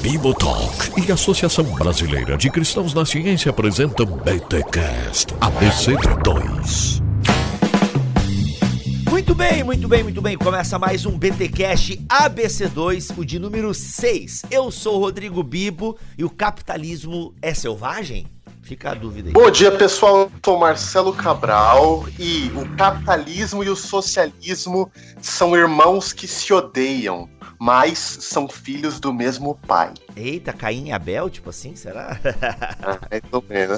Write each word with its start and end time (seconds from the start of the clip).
Bibotalk 0.00 0.92
e 0.96 1.12
Associação 1.12 1.64
Brasileira 1.74 2.36
de 2.36 2.48
Cristãos 2.48 2.94
na 2.94 3.04
Ciência 3.04 3.50
apresentam 3.50 4.06
BTCast 4.06 5.34
ABC2. 5.34 7.02
Muito 9.10 9.34
bem, 9.34 9.64
muito 9.64 9.88
bem, 9.88 10.02
muito 10.04 10.22
bem. 10.22 10.38
Começa 10.38 10.78
mais 10.78 11.04
um 11.04 11.18
BTcast 11.18 11.96
ABC2, 12.08 13.18
o 13.18 13.24
de 13.24 13.38
número 13.38 13.74
6. 13.74 14.42
Eu 14.50 14.70
sou 14.70 14.96
o 14.96 15.00
Rodrigo 15.00 15.42
Bibo 15.42 15.98
e 16.16 16.24
o 16.24 16.30
capitalismo 16.30 17.34
é 17.42 17.52
selvagem? 17.52 18.35
Fica 18.66 18.90
a 18.90 18.94
dúvida 18.94 19.28
aí. 19.28 19.32
Bom 19.32 19.48
dia, 19.48 19.70
pessoal. 19.70 20.22
Eu 20.22 20.32
sou 20.44 20.58
Marcelo 20.58 21.12
Cabral 21.14 22.04
e 22.18 22.50
o 22.56 22.76
capitalismo 22.76 23.62
e 23.62 23.68
o 23.68 23.76
socialismo 23.76 24.90
são 25.22 25.56
irmãos 25.56 26.12
que 26.12 26.26
se 26.26 26.52
odeiam 26.52 27.28
mas 27.58 27.98
são 27.98 28.48
filhos 28.48 29.00
do 29.00 29.12
mesmo 29.12 29.58
pai. 29.66 29.92
Eita, 30.14 30.52
Caim 30.52 30.88
e 30.88 30.92
Abel, 30.92 31.30
tipo 31.30 31.50
assim, 31.50 31.74
será? 31.74 32.18
ah, 32.82 32.98
é 33.10 33.20
tô 33.20 33.40
vendo. 33.40 33.76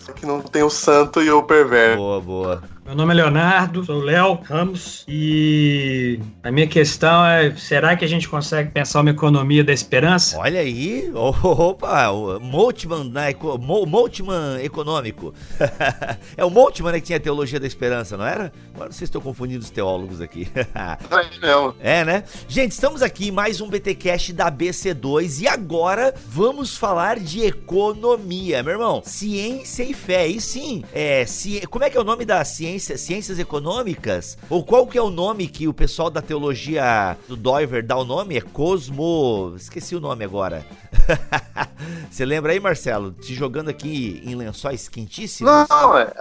Só 0.00 0.12
que 0.12 0.24
não 0.24 0.40
tem 0.40 0.62
o 0.62 0.70
santo 0.70 1.20
e 1.22 1.30
o 1.30 1.42
perverso. 1.42 1.98
Boa, 1.98 2.20
boa. 2.20 2.62
Meu 2.88 2.96
nome 2.96 3.12
é 3.12 3.16
Leonardo, 3.16 3.84
sou 3.84 4.00
Léo 4.00 4.40
Ramos 4.42 5.04
e 5.06 6.18
a 6.42 6.50
minha 6.50 6.66
questão 6.66 7.22
é: 7.22 7.54
será 7.54 7.94
que 7.94 8.02
a 8.02 8.08
gente 8.08 8.26
consegue 8.26 8.70
pensar 8.70 9.02
uma 9.02 9.10
economia 9.10 9.62
da 9.62 9.74
esperança? 9.74 10.38
Olha 10.38 10.60
aí, 10.60 11.12
opa, 11.14 12.08
o 12.08 12.40
Moltmann, 12.40 13.10
né, 13.10 13.34
Moltmann 13.86 14.64
econômico. 14.64 15.34
é 16.34 16.42
o 16.42 16.48
Moltmann 16.48 16.92
né, 16.92 17.00
que 17.00 17.08
tinha 17.08 17.18
a 17.18 17.20
teologia 17.20 17.60
da 17.60 17.66
esperança, 17.66 18.16
não 18.16 18.24
era? 18.24 18.50
Agora 18.74 18.90
vocês 18.90 19.02
estão 19.02 19.20
confundindo 19.20 19.62
os 19.62 19.68
teólogos 19.68 20.22
aqui. 20.22 20.48
é, 20.56 21.46
não. 21.46 21.74
é, 21.80 22.04
né? 22.06 22.24
Gente, 22.48 22.72
estamos 22.72 23.02
aqui 23.02 23.28
em 23.28 23.32
mais 23.32 23.60
um 23.60 23.68
BTcast 23.68 24.32
da 24.32 24.50
BC2 24.50 25.42
e 25.42 25.46
agora 25.46 26.14
vamos 26.26 26.74
falar 26.74 27.18
de 27.18 27.44
economia, 27.44 28.62
meu 28.62 28.72
irmão. 28.72 29.02
Ciência 29.04 29.82
e 29.82 29.92
fé. 29.92 30.26
E 30.26 30.40
sim, 30.40 30.82
é, 30.90 31.26
ci... 31.26 31.66
como 31.66 31.84
é 31.84 31.90
que 31.90 31.98
é 31.98 32.00
o 32.00 32.04
nome 32.04 32.24
da 32.24 32.42
ciência? 32.46 32.77
Ciências 32.80 33.38
econômicas? 33.38 34.38
Ou 34.48 34.64
qual 34.64 34.86
que 34.86 34.98
é 34.98 35.02
o 35.02 35.10
nome 35.10 35.48
que 35.48 35.68
o 35.68 35.74
pessoal 35.74 36.10
da 36.10 36.22
teologia 36.22 37.16
do 37.26 37.36
Doiver 37.36 37.84
dá 37.84 37.96
o 37.96 38.04
nome? 38.04 38.36
É 38.36 38.40
Cosmo. 38.40 39.54
Esqueci 39.56 39.94
o 39.94 40.00
nome 40.00 40.24
agora. 40.24 40.64
Você 42.10 42.24
lembra 42.24 42.52
aí, 42.52 42.60
Marcelo? 42.60 43.12
Te 43.12 43.34
jogando 43.34 43.68
aqui 43.68 44.22
em 44.24 44.34
lençóis 44.34 44.88
quentíssimos? 44.88 45.66
Não, 45.68 45.98
é 45.98 46.12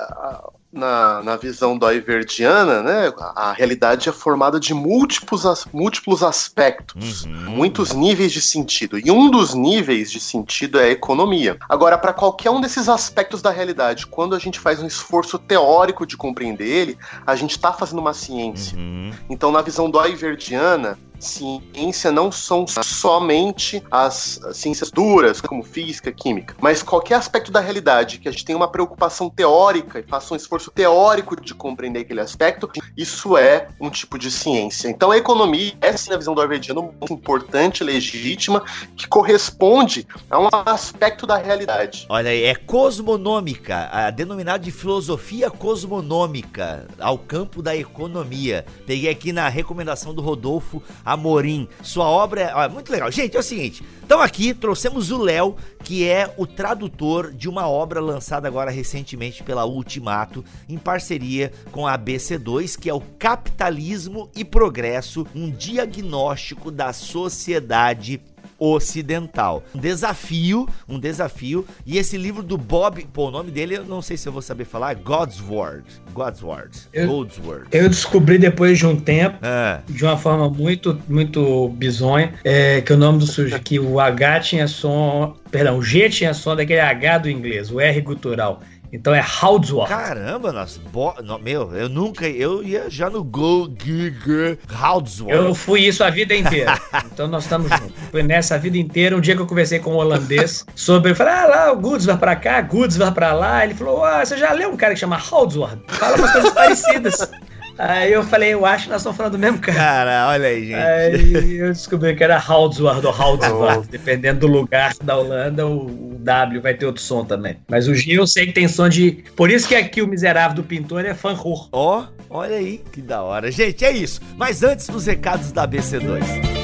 na, 0.72 1.24
na 1.24 1.36
visão 1.38 1.78
doiverdiana, 1.78 2.82
né, 2.82 3.14
a 3.36 3.54
realidade 3.54 4.10
é 4.10 4.12
formada 4.12 4.60
de 4.60 4.74
múltiplos, 4.74 5.46
as, 5.46 5.66
múltiplos 5.72 6.22
aspectos, 6.22 7.24
uhum. 7.24 7.32
muitos 7.52 7.94
níveis 7.94 8.32
de 8.32 8.42
sentido. 8.42 9.00
E 9.00 9.10
um 9.10 9.30
dos 9.30 9.54
níveis 9.54 10.12
de 10.12 10.20
sentido 10.20 10.80
é 10.80 10.86
a 10.86 10.90
economia. 10.90 11.58
Agora, 11.70 11.98
para 11.98 12.14
qualquer 12.14 12.50
um 12.52 12.60
desses 12.60 12.90
aspectos 12.90 13.42
da 13.42 13.50
realidade, 13.50 14.06
quando 14.06 14.36
a 14.36 14.40
gente 14.40 14.60
faz 14.60 14.82
um 14.82 14.88
esforço 14.88 15.40
teórico 15.40 16.06
de 16.06 16.18
compreender 16.18 16.68
ele, 16.68 16.98
a 17.26 17.36
gente 17.36 17.52
está 17.52 17.72
fazendo 17.72 18.00
uma 18.00 18.14
ciência. 18.14 18.78
Uhum. 18.78 19.12
Então, 19.30 19.52
na 19.52 19.62
visão 19.62 19.90
doiverdiana, 19.90 20.98
ciência 21.20 22.12
não 22.12 22.32
são 22.32 22.66
somente 22.68 23.84
as 23.92 24.40
ciências 24.54 24.92
duras, 24.92 25.42
como 25.42 25.64
física, 25.64 26.12
química, 26.12 26.56
mas 26.62 26.84
qualquer 26.84 27.16
aspecto 27.16 27.52
da 27.52 27.60
realidade 27.60 28.20
que 28.20 28.28
a 28.28 28.32
gente 28.32 28.46
tenha 28.46 28.58
uma 28.58 28.68
preocupação 28.68 29.30
teórica 29.30 30.00
e 30.00 30.04
faça 30.04 30.34
um 30.34 30.38
esforço 30.38 30.72
teórico 30.72 31.40
de 31.40 31.54
compreender 31.54 32.02
aquele 32.02 32.22
aspecto, 32.22 32.70
isso 32.96 33.38
é 33.38 33.68
um 33.80 33.90
tipo 33.90 34.18
de 34.18 34.32
ciência. 34.32 34.90
Então 34.90 35.12
a 35.12 35.18
economia 35.18 35.74
é, 35.82 35.96
sim, 35.96 36.10
na 36.10 36.18
visão 36.18 36.34
do 36.34 36.42
Arvediano, 36.42 36.94
muito 37.00 37.14
importante, 37.14 37.84
legítima, 37.84 38.64
que 38.96 39.08
corresponde 39.08 40.08
a 40.30 40.40
um 40.40 40.48
aspecto 40.66 41.26
da 41.26 41.38
realidade. 41.38 42.06
Olha 42.10 42.32
aí, 42.32 42.44
é 42.44 42.56
cosmonômica, 42.56 43.90
a 43.92 44.10
denominada 44.12 44.64
de 44.64 44.72
filosofia 44.72 45.50
cosmonômica 45.50 46.88
ao 47.00 47.18
campo 47.18 47.62
da 47.62 47.76
economia. 47.76 48.66
Peguei 48.86 49.10
aqui 49.10 49.32
na 49.32 49.48
recomendação 49.48 50.14
do 50.14 50.22
Rodolfo 50.22 50.82
Amorim. 51.08 51.70
Sua 51.82 52.06
obra 52.06 52.42
é 52.42 52.54
ó, 52.54 52.70
muito 52.70 52.92
legal. 52.92 53.10
Gente, 53.10 53.38
é 53.38 53.40
o 53.40 53.44
seguinte: 53.44 53.84
então 54.04 54.22
aqui 54.22 54.54
trouxemos 54.54 55.10
o 55.10 55.18
Léo, 55.18 55.56
que 55.84 56.08
é 56.08 56.34
o 56.38 56.46
tradutor 56.46 57.32
de 57.32 57.48
uma 57.48 57.68
obra 57.68 58.02
lançada 58.02 58.48
agora 58.48 58.70
recentemente 58.70 59.42
pela 59.42 59.66
Ultimato, 59.66 60.44
em 60.68 60.78
parceria 60.78 61.52
com 61.72 61.88
a 61.88 61.98
ABC2, 61.98 62.78
que 62.78 62.90
é 62.90 62.94
o 62.94 63.02
Capitalismo 63.18 64.30
e 64.36 64.44
Progresso, 64.44 65.26
um 65.34 65.50
diagnóstico 65.50 66.70
da 66.70 66.92
sociedade 66.92 68.22
ocidental. 68.60 69.64
Um 69.74 69.80
desafio, 69.80 70.68
um 70.88 71.00
desafio. 71.00 71.66
E 71.86 71.98
esse 71.98 72.18
livro 72.18 72.44
do 72.44 72.58
Bob, 72.58 73.08
pô, 73.14 73.28
o 73.28 73.32
nome 73.32 73.52
dele 73.52 73.76
eu 73.76 73.86
não 73.86 74.02
sei 74.02 74.18
se 74.18 74.28
eu 74.28 74.34
vou 74.34 74.42
saber 74.42 74.66
falar, 74.66 74.96
God's 74.96 75.42
Word. 75.42 75.86
God's 76.14 76.42
Word. 76.42 76.78
Eu, 76.94 77.08
God's 77.08 77.38
Word. 77.40 77.68
Eu 77.72 77.88
descobri 77.90 78.38
depois 78.38 78.78
de 78.78 78.86
um 78.86 79.00
tempo, 79.00 79.38
é. 79.42 79.80
de 79.88 80.04
uma 80.04 80.18
forma 80.18 80.50
muito, 80.50 81.00
muito 81.08 81.70
bizonha, 81.70 82.34
é, 82.44 82.82
que 82.82 82.94
o 82.94 82.98
nome 82.98 83.20
do 83.20 83.28
sujeito, 83.28 83.64
que 83.64 83.80
o 83.80 84.00
H 84.00 84.40
tinha 84.42 84.68
som, 84.68 85.36
perdão, 85.52 85.78
o 85.78 85.82
G 85.82 86.10
tinha 86.10 86.34
som 86.34 86.56
daquele 86.56 86.80
H 86.80 87.20
do 87.20 87.30
inglês, 87.30 87.72
o 87.72 87.80
R 87.80 88.02
gutural. 88.02 88.62
Então 88.92 89.14
é 89.14 89.22
Houdsworth. 89.22 89.90
Caramba, 89.90 90.52
nossa, 90.52 90.80
bo... 90.92 91.14
no, 91.22 91.38
meu, 91.40 91.76
eu 91.76 91.90
nunca, 91.90 92.28
eu 92.28 92.64
ia 92.64 92.90
já 92.90 93.10
no 93.10 93.24
Go 93.24 93.70
Giga 93.84 94.58
Houdsworth. 94.82 95.34
Eu 95.34 95.54
fui 95.54 95.82
isso 95.82 96.04
a 96.04 96.10
vida 96.10 96.36
inteira. 96.36 96.80
então 97.12 97.28
nós 97.28 97.44
estamos 97.44 97.70
juntos. 97.70 97.92
Foi 98.12 98.24
nessa 98.24 98.58
vida 98.58 98.78
inteira, 98.78 99.16
um 99.16 99.22
dia 99.22 99.36
que 99.36 99.42
eu 99.42 99.48
conversei 99.48 99.80
com 99.80 99.94
um 99.94 99.98
holandês 99.98 100.66
sobre, 100.76 101.12
eu 101.12 101.16
falei, 101.16 101.34
ah 101.34 101.46
lá, 101.46 101.72
o 101.72 101.78
Goods 101.78 102.06
vai 102.06 102.18
pra 102.18 102.36
cá, 102.36 102.62
Goods 102.62 102.98
vai 102.98 103.12
pra 103.12 103.34
lá. 103.34 103.66
Ele 103.66 103.74
falou, 103.74 104.04
ah, 104.04 104.26
você 104.26 104.38
já 104.38 104.54
leu 104.54 104.72
um 104.72 104.78
cara 104.78 104.94
que 104.94 105.00
chama 105.00 105.18
Houdsworth? 105.18 105.80
Fala 105.88 106.18
umas 106.18 106.32
coisas 106.32 106.54
parecidas. 106.54 107.32
Aí 107.78 108.12
eu 108.12 108.24
falei, 108.24 108.56
eu 108.56 108.66
acho 108.66 108.86
que 108.86 108.90
nós 108.90 109.02
estamos 109.02 109.16
falando 109.16 109.34
do 109.34 109.40
mesmo 109.40 109.60
cara. 109.60 109.78
Cara, 109.78 110.28
olha 110.30 110.48
aí, 110.48 110.66
gente. 110.66 110.76
Aí 110.76 111.58
eu 111.58 111.68
descobri 111.68 112.16
que 112.16 112.24
era 112.24 112.44
Houdsworth 112.44 113.06
ou 113.06 113.12
Houdsworth. 113.12 113.84
Oh. 113.86 113.92
Dependendo 113.92 114.40
do 114.40 114.48
lugar 114.48 114.96
da 115.04 115.16
Holanda, 115.16 115.68
o, 115.68 116.17
W 116.28 116.62
vai 116.62 116.74
ter 116.74 116.86
outro 116.86 117.02
som 117.02 117.24
também. 117.24 117.58
Mas 117.68 117.88
o 117.88 117.96
G 117.96 118.12
eu 118.12 118.28
sei 118.28 118.48
que 118.48 118.54
tem 118.54 118.68
som 118.68 118.90
de. 118.90 119.24
Por 119.36 119.50
isso 119.50 119.68
que 119.68 119.76
aqui 119.76 120.02
o 120.02 120.08
miserável 120.08 120.58
do 120.58 120.64
pintor 120.64 121.06
é 121.06 121.14
fanhur. 121.14 121.70
Ó, 121.72 122.02
oh, 122.02 122.38
olha 122.38 122.58
aí, 122.58 122.82
que 122.92 123.02
da 123.02 123.22
hora. 123.22 123.50
Gente, 123.50 123.86
é 123.86 123.92
isso. 123.92 124.22
Mas 124.36 124.64
antes 124.64 124.88
dos 124.88 125.06
recados 125.06 125.52
da 125.52 125.68
BC2. 125.68 126.57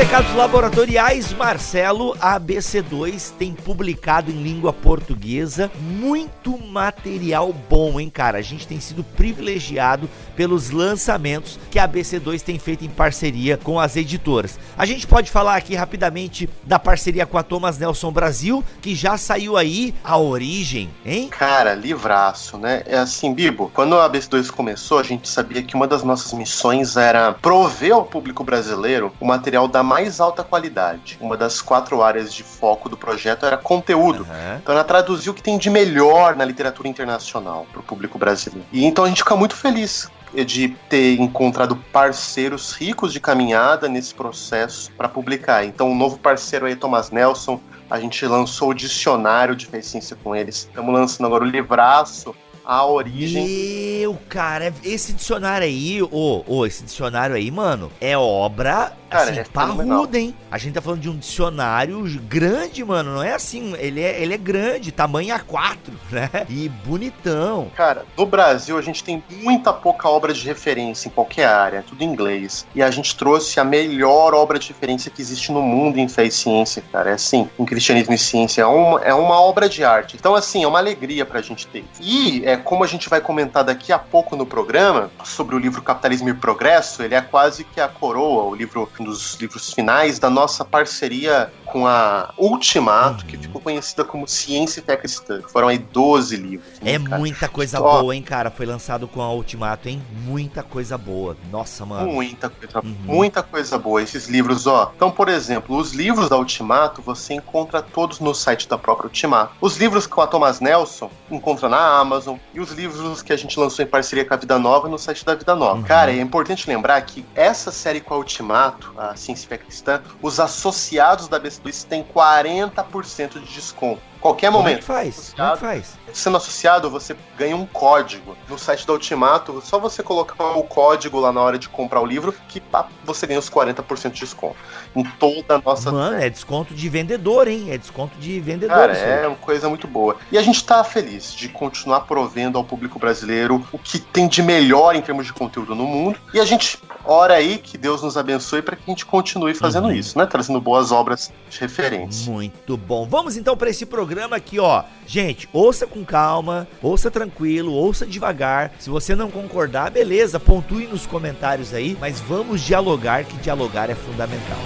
Recados 0.00 0.34
laboratoriais, 0.34 1.30
Marcelo, 1.34 2.16
a 2.18 2.40
ABC2 2.40 3.32
tem 3.38 3.52
publicado 3.52 4.30
em 4.30 4.42
língua 4.42 4.72
portuguesa 4.72 5.70
muito 5.78 6.56
material 6.56 7.52
bom, 7.52 8.00
hein, 8.00 8.08
cara? 8.08 8.38
A 8.38 8.42
gente 8.42 8.66
tem 8.66 8.80
sido 8.80 9.04
privilegiado 9.04 10.08
pelos 10.34 10.70
lançamentos 10.70 11.60
que 11.70 11.78
a 11.78 11.86
ABC2 11.86 12.40
tem 12.40 12.58
feito 12.58 12.82
em 12.82 12.88
parceria 12.88 13.58
com 13.58 13.78
as 13.78 13.94
editoras. 13.94 14.58
A 14.78 14.86
gente 14.86 15.06
pode 15.06 15.30
falar 15.30 15.56
aqui 15.56 15.74
rapidamente 15.74 16.48
da 16.64 16.78
parceria 16.78 17.26
com 17.26 17.36
a 17.36 17.42
Thomas 17.42 17.76
Nelson 17.76 18.10
Brasil, 18.10 18.64
que 18.80 18.94
já 18.94 19.18
saiu 19.18 19.54
aí 19.58 19.94
a 20.02 20.16
origem, 20.16 20.88
hein? 21.04 21.28
Cara, 21.28 21.74
livraço, 21.74 22.56
né? 22.56 22.82
É 22.86 22.96
assim, 22.96 23.34
Bibo, 23.34 23.70
quando 23.74 23.96
a 23.96 24.08
ABC2 24.08 24.50
começou, 24.50 24.98
a 24.98 25.02
gente 25.02 25.28
sabia 25.28 25.62
que 25.62 25.74
uma 25.74 25.86
das 25.86 26.02
nossas 26.02 26.32
missões 26.32 26.96
era 26.96 27.34
prover 27.34 27.92
ao 27.92 28.06
público 28.06 28.42
brasileiro 28.42 29.12
o 29.20 29.26
material 29.26 29.68
da 29.68 29.89
mais 29.90 30.20
alta 30.20 30.44
qualidade. 30.44 31.18
Uma 31.20 31.36
das 31.36 31.60
quatro 31.60 32.00
áreas 32.00 32.32
de 32.32 32.44
foco 32.44 32.88
do 32.88 32.96
projeto 32.96 33.44
era 33.44 33.56
conteúdo. 33.56 34.20
Uhum. 34.20 34.56
Então 34.62 34.72
ela 34.72 34.84
traduziu 34.84 35.32
o 35.32 35.34
que 35.34 35.42
tem 35.42 35.58
de 35.58 35.68
melhor 35.68 36.36
na 36.36 36.44
literatura 36.44 36.86
internacional 36.86 37.66
para 37.72 37.80
o 37.80 37.82
público 37.82 38.16
brasileiro. 38.16 38.64
E 38.72 38.84
então 38.84 39.04
a 39.04 39.08
gente 39.08 39.18
fica 39.18 39.34
muito 39.34 39.56
feliz 39.56 40.08
de 40.46 40.68
ter 40.88 41.20
encontrado 41.20 41.74
parceiros 41.92 42.72
ricos 42.72 43.12
de 43.12 43.18
caminhada 43.18 43.88
nesse 43.88 44.14
processo 44.14 44.92
para 44.92 45.08
publicar. 45.08 45.64
Então, 45.64 45.88
o 45.88 45.90
um 45.90 45.96
novo 45.96 46.20
parceiro 46.20 46.66
aí, 46.66 46.76
Thomas 46.76 47.10
Nelson, 47.10 47.60
a 47.90 47.98
gente 47.98 48.24
lançou 48.26 48.68
o 48.68 48.74
dicionário 48.74 49.56
de 49.56 49.66
ciência 49.82 50.16
com 50.22 50.36
eles. 50.36 50.68
Estamos 50.68 50.94
lançando 50.94 51.26
agora 51.26 51.42
o 51.42 51.48
livraço 51.48 52.32
a 52.64 52.86
origem. 52.86 53.48
Meu, 53.48 54.16
cara, 54.28 54.72
esse 54.84 55.12
dicionário 55.12 55.66
aí, 55.66 56.00
ô, 56.00 56.08
oh, 56.12 56.44
oh, 56.46 56.66
esse 56.66 56.84
dicionário 56.84 57.34
aí, 57.34 57.50
mano, 57.50 57.90
é 58.00 58.16
obra 58.16 58.92
Cara, 59.10 59.30
assim, 59.30 59.40
é 59.40 59.44
parrudo, 59.44 60.16
hein? 60.16 60.34
A 60.50 60.56
gente 60.56 60.74
tá 60.74 60.80
falando 60.80 61.00
de 61.00 61.08
um 61.08 61.16
dicionário 61.16 62.00
grande, 62.28 62.84
mano. 62.84 63.14
Não 63.14 63.22
é 63.22 63.34
assim, 63.34 63.74
ele 63.78 64.00
é, 64.00 64.22
ele 64.22 64.34
é 64.34 64.38
grande, 64.38 64.92
tamanho 64.92 65.34
A4, 65.34 65.76
né? 66.10 66.30
E 66.48 66.68
bonitão. 66.68 67.70
Cara, 67.74 68.04
no 68.16 68.24
Brasil 68.24 68.78
a 68.78 68.82
gente 68.82 69.02
tem 69.02 69.22
muita 69.42 69.72
pouca 69.72 70.08
obra 70.08 70.32
de 70.32 70.44
referência 70.44 71.08
em 71.08 71.10
qualquer 71.10 71.46
área, 71.46 71.84
tudo 71.86 72.02
em 72.02 72.06
inglês. 72.06 72.66
E 72.74 72.82
a 72.82 72.90
gente 72.90 73.16
trouxe 73.16 73.58
a 73.58 73.64
melhor 73.64 74.32
obra 74.32 74.58
de 74.58 74.68
referência 74.68 75.10
que 75.10 75.20
existe 75.20 75.50
no 75.50 75.60
mundo 75.60 75.98
em 75.98 76.08
fé 76.08 76.24
e 76.24 76.30
ciência, 76.30 76.82
cara. 76.92 77.10
É 77.10 77.14
assim, 77.14 77.50
em 77.58 77.64
cristianismo 77.64 78.14
e 78.14 78.18
ciência. 78.18 78.62
É 78.62 78.66
uma, 78.66 79.00
é 79.00 79.12
uma 79.12 79.40
obra 79.40 79.68
de 79.68 79.82
arte. 79.82 80.16
Então, 80.16 80.34
assim, 80.34 80.62
é 80.62 80.68
uma 80.68 80.78
alegria 80.78 81.26
pra 81.26 81.42
gente 81.42 81.66
ter. 81.66 81.84
E, 82.00 82.44
é, 82.44 82.56
como 82.56 82.84
a 82.84 82.86
gente 82.86 83.08
vai 83.08 83.20
comentar 83.20 83.64
daqui 83.64 83.92
a 83.92 83.98
pouco 83.98 84.36
no 84.36 84.46
programa, 84.46 85.10
sobre 85.24 85.56
o 85.56 85.58
livro 85.58 85.82
Capitalismo 85.82 86.28
e 86.28 86.34
Progresso, 86.34 87.02
ele 87.02 87.14
é 87.14 87.20
quase 87.20 87.64
que 87.64 87.80
a 87.80 87.88
coroa, 87.88 88.44
o 88.44 88.54
livro, 88.54 88.88
dos 89.04 89.34
livros 89.40 89.72
finais 89.72 90.18
da 90.18 90.30
nossa 90.30 90.64
parceria 90.64 91.52
com 91.70 91.86
a 91.86 92.32
Ultimato, 92.36 93.24
que 93.24 93.36
ficou 93.36 93.60
conhecida 93.60 94.04
como 94.04 94.26
Ciência 94.26 94.80
e 94.80 94.82
Fé 94.82 94.96
Cristã. 94.96 95.40
Foram 95.48 95.68
aí 95.68 95.78
12 95.78 96.36
livros. 96.36 96.80
Né, 96.80 96.94
é 96.94 96.98
cara? 96.98 97.18
muita 97.18 97.48
coisa 97.48 97.78
Só... 97.78 98.00
boa, 98.00 98.14
hein, 98.14 98.22
cara? 98.22 98.50
Foi 98.50 98.66
lançado 98.66 99.06
com 99.08 99.22
a 99.22 99.32
Ultimato, 99.32 99.88
hein? 99.88 100.02
Muita 100.24 100.62
coisa 100.62 100.98
boa. 100.98 101.36
Nossa, 101.50 101.84
mano. 101.86 102.10
Muita 102.12 102.48
coisa, 102.48 102.80
uhum. 102.80 102.96
muita 103.04 103.42
coisa 103.42 103.78
boa. 103.78 104.02
Esses 104.02 104.28
livros, 104.28 104.66
ó. 104.66 104.92
Então, 104.94 105.10
por 105.10 105.28
exemplo, 105.28 105.76
os 105.76 105.92
livros 105.92 106.28
da 106.28 106.36
Ultimato 106.36 107.02
você 107.02 107.34
encontra 107.34 107.82
todos 107.82 108.20
no 108.20 108.34
site 108.34 108.68
da 108.68 108.76
própria 108.76 109.06
Ultimato. 109.06 109.54
Os 109.60 109.76
livros 109.76 110.06
com 110.06 110.20
a 110.20 110.26
Thomas 110.26 110.60
Nelson 110.60 111.10
encontra 111.30 111.68
na 111.68 111.98
Amazon 111.98 112.36
e 112.52 112.60
os 112.60 112.72
livros 112.72 113.22
que 113.22 113.32
a 113.32 113.36
gente 113.36 113.58
lançou 113.58 113.84
em 113.84 113.88
parceria 113.88 114.24
com 114.24 114.34
a 114.34 114.36
Vida 114.36 114.58
Nova 114.58 114.88
no 114.88 114.98
site 114.98 115.24
da 115.24 115.34
Vida 115.34 115.54
Nova. 115.54 115.76
Uhum. 115.76 115.82
Cara, 115.82 116.12
é 116.12 116.20
importante 116.20 116.68
lembrar 116.68 117.00
que 117.02 117.24
essa 117.34 117.70
série 117.70 118.00
com 118.00 118.14
a 118.14 118.18
Ultimato, 118.18 118.92
a 118.96 119.14
Ciência 119.16 119.44
e 119.44 119.48
Fé 119.48 119.58
Cristã, 119.58 120.02
os 120.20 120.40
associados 120.40 121.28
da 121.28 121.38
BC2 121.64 121.86
têm 121.88 122.04
40% 122.04 123.40
de 123.40 123.54
desconto. 123.54 124.02
Qualquer 124.20 124.50
momento. 124.50 124.84
Como 124.84 124.98
é 124.98 125.04
que 125.04 125.12
faz? 125.14 125.32
Como 125.34 125.48
é 125.48 125.52
que 125.52 125.58
faz? 125.58 125.98
Sendo 126.12 126.36
associado, 126.36 126.90
você 126.90 127.16
ganha 127.38 127.56
um 127.56 127.64
código. 127.64 128.36
No 128.48 128.58
site 128.58 128.86
da 128.86 128.92
Ultimato, 128.92 129.62
só 129.64 129.78
você 129.78 130.02
colocar 130.02 130.44
o 130.56 130.62
código 130.64 131.18
lá 131.18 131.32
na 131.32 131.40
hora 131.40 131.58
de 131.58 131.68
comprar 131.68 132.00
o 132.00 132.06
livro, 132.06 132.34
que 132.48 132.62
você 133.04 133.26
ganha 133.26 133.38
os 133.38 133.48
40% 133.48 134.10
de 134.10 134.20
desconto. 134.20 134.56
Em 134.94 135.04
toda 135.04 135.54
a 135.54 135.58
nossa. 135.58 135.90
Mano, 135.90 136.16
é 136.16 136.28
desconto 136.28 136.74
de 136.74 136.88
vendedor, 136.88 137.48
hein? 137.48 137.70
É 137.70 137.78
desconto 137.78 138.18
de 138.18 138.40
vendedor. 138.40 138.76
Cara, 138.76 138.92
é 138.92 139.26
uma 139.26 139.36
coisa 139.36 139.68
muito 139.68 139.86
boa. 139.86 140.16
E 140.30 140.36
a 140.36 140.42
gente 140.42 140.62
tá 140.64 140.84
feliz 140.84 141.32
de 141.32 141.48
continuar 141.48 142.00
provendo 142.00 142.58
ao 142.58 142.64
público 142.64 142.98
brasileiro 142.98 143.64
o 143.72 143.78
que 143.78 143.98
tem 143.98 144.28
de 144.28 144.42
melhor 144.42 144.94
em 144.94 145.00
termos 145.00 145.26
de 145.26 145.32
conteúdo 145.32 145.74
no 145.74 145.86
mundo. 145.86 146.18
E 146.34 146.40
a 146.40 146.44
gente 146.44 146.78
ora 147.04 147.34
aí 147.34 147.58
que 147.58 147.78
Deus 147.78 148.02
nos 148.02 148.16
abençoe 148.16 148.60
para 148.60 148.76
que 148.76 148.82
a 148.86 148.90
gente 148.90 149.06
continue 149.06 149.54
fazendo 149.54 149.86
uhum. 149.86 149.92
isso, 149.92 150.18
né? 150.18 150.26
Trazendo 150.26 150.60
boas 150.60 150.92
obras 150.92 151.32
de 151.48 151.58
referência. 151.58 152.30
Muito 152.30 152.76
bom. 152.76 153.06
Vamos 153.08 153.36
então 153.36 153.56
para 153.56 153.70
esse 153.70 153.86
programa 153.86 154.09
programa 154.10 154.34
aqui, 154.34 154.58
ó. 154.58 154.82
Gente, 155.06 155.48
ouça 155.52 155.86
com 155.86 156.04
calma, 156.04 156.66
ouça 156.82 157.12
tranquilo, 157.12 157.72
ouça 157.72 158.04
devagar. 158.04 158.72
Se 158.76 158.90
você 158.90 159.14
não 159.14 159.30
concordar, 159.30 159.88
beleza, 159.92 160.40
pontue 160.40 160.88
nos 160.88 161.06
comentários 161.06 161.72
aí, 161.72 161.96
mas 162.00 162.18
vamos 162.18 162.60
dialogar, 162.60 163.24
que 163.24 163.36
dialogar 163.36 163.88
é 163.88 163.94
fundamental. 163.94 164.58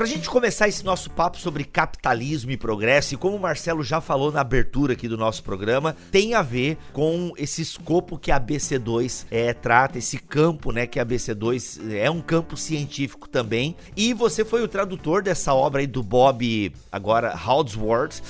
Pra 0.00 0.06
gente 0.06 0.30
começar 0.30 0.66
esse 0.66 0.82
nosso 0.82 1.10
papo 1.10 1.36
sobre 1.36 1.62
capitalismo 1.62 2.50
e 2.50 2.56
progresso, 2.56 3.12
e 3.12 3.16
como 3.18 3.36
o 3.36 3.38
Marcelo 3.38 3.82
já 3.82 4.00
falou 4.00 4.32
na 4.32 4.40
abertura 4.40 4.94
aqui 4.94 5.06
do 5.06 5.18
nosso 5.18 5.42
programa, 5.42 5.94
tem 6.10 6.32
a 6.32 6.40
ver 6.40 6.78
com 6.90 7.34
esse 7.36 7.60
escopo 7.60 8.16
que 8.18 8.30
a 8.30 8.40
BC2 8.40 9.26
é, 9.30 9.52
trata, 9.52 9.98
esse 9.98 10.16
campo, 10.16 10.72
né, 10.72 10.86
que 10.86 10.98
a 10.98 11.04
BC2 11.04 11.92
é 11.92 12.10
um 12.10 12.22
campo 12.22 12.56
científico 12.56 13.28
também. 13.28 13.76
E 13.94 14.14
você 14.14 14.42
foi 14.42 14.62
o 14.62 14.68
tradutor 14.68 15.22
dessa 15.22 15.52
obra 15.52 15.82
aí 15.82 15.86
do 15.86 16.02
Bob, 16.02 16.72
agora, 16.90 17.34
Haldsworth. 17.36 18.22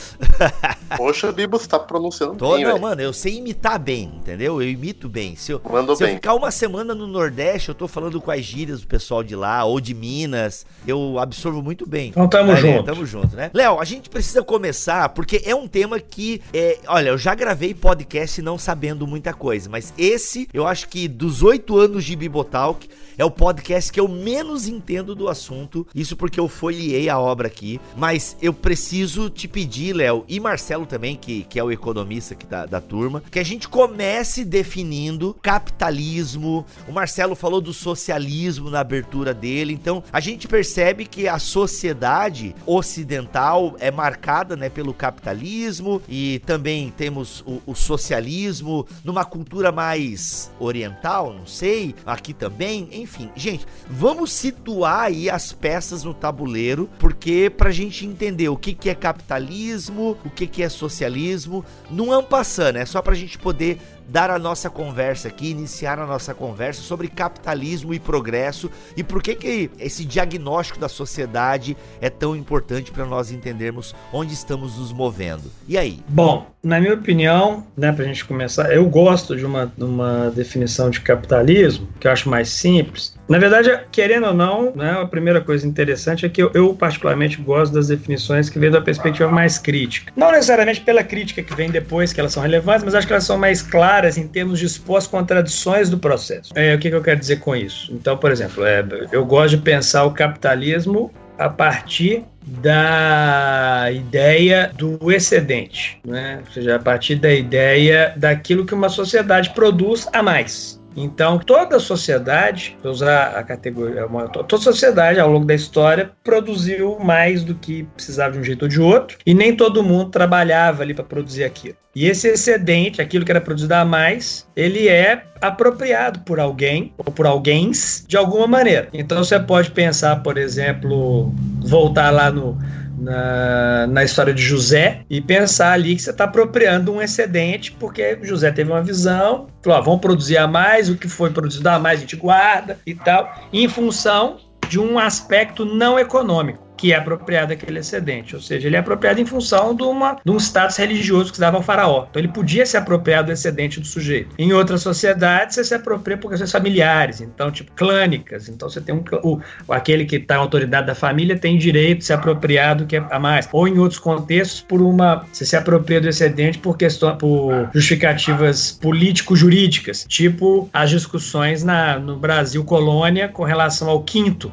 Poxa, 0.96 1.30
Bibo, 1.30 1.56
você 1.56 1.68
tá 1.68 1.78
pronunciando 1.78 2.34
Tô, 2.34 2.56
bem, 2.56 2.64
Não, 2.64 2.72
véio. 2.72 2.82
mano, 2.82 3.00
eu 3.00 3.12
sei 3.12 3.36
imitar 3.36 3.78
bem, 3.78 4.12
entendeu? 4.16 4.60
Eu 4.60 4.68
imito 4.68 5.08
bem. 5.08 5.36
Se 5.36 5.52
eu, 5.52 5.62
Mandou 5.70 5.94
se 5.94 6.02
bem. 6.02 6.14
eu 6.14 6.16
ficar 6.16 6.34
uma 6.34 6.50
semana 6.50 6.96
no 6.96 7.06
Nordeste, 7.06 7.68
eu 7.68 7.76
tô 7.76 7.86
falando 7.86 8.20
com 8.20 8.32
as 8.32 8.42
gírias 8.42 8.80
do 8.80 8.88
pessoal 8.88 9.22
de 9.22 9.36
lá, 9.36 9.62
ou 9.62 9.80
de 9.80 9.94
Minas, 9.94 10.66
eu 10.84 11.16
absorvo 11.16 11.59
muito 11.62 11.86
bem. 11.86 12.08
Então 12.08 12.28
tamo 12.28 12.52
Aí, 12.52 12.60
junto. 12.60 12.84
Tamo 12.84 13.06
junto, 13.06 13.36
né? 13.36 13.50
Léo, 13.52 13.80
a 13.80 13.84
gente 13.84 14.08
precisa 14.08 14.42
começar, 14.42 15.08
porque 15.10 15.42
é 15.44 15.54
um 15.54 15.66
tema 15.66 15.98
que, 16.00 16.40
é, 16.52 16.78
olha, 16.86 17.10
eu 17.10 17.18
já 17.18 17.34
gravei 17.34 17.74
podcast 17.74 18.40
não 18.42 18.58
sabendo 18.58 19.06
muita 19.06 19.32
coisa, 19.32 19.68
mas 19.68 19.92
esse, 19.96 20.48
eu 20.52 20.66
acho 20.66 20.88
que 20.88 21.08
dos 21.08 21.42
oito 21.42 21.78
anos 21.78 22.04
de 22.04 22.16
Bibotalk, 22.16 22.88
é 23.20 23.24
o 23.24 23.30
podcast 23.30 23.92
que 23.92 24.00
eu 24.00 24.08
menos 24.08 24.66
entendo 24.66 25.14
do 25.14 25.28
assunto. 25.28 25.86
Isso 25.94 26.16
porque 26.16 26.40
eu 26.40 26.48
folhei 26.48 27.06
a 27.06 27.18
obra 27.18 27.48
aqui. 27.48 27.78
Mas 27.94 28.34
eu 28.40 28.50
preciso 28.50 29.28
te 29.28 29.46
pedir, 29.46 29.92
Léo, 29.92 30.24
e 30.26 30.40
Marcelo 30.40 30.86
também, 30.86 31.16
que, 31.16 31.42
que 31.44 31.58
é 31.58 31.62
o 31.62 31.70
economista 31.70 32.32
aqui 32.32 32.46
da, 32.46 32.64
da 32.64 32.80
turma, 32.80 33.22
que 33.30 33.38
a 33.38 33.44
gente 33.44 33.68
comece 33.68 34.42
definindo 34.42 35.36
capitalismo. 35.42 36.64
O 36.88 36.92
Marcelo 36.92 37.34
falou 37.34 37.60
do 37.60 37.74
socialismo 37.74 38.70
na 38.70 38.80
abertura 38.80 39.34
dele. 39.34 39.74
Então, 39.74 40.02
a 40.10 40.18
gente 40.18 40.48
percebe 40.48 41.04
que 41.04 41.28
a 41.28 41.38
sociedade 41.50 42.54
ocidental 42.64 43.74
é 43.80 43.90
marcada 43.90 44.56
né, 44.56 44.68
pelo 44.68 44.94
capitalismo 44.94 46.00
e 46.08 46.40
também 46.46 46.92
temos 46.96 47.40
o, 47.40 47.60
o 47.66 47.74
socialismo 47.74 48.86
numa 49.02 49.24
cultura 49.24 49.72
mais 49.72 50.50
oriental, 50.60 51.32
não 51.32 51.46
sei, 51.46 51.94
aqui 52.06 52.32
também, 52.32 52.88
enfim. 52.92 53.30
Gente, 53.34 53.66
vamos 53.88 54.32
situar 54.32 55.06
aí 55.06 55.28
as 55.28 55.52
peças 55.52 56.04
no 56.04 56.14
tabuleiro, 56.14 56.88
porque 56.98 57.50
pra 57.50 57.72
gente 57.72 58.06
entender 58.06 58.48
o 58.48 58.56
que, 58.56 58.72
que 58.72 58.88
é 58.88 58.94
capitalismo, 58.94 60.16
o 60.24 60.30
que, 60.30 60.46
que 60.46 60.62
é 60.62 60.68
socialismo, 60.68 61.64
não 61.90 62.12
é 62.12 62.18
um 62.18 62.22
passando, 62.22 62.76
é 62.76 62.86
só 62.86 63.02
pra 63.02 63.14
gente 63.14 63.36
poder 63.36 63.80
dar 64.08 64.30
a 64.30 64.38
nossa 64.38 64.68
conversa 64.68 65.28
aqui, 65.28 65.50
iniciar 65.50 65.98
a 65.98 66.06
nossa 66.06 66.34
conversa 66.34 66.82
sobre 66.82 67.08
capitalismo 67.08 67.94
e 67.94 67.98
progresso 67.98 68.70
e 68.96 69.02
por 69.02 69.22
que 69.22 69.34
que 69.34 69.70
esse 69.78 70.04
diagnóstico 70.04 70.78
da 70.78 70.88
sociedade 70.88 71.76
é 72.00 72.10
tão 72.10 72.34
importante 72.34 72.90
para 72.90 73.04
nós 73.04 73.30
entendermos 73.30 73.94
onde 74.12 74.32
estamos 74.34 74.78
nos 74.78 74.92
movendo. 74.92 75.50
E 75.68 75.78
aí? 75.78 76.00
Bom, 76.08 76.46
na 76.62 76.80
minha 76.80 76.94
opinião, 76.94 77.66
né, 77.76 77.92
para 77.92 78.04
a 78.04 78.08
gente 78.08 78.24
começar, 78.24 78.72
eu 78.72 78.86
gosto 78.86 79.36
de 79.36 79.46
uma, 79.46 79.72
uma 79.78 80.30
definição 80.30 80.90
de 80.90 81.00
capitalismo 81.00 81.88
que 81.98 82.06
eu 82.06 82.12
acho 82.12 82.28
mais 82.28 82.48
simples. 82.50 83.18
Na 83.30 83.38
verdade, 83.38 83.70
querendo 83.92 84.26
ou 84.26 84.34
não, 84.34 84.72
né, 84.74 84.90
a 84.90 85.06
primeira 85.06 85.40
coisa 85.40 85.64
interessante 85.64 86.26
é 86.26 86.28
que 86.28 86.42
eu, 86.42 86.50
eu 86.52 86.74
particularmente 86.74 87.40
gosto 87.40 87.72
das 87.72 87.86
definições 87.86 88.50
que 88.50 88.58
vêm 88.58 88.72
da 88.72 88.80
perspectiva 88.80 89.30
mais 89.30 89.56
crítica. 89.56 90.12
Não 90.16 90.32
necessariamente 90.32 90.80
pela 90.80 91.04
crítica 91.04 91.40
que 91.40 91.54
vem 91.54 91.70
depois, 91.70 92.12
que 92.12 92.18
elas 92.18 92.32
são 92.32 92.42
relevantes, 92.42 92.82
mas 92.82 92.92
acho 92.92 93.06
que 93.06 93.12
elas 93.12 93.22
são 93.22 93.38
mais 93.38 93.62
claras 93.62 94.18
em 94.18 94.26
termos 94.26 94.58
de 94.58 94.66
expor 94.66 94.96
as 94.96 95.06
contradições 95.06 95.88
do 95.88 95.96
processo. 95.96 96.52
É, 96.56 96.74
o 96.74 96.78
que, 96.80 96.90
que 96.90 96.96
eu 96.96 97.02
quero 97.02 97.20
dizer 97.20 97.36
com 97.36 97.54
isso? 97.54 97.92
Então, 97.94 98.16
por 98.16 98.32
exemplo, 98.32 98.64
é, 98.64 98.84
eu 99.12 99.24
gosto 99.24 99.56
de 99.56 99.62
pensar 99.62 100.02
o 100.06 100.10
capitalismo 100.10 101.12
a 101.38 101.48
partir 101.48 102.24
da 102.42 103.88
ideia 103.92 104.72
do 104.76 105.12
excedente, 105.12 106.00
né? 106.04 106.40
ou 106.44 106.52
seja, 106.52 106.74
a 106.74 106.78
partir 106.80 107.14
da 107.14 107.32
ideia 107.32 108.12
daquilo 108.16 108.66
que 108.66 108.74
uma 108.74 108.88
sociedade 108.88 109.50
produz 109.50 110.08
a 110.12 110.20
mais. 110.20 110.79
Então, 110.96 111.38
toda 111.38 111.76
a 111.76 111.80
sociedade, 111.80 112.76
vou 112.82 112.92
usar 112.92 113.36
a 113.36 113.42
categoria, 113.42 114.06
toda 114.32 114.56
a 114.56 114.58
sociedade 114.58 115.20
ao 115.20 115.30
longo 115.30 115.46
da 115.46 115.54
história 115.54 116.10
produziu 116.24 116.98
mais 116.98 117.44
do 117.44 117.54
que 117.54 117.84
precisava 117.94 118.32
de 118.32 118.38
um 118.38 118.44
jeito 118.44 118.62
ou 118.62 118.68
de 118.68 118.80
outro, 118.80 119.18
e 119.24 119.32
nem 119.32 119.54
todo 119.54 119.82
mundo 119.82 120.10
trabalhava 120.10 120.82
ali 120.82 120.92
para 120.92 121.04
produzir 121.04 121.44
aquilo. 121.44 121.76
E 121.94 122.06
esse 122.06 122.28
excedente, 122.28 123.02
aquilo 123.02 123.24
que 123.24 123.32
era 123.32 123.40
produzido 123.40 123.74
a 123.74 123.84
mais, 123.84 124.46
ele 124.54 124.88
é 124.88 125.24
apropriado 125.40 126.20
por 126.20 126.38
alguém 126.38 126.92
ou 126.98 127.12
por 127.12 127.26
alguém 127.26 127.72
de 128.06 128.16
alguma 128.16 128.46
maneira. 128.46 128.88
Então 128.92 129.18
você 129.18 129.40
pode 129.40 129.70
pensar, 129.72 130.22
por 130.22 130.38
exemplo, 130.38 131.32
voltar 131.60 132.10
lá 132.10 132.30
no 132.30 132.58
na, 133.00 133.86
na 133.86 134.04
história 134.04 134.34
de 134.34 134.42
José 134.42 135.02
e 135.08 135.20
pensar 135.20 135.72
ali 135.72 135.96
que 135.96 136.02
você 136.02 136.10
está 136.10 136.24
apropriando 136.24 136.92
um 136.92 137.00
excedente, 137.00 137.72
porque 137.72 138.18
José 138.22 138.52
teve 138.52 138.70
uma 138.70 138.82
visão, 138.82 139.48
falou: 139.62 139.78
ó, 139.78 139.82
vamos 139.82 140.00
produzir 140.00 140.36
a 140.36 140.46
mais, 140.46 140.88
o 140.88 140.96
que 140.96 141.08
foi 141.08 141.30
produzido 141.30 141.68
a 141.68 141.78
mais 141.78 141.98
a 141.98 142.02
gente 142.02 142.16
guarda 142.16 142.78
e 142.86 142.94
tal, 142.94 143.34
em 143.52 143.66
função 143.68 144.38
de 144.68 144.78
um 144.78 144.98
aspecto 144.98 145.64
não 145.64 145.98
econômico 145.98 146.69
que 146.80 146.94
é 146.94 146.96
apropriado 146.96 147.52
aquele 147.52 147.78
excedente. 147.78 148.34
Ou 148.34 148.40
seja, 148.40 148.66
ele 148.66 148.74
é 148.74 148.78
apropriado 148.78 149.20
em 149.20 149.26
função 149.26 149.74
de, 149.74 149.82
uma, 149.82 150.16
de 150.24 150.32
um 150.32 150.38
status 150.38 150.78
religioso 150.78 151.28
que 151.28 151.36
se 151.36 151.40
dava 151.40 151.58
ao 151.58 151.62
faraó. 151.62 152.06
Então 152.08 152.18
ele 152.18 152.32
podia 152.32 152.64
se 152.64 152.74
apropriar 152.74 153.22
do 153.22 153.30
excedente 153.30 153.78
do 153.78 153.86
sujeito. 153.86 154.34
Em 154.38 154.54
outras 154.54 154.80
sociedades, 154.80 155.56
você 155.56 155.64
se 155.64 155.74
apropria 155.74 156.16
por 156.16 156.30
questões 156.30 156.50
familiares, 156.50 157.20
então, 157.20 157.50
tipo, 157.50 157.70
clânicas. 157.72 158.48
Então 158.48 158.70
você 158.70 158.80
tem 158.80 158.94
um. 158.94 159.04
O, 159.22 159.40
aquele 159.68 160.06
que 160.06 160.16
está 160.16 160.36
autoridade 160.36 160.86
da 160.86 160.94
família 160.94 161.38
tem 161.38 161.58
direito 161.58 161.98
de 161.98 162.06
se 162.06 162.14
apropriar 162.14 162.76
do 162.76 162.86
que 162.86 162.96
é 162.96 163.04
a 163.10 163.18
mais. 163.18 163.46
Ou 163.52 163.68
em 163.68 163.78
outros 163.78 164.00
contextos, 164.00 164.62
por 164.62 164.80
uma. 164.80 165.26
Você 165.30 165.44
se 165.44 165.56
apropria 165.56 166.00
do 166.00 166.08
excedente 166.08 166.56
por 166.56 166.78
questão, 166.78 167.14
por 167.18 167.68
justificativas 167.74 168.72
político-jurídicas, 168.80 170.06
tipo 170.08 170.70
as 170.72 170.88
discussões 170.88 171.62
na, 171.62 171.98
no 171.98 172.16
Brasil 172.16 172.64
colônia 172.64 173.28
com 173.28 173.44
relação 173.44 173.90
ao 173.90 174.02
quinto, 174.02 174.50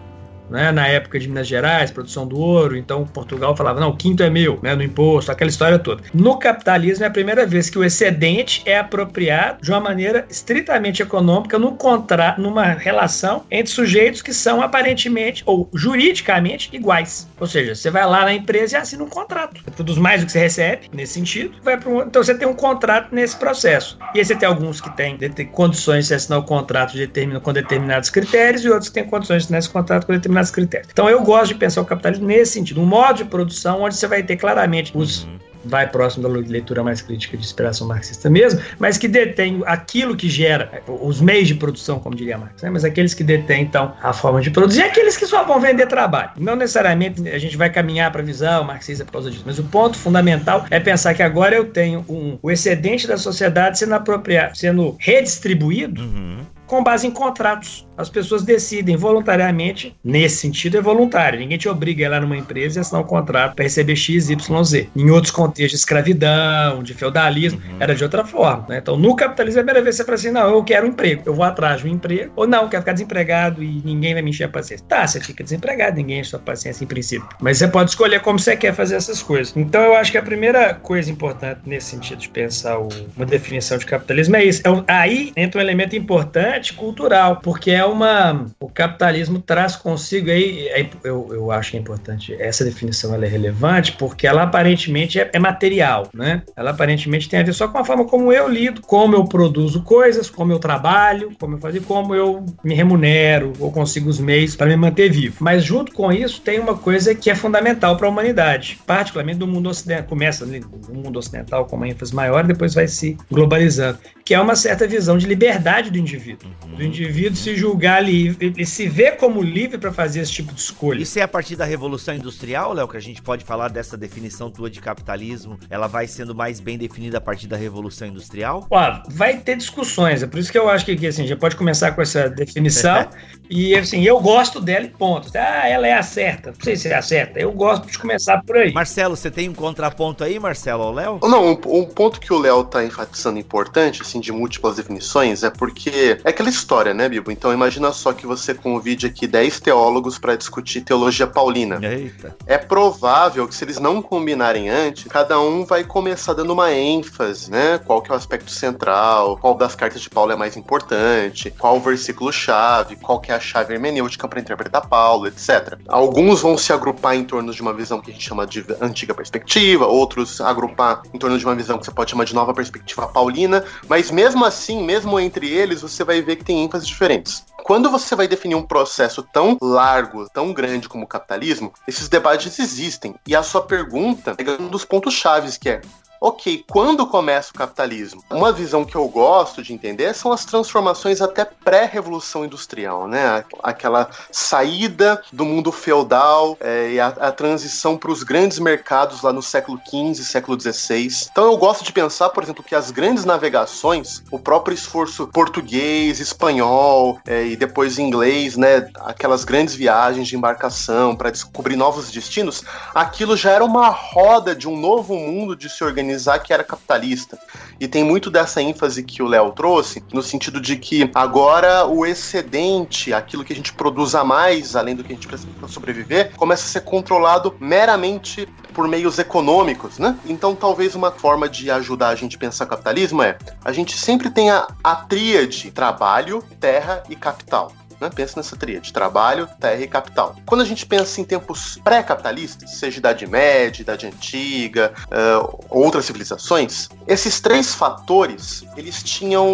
né, 0.50 0.72
na 0.72 0.88
época 0.88 1.20
de 1.20 1.28
Minas 1.28 1.48
Gerais, 1.48 1.92
produção 1.92 2.28
do 2.28 2.40
ouro, 2.40 2.78
então 2.78 3.06
Portugal 3.06 3.56
falava, 3.56 3.80
não, 3.80 3.90
o 3.90 3.98
quinto 3.98 4.24
é 4.24 4.30
meu, 4.30 4.60
né, 4.62 4.76
no 4.76 4.84
imposto, 4.84 5.32
aquela 5.32 5.50
história 5.50 5.80
toda. 5.80 6.04
No 6.14 6.38
capitalismo 6.38 7.04
é 7.04 7.08
a 7.08 7.12
primeira 7.12 7.46
vez 7.46 7.70
que 7.70 7.78
o 7.78 7.84
excedente 7.84 8.62
é 8.66 8.78
apropriado 8.78 9.62
de 9.62 9.72
uma 9.72 9.80
maneira 9.80 10.26
estritamente 10.30 11.02
econômica 11.02 11.58
num 11.60 11.76
contra, 11.76 12.36
numa 12.38 12.66
relação 12.66 13.44
entre 13.52 13.72
sujeitos 13.72 14.22
que 14.22 14.34
são 14.34 14.62
aparentemente 14.62 15.44
ou 15.46 15.70
juridicamente 15.74 16.70
iguais. 16.74 17.28
Ou 17.40 17.48
seja, 17.48 17.76
você 17.76 17.90
vai 17.90 18.06
lá 18.06 18.26
na 18.26 18.34
empresa 18.34 18.78
e 18.78 18.80
assina 18.80 19.04
um 19.04 19.10
contrato. 19.10 19.62
Você 19.64 19.72
produz 19.72 19.98
mais 19.98 20.22
do 20.22 20.26
que 20.26 20.32
você 20.32 20.40
recebe, 20.40 20.90
nesse 20.94 21.14
sentido, 21.14 21.58
vai 21.64 21.78
para 21.78 21.90
um, 21.90 22.02
então 22.02 22.24
você 22.24 22.36
tem 22.36 22.48
um 22.48 22.54
contrato 22.54 23.14
nesse 23.14 23.36
processo. 23.36 23.98
E 24.14 24.20
aí 24.20 24.26
você 24.26 24.36
tem 24.36 24.48
alguns 24.48 24.82
que 24.82 24.90
têm, 24.96 25.18
condições 25.52 26.08
de 26.08 26.14
assinar 26.14 26.40
o 26.40 26.44
contrato 26.44 26.94
de 26.94 27.00
determina, 27.00 27.40
com 27.40 27.54
determinados 27.54 28.10
critérios 28.10 28.64
e 28.64 28.70
outros 28.70 28.90
que 28.90 28.96
têm 28.96 29.06
condições 29.06 29.44
de 29.44 29.46
assinar 29.46 29.60
esse 29.60 29.70
contrato 29.70 30.06
com 30.06 30.14
determinados 30.14 30.37
determinados 30.38 30.52
critérios. 30.52 30.90
Então 30.92 31.10
eu 31.10 31.22
gosto 31.24 31.50
de 31.50 31.56
pensar 31.56 31.82
o 31.82 31.86
capitalismo 31.86 32.28
nesse 32.28 32.54
sentido, 32.54 32.82
um 32.82 32.86
modo 32.86 33.18
de 33.18 33.26
produção 33.26 33.82
onde 33.82 33.96
você 33.96 34.08
vai 34.08 34.24
ter 34.24 34.38
claramente 34.38 34.92
os 34.96 35.24
uhum 35.24 35.38
vai 35.66 35.86
próximo 35.86 36.24
da 36.24 36.30
leitura 36.30 36.82
mais 36.82 37.02
crítica 37.02 37.36
de 37.36 37.44
inspiração 37.44 37.88
marxista 37.88 38.30
mesmo, 38.30 38.62
mas 38.80 38.98
que 38.98 39.06
detém 39.06 39.62
aquilo 39.66 40.16
que 40.16 40.30
gera 40.30 40.82
os 40.88 41.20
meios 41.20 41.48
de 41.50 41.56
produção, 41.56 42.00
como 42.00 42.16
diria 42.16 42.38
Marx, 42.38 42.62
né? 42.62 42.70
mas 42.70 42.86
aqueles 42.86 43.14
que 43.14 43.22
detêm, 43.22 43.64
então, 43.64 43.94
a 44.02 44.14
forma 44.14 44.40
de 44.40 44.50
produzir, 44.50 44.80
e 44.80 44.84
aqueles 44.84 45.18
que 45.18 45.26
só 45.26 45.44
vão 45.44 45.60
vender 45.60 45.88
trabalho. 45.88 46.32
Não 46.38 46.56
necessariamente 46.56 47.28
a 47.28 47.38
gente 47.38 47.58
vai 47.58 47.70
caminhar 47.70 48.12
para 48.14 48.22
a 48.22 48.24
visão 48.24 48.64
marxista 48.64 49.04
por 49.04 49.12
causa 49.12 49.30
disso, 49.30 49.44
mas 49.46 49.60
o 49.60 49.64
ponto 49.64 49.98
fundamental 49.98 50.66
é 50.70 50.80
pensar 50.80 51.14
que 51.14 51.24
agora 51.24 51.54
eu 51.54 51.66
tenho 51.66 52.06
um, 52.08 52.40
o 52.42 52.50
excedente 52.50 53.06
da 53.06 53.18
sociedade 53.18 53.80
sendo 53.80 53.94
apropriado, 53.94 54.58
sendo 54.58 54.96
redistribuído 55.00 56.02
uhum 56.02 56.46
com 56.68 56.84
base 56.84 57.08
em 57.08 57.12
contratos. 57.12 57.87
As 57.98 58.10
pessoas 58.10 58.44
decidem 58.44 58.96
voluntariamente, 58.96 59.96
nesse 60.04 60.38
sentido 60.38 60.78
é 60.78 60.82
voluntário. 60.82 61.40
Ninguém 61.40 61.58
te 61.58 61.68
obriga 61.68 62.04
a 62.04 62.08
ir 62.08 62.10
lá 62.10 62.20
numa 62.20 62.38
empresa 62.38 62.80
e 62.80 62.82
assinar 62.82 63.02
um 63.02 63.06
contrato 63.06 63.56
para 63.56 63.64
receber 63.64 63.96
X, 63.96 64.30
Y, 64.30 64.64
Z. 64.64 64.90
Em 64.96 65.10
outros 65.10 65.32
contextos 65.32 65.72
de 65.72 65.78
escravidão, 65.78 66.84
de 66.84 66.94
feudalismo, 66.94 67.60
uhum. 67.60 67.78
era 67.80 67.96
de 67.96 68.04
outra 68.04 68.24
forma. 68.24 68.66
Né? 68.70 68.78
Então, 68.78 68.96
no 68.96 69.16
capitalismo, 69.16 69.60
é 69.60 69.62
a 69.62 69.66
primeira 69.66 69.84
vez 69.84 69.96
que 69.96 70.04
você 70.04 70.06
fala 70.06 70.16
assim: 70.16 70.32
não, 70.32 70.50
eu 70.50 70.64
quero 70.64 70.86
um 70.86 70.90
emprego, 70.90 71.24
eu 71.26 71.34
vou 71.34 71.44
atrás 71.44 71.82
de 71.82 71.88
um 71.88 71.90
emprego, 71.90 72.32
ou 72.36 72.48
não, 72.48 72.64
eu 72.64 72.70
quero 72.70 72.84
ficar 72.84 72.94
desempregado 72.94 73.64
e 73.64 73.82
ninguém 73.84 74.14
vai 74.14 74.22
me 74.22 74.30
encher 74.30 74.44
a 74.44 74.50
paciência. 74.50 74.86
Tá, 74.88 75.06
você 75.08 75.20
fica 75.20 75.44
desempregado, 75.44 75.98
ninguém 75.98 76.20
enche 76.20 76.28
a 76.28 76.32
sua 76.32 76.40
paciência 76.40 76.84
em 76.84 76.88
princípio. 76.88 77.28
Mas 77.42 77.58
você 77.58 77.68
pode 77.68 77.90
escolher 77.90 78.22
como 78.22 78.38
você 78.38 78.56
quer 78.56 78.74
fazer 78.74 78.96
essas 78.96 79.24
coisas. 79.24 79.56
Então, 79.56 79.82
eu 79.82 79.96
acho 79.96 80.12
que 80.12 80.18
a 80.18 80.24
primeira 80.24 80.76
coisa 80.76 81.12
importante 81.12 81.62
nesse 81.66 81.88
sentido 81.88 82.20
de 82.20 82.30
pensar 82.30 82.78
o, 82.78 82.90
uma 83.16 83.26
definição 83.26 83.78
de 83.78 83.86
capitalismo 83.86 84.36
é 84.36 84.44
isso. 84.44 84.62
É, 84.66 84.92
aí 84.94 85.32
entra 85.36 85.60
um 85.60 85.64
elemento 85.64 85.96
importante 85.96 86.74
cultural, 86.74 87.38
porque 87.42 87.72
é 87.72 87.87
uma. 87.88 88.46
O 88.60 88.70
capitalismo 88.70 89.40
traz 89.40 89.76
consigo 89.76 90.30
aí. 90.30 90.68
É, 90.70 90.88
eu, 91.04 91.30
eu 91.32 91.52
acho 91.52 91.72
que 91.72 91.78
é 91.78 91.80
importante. 91.80 92.36
Essa 92.40 92.64
definição 92.64 93.14
ela 93.14 93.26
é 93.26 93.30
relevante 93.30 93.94
porque 93.94 94.28
ela 94.28 94.44
aparentemente 94.44 95.20
é, 95.20 95.30
é, 95.34 95.40
material, 95.40 96.10
né? 96.14 96.44
Ela 96.56 96.72
aparentemente 96.72 97.28
tem 97.28 97.40
a 97.40 97.44
ver 97.44 97.54
só 97.54 97.68
com 97.68 97.78
a 97.78 97.86
forma 97.86 98.06
como 98.06 98.32
eu 98.32 98.48
lido, 98.48 98.82
como 98.82 99.16
eu 99.16 99.26
produzo 99.26 99.82
coisas, 99.84 100.30
como 100.30 100.52
eu 100.52 100.60
trabalho, 100.60 101.32
como 101.40 101.56
eu 101.56 101.60
faço, 101.60 101.82
como 101.82 102.14
eu 102.14 102.46
me 102.64 102.74
remunero 102.74 103.54
ou 103.60 103.72
consigo 103.72 104.10
os 104.10 104.20
meios 104.20 104.56
para 104.56 104.68
me 104.68 104.76
manter 104.76 105.10
vivo. 105.10 105.38
Mas 105.40 105.64
junto 105.64 105.92
com 105.94 106.12
isso 106.12 106.42
tem 106.42 106.60
uma 106.60 106.78
coisa 106.78 107.16
que 107.16 107.30
é 107.30 107.36
fundamental 107.36 107.98
para 107.98 108.08
a 108.08 108.10
humanidade, 108.10 108.80
particularmente 108.86 109.40
do 109.40 109.48
mundo 109.48 109.70
ocidental. 109.70 110.08
Começa 110.08 110.46
no 110.46 110.94
mundo 110.94 111.18
ocidental 111.18 111.66
com 111.66 111.76
uma 111.76 111.88
ênfase 111.88 112.14
maior, 112.14 112.46
depois 112.46 112.74
vai 112.74 112.88
se 112.88 113.18
globalizando, 113.32 114.00
que 114.24 114.34
é 114.34 114.40
uma 114.40 114.56
certa 114.56 114.88
visão 114.88 115.18
de 115.18 115.26
liberdade 115.26 115.92
do 115.92 115.98
indivíduo 115.98 116.48
do 116.76 116.84
indivíduo 116.84 117.36
se 117.36 117.56
julgar 117.56 117.77
livre, 118.02 118.48
ele 118.48 118.66
se 118.66 118.88
vê 118.88 119.12
como 119.12 119.42
livre 119.42 119.78
para 119.78 119.92
fazer 119.92 120.22
esse 120.22 120.32
tipo 120.32 120.54
de 120.54 120.60
escolha. 120.60 121.02
Isso 121.02 121.20
é 121.20 121.22
a 121.22 121.28
partir 121.28 121.56
da 121.56 121.66
Revolução 121.66 122.14
Industrial, 122.14 122.74
Léo, 122.74 122.88
que 122.88 122.98
a 122.98 123.02
gente 123.02 123.22
pode 123.22 123.44
falar 123.46 123.70
dessa 123.70 123.96
definição 123.96 124.50
tua 124.50 124.70
de 124.70 124.80
capitalismo, 124.80 125.60
ela 125.70 125.88
vai 125.88 126.08
sendo 126.08 126.34
mais 126.36 126.60
bem 126.60 126.78
definida 126.78 127.18
a 127.18 127.22
partir 127.22 127.48
da 127.48 127.56
Revolução 127.56 128.08
Industrial? 128.08 128.68
Ó, 128.70 129.02
vai 129.10 129.38
ter 129.38 129.56
discussões, 129.56 130.24
é 130.24 130.28
por 130.28 130.40
isso 130.40 130.52
que 130.52 130.58
eu 130.58 130.70
acho 130.70 130.86
que 130.86 130.92
aqui, 130.92 131.08
assim, 131.08 131.26
já 131.26 131.36
pode 131.36 131.56
começar 131.56 131.92
com 131.92 132.02
essa 132.02 132.30
definição, 132.30 133.08
e 133.50 133.76
assim, 133.76 134.04
eu 134.04 134.20
gosto 134.20 134.60
dela 134.60 134.86
e 134.86 134.90
ponto. 134.90 135.30
Ah, 135.36 135.68
ela 135.68 135.88
é 135.88 135.94
a 135.94 136.04
certa, 136.04 136.52
não 136.52 136.62
sei 136.62 136.76
se 136.76 136.90
é 136.90 136.96
a 136.96 137.02
certa, 137.02 137.40
eu 137.40 137.52
gosto 137.52 137.88
de 137.88 137.98
começar 137.98 138.44
por 138.44 138.58
aí. 138.58 138.74
Marcelo, 138.74 139.16
você 139.16 139.32
tem 139.32 139.48
um 139.50 139.54
contraponto 139.54 140.24
aí, 140.24 140.40
Marcelo, 140.40 140.84
ao 140.84 140.94
Léo? 140.94 141.20
Não, 141.24 141.52
um, 141.52 141.82
um 141.82 141.86
ponto 141.86 142.20
que 142.20 142.34
o 142.34 142.40
Léo 142.40 142.64
tá 142.64 142.84
enfatizando 142.84 143.40
importante, 143.40 144.02
assim, 144.02 144.20
de 144.20 144.32
múltiplas 144.32 144.76
definições, 144.76 145.44
é 145.44 145.50
porque 145.50 146.20
é 146.24 146.30
aquela 146.30 146.50
história, 146.50 146.94
né, 146.94 147.08
Bibo? 147.08 147.32
Então 147.32 147.54
imagina 147.54 147.67
só 147.94 148.14
que 148.14 148.26
você 148.26 148.54
convide 148.54 149.06
aqui 149.06 149.28
10 149.28 149.60
teólogos 149.60 150.18
para 150.18 150.36
discutir 150.36 150.82
teologia 150.82 151.28
paulina. 151.28 151.80
Eita. 151.82 152.36
É 152.46 152.58
provável 152.58 153.48
que 153.48 153.56
se 153.56 153.64
eles 153.64 153.80
não 153.80 154.02
combinarem 154.02 154.70
antes, 154.70 155.06
cada 155.06 155.40
um 155.40 155.66
vai 155.66 155.84
começar 155.84 156.34
dando 156.34 156.54
uma 156.54 156.72
ênfase, 156.72 157.52
né? 157.52 157.80
Qual 157.80 158.02
que 158.02 158.12
é 158.12 158.14
o 158.14 158.18
aspecto 158.18 158.52
central, 158.52 159.38
qual 159.38 159.56
das 159.56 159.76
cartas 159.76 160.02
de 160.02 160.10
Paulo 160.10 160.32
é 160.32 160.36
mais 160.36 160.56
importante, 160.56 161.52
qual 161.52 161.78
o 161.78 161.80
versículo 161.80 162.32
chave, 162.32 162.96
qual 162.96 163.20
que 163.20 163.32
é 163.32 163.36
a 163.36 163.40
chave 163.40 163.74
hermenêutica 163.74 164.28
para 164.28 164.40
interpretar 164.40 164.88
Paulo, 164.88 165.28
etc. 165.28 165.78
Alguns 165.88 166.42
vão 166.42 166.58
se 166.58 166.72
agrupar 166.74 167.16
em 167.16 167.24
torno 167.24 167.54
de 167.54 167.62
uma 167.62 167.74
visão 167.74 168.00
que 168.00 168.12
a 168.12 168.14
gente 168.14 168.28
chama 168.28 168.46
de 168.46 168.66
antiga 168.82 169.14
perspectiva, 169.14 169.86
outros 169.86 170.42
agrupar 170.42 171.02
em 171.14 171.18
torno 171.18 171.38
de 171.38 171.46
uma 171.46 171.56
visão 171.56 171.78
que 171.78 171.86
você 171.86 171.92
pode 171.92 172.12
chamar 172.12 172.26
de 172.26 172.36
nova 172.36 172.54
perspectiva 172.54 173.08
paulina, 173.08 173.64
mas 173.88 174.12
mesmo 174.12 174.46
assim, 174.46 174.84
mesmo 174.84 175.20
entre 175.20 175.50
eles, 175.50 175.82
você 175.82 176.04
vai 176.04 176.22
ver 176.22 176.38
que 176.38 176.46
tem 176.46 176.64
ênfases 176.64 176.88
diferentes. 176.88 177.46
Quando 177.64 177.90
você 177.90 178.16
vai 178.16 178.28
definir 178.28 178.56
um 178.56 178.64
processo 178.64 179.22
tão 179.22 179.58
largo, 179.62 180.30
tão 180.30 180.54
grande 180.54 180.88
como 180.88 181.04
o 181.04 181.08
capitalismo, 181.08 181.74
esses 181.88 182.08
debates 182.08 182.60
existem. 182.60 183.16
E 183.26 183.36
a 183.36 183.44
sua 183.44 183.62
pergunta 183.62 184.36
é 184.38 184.62
um 184.62 184.68
dos 184.68 184.86
pontos 184.86 185.14
chaves 185.14 185.58
que 185.58 185.70
é 185.70 185.82
Ok, 186.20 186.66
quando 186.68 187.06
começa 187.06 187.52
o 187.52 187.54
capitalismo? 187.54 188.24
Uma 188.32 188.52
visão 188.52 188.84
que 188.84 188.96
eu 188.96 189.08
gosto 189.08 189.62
de 189.62 189.72
entender 189.72 190.16
são 190.16 190.32
as 190.32 190.44
transformações 190.46 191.22
até 191.22 191.46
pré-revolução 191.46 192.44
industrial, 192.44 193.08
né? 193.08 193.46
Aquela 193.62 194.10
saída 194.32 195.22
do 195.32 195.46
mundo 195.46 195.72
feudal 195.72 196.58
é, 196.60 196.92
e 196.94 197.00
a, 197.00 197.08
a 197.08 197.32
transição 197.32 197.96
para 197.96 198.12
os 198.12 198.24
grandes 198.24 198.58
mercados 198.58 199.22
lá 199.22 199.32
no 199.32 199.44
século 199.44 199.80
XV, 199.88 200.24
século 200.24 200.60
XVI. 200.60 201.28
Então 201.32 201.46
eu 201.46 201.58
gosto 201.58 201.84
de 201.84 201.94
pensar, 201.94 202.30
por 202.30 202.44
exemplo, 202.44 202.64
que 202.64 202.74
as 202.74 202.90
grandes 202.90 203.24
navegações, 203.24 204.24
o 204.32 204.40
próprio 204.40 204.74
esforço 204.74 205.28
português, 205.28 206.20
espanhol 206.20 207.20
é, 207.28 207.46
e 207.46 207.56
depois 207.56 208.00
inglês, 208.00 208.58
né? 208.58 208.90
Aquelas 209.02 209.44
grandes 209.44 209.76
viagens 209.76 210.28
de 210.28 210.36
embarcação 210.36 211.16
para 211.16 211.30
descobrir 211.30 211.76
novos 211.76 212.10
destinos, 212.10 212.64
aquilo 212.96 213.38
já 213.38 213.52
era 213.52 213.64
uma 213.64 213.90
roda 213.90 214.56
de 214.56 214.68
um 214.68 214.76
novo 214.76 215.16
mundo 215.16 215.56
de 215.56 215.70
se 215.70 215.84
organizar 215.84 216.07
que 216.44 216.54
era 216.54 216.64
capitalista. 216.64 217.38
E 217.80 217.88
tem 217.88 218.04
muito 218.04 218.30
dessa 218.30 218.62
ênfase 218.62 219.04
que 219.04 219.22
o 219.22 219.28
Léo 219.28 219.52
trouxe, 219.52 220.04
no 220.14 220.22
sentido 220.22 220.60
de 220.60 220.78
que 220.78 221.10
agora 221.14 221.86
o 221.86 222.06
excedente, 222.06 223.14
aquilo 223.14 223.44
que 223.44 223.54
a 223.54 223.56
gente 223.56 223.74
produz 223.74 224.16
a 224.16 224.24
mais, 224.24 224.76
além 224.76 224.96
do 224.96 225.04
que 225.04 225.12
a 225.12 225.16
gente 225.16 225.28
precisa 225.28 225.50
para 225.60 225.68
sobreviver, 225.68 226.36
começa 226.36 226.64
a 226.64 226.68
ser 226.68 226.82
controlado 226.82 227.56
meramente 227.60 228.48
por 228.74 228.88
meios 228.88 229.20
econômicos, 229.20 229.98
né? 229.98 230.18
Então, 230.26 230.56
talvez 230.56 230.96
uma 230.96 231.12
forma 231.12 231.50
de 231.50 231.70
ajudar 231.72 232.10
a 232.10 232.16
gente 232.16 232.36
a 232.36 232.40
pensar 232.40 232.66
capitalismo 232.66 233.22
é 233.22 233.38
a 233.64 233.72
gente 233.72 233.98
sempre 233.98 234.30
tem 234.30 234.50
a, 234.50 234.68
a 234.84 234.96
tríade 234.96 235.72
trabalho, 235.72 236.44
terra 236.60 237.04
e 237.10 237.16
capital. 237.16 237.72
Né? 238.00 238.10
Pensa 238.14 238.34
nessa 238.38 238.56
tríade: 238.56 238.94
trabalho, 238.94 239.48
terra 239.60 239.82
e 239.82 239.88
capital. 239.88 240.36
Quando 240.46 240.62
a 240.62 240.66
gente 240.66 240.86
pensa 240.86 241.20
em 241.20 241.24
tempos 241.24 241.80
pré-capitalistas, 241.84 242.72
seja 242.72 243.00
Idade 243.00 243.26
Média, 243.28 243.82
Idade 243.82 244.08
Antiga, 244.08 244.94
uh, 245.08 245.66
outras 245.70 246.06
civilizações, 246.06 246.90
esses 247.08 247.40
três 247.40 247.74
fatores 247.74 248.66
eles 248.76 249.02
tinham 249.02 249.48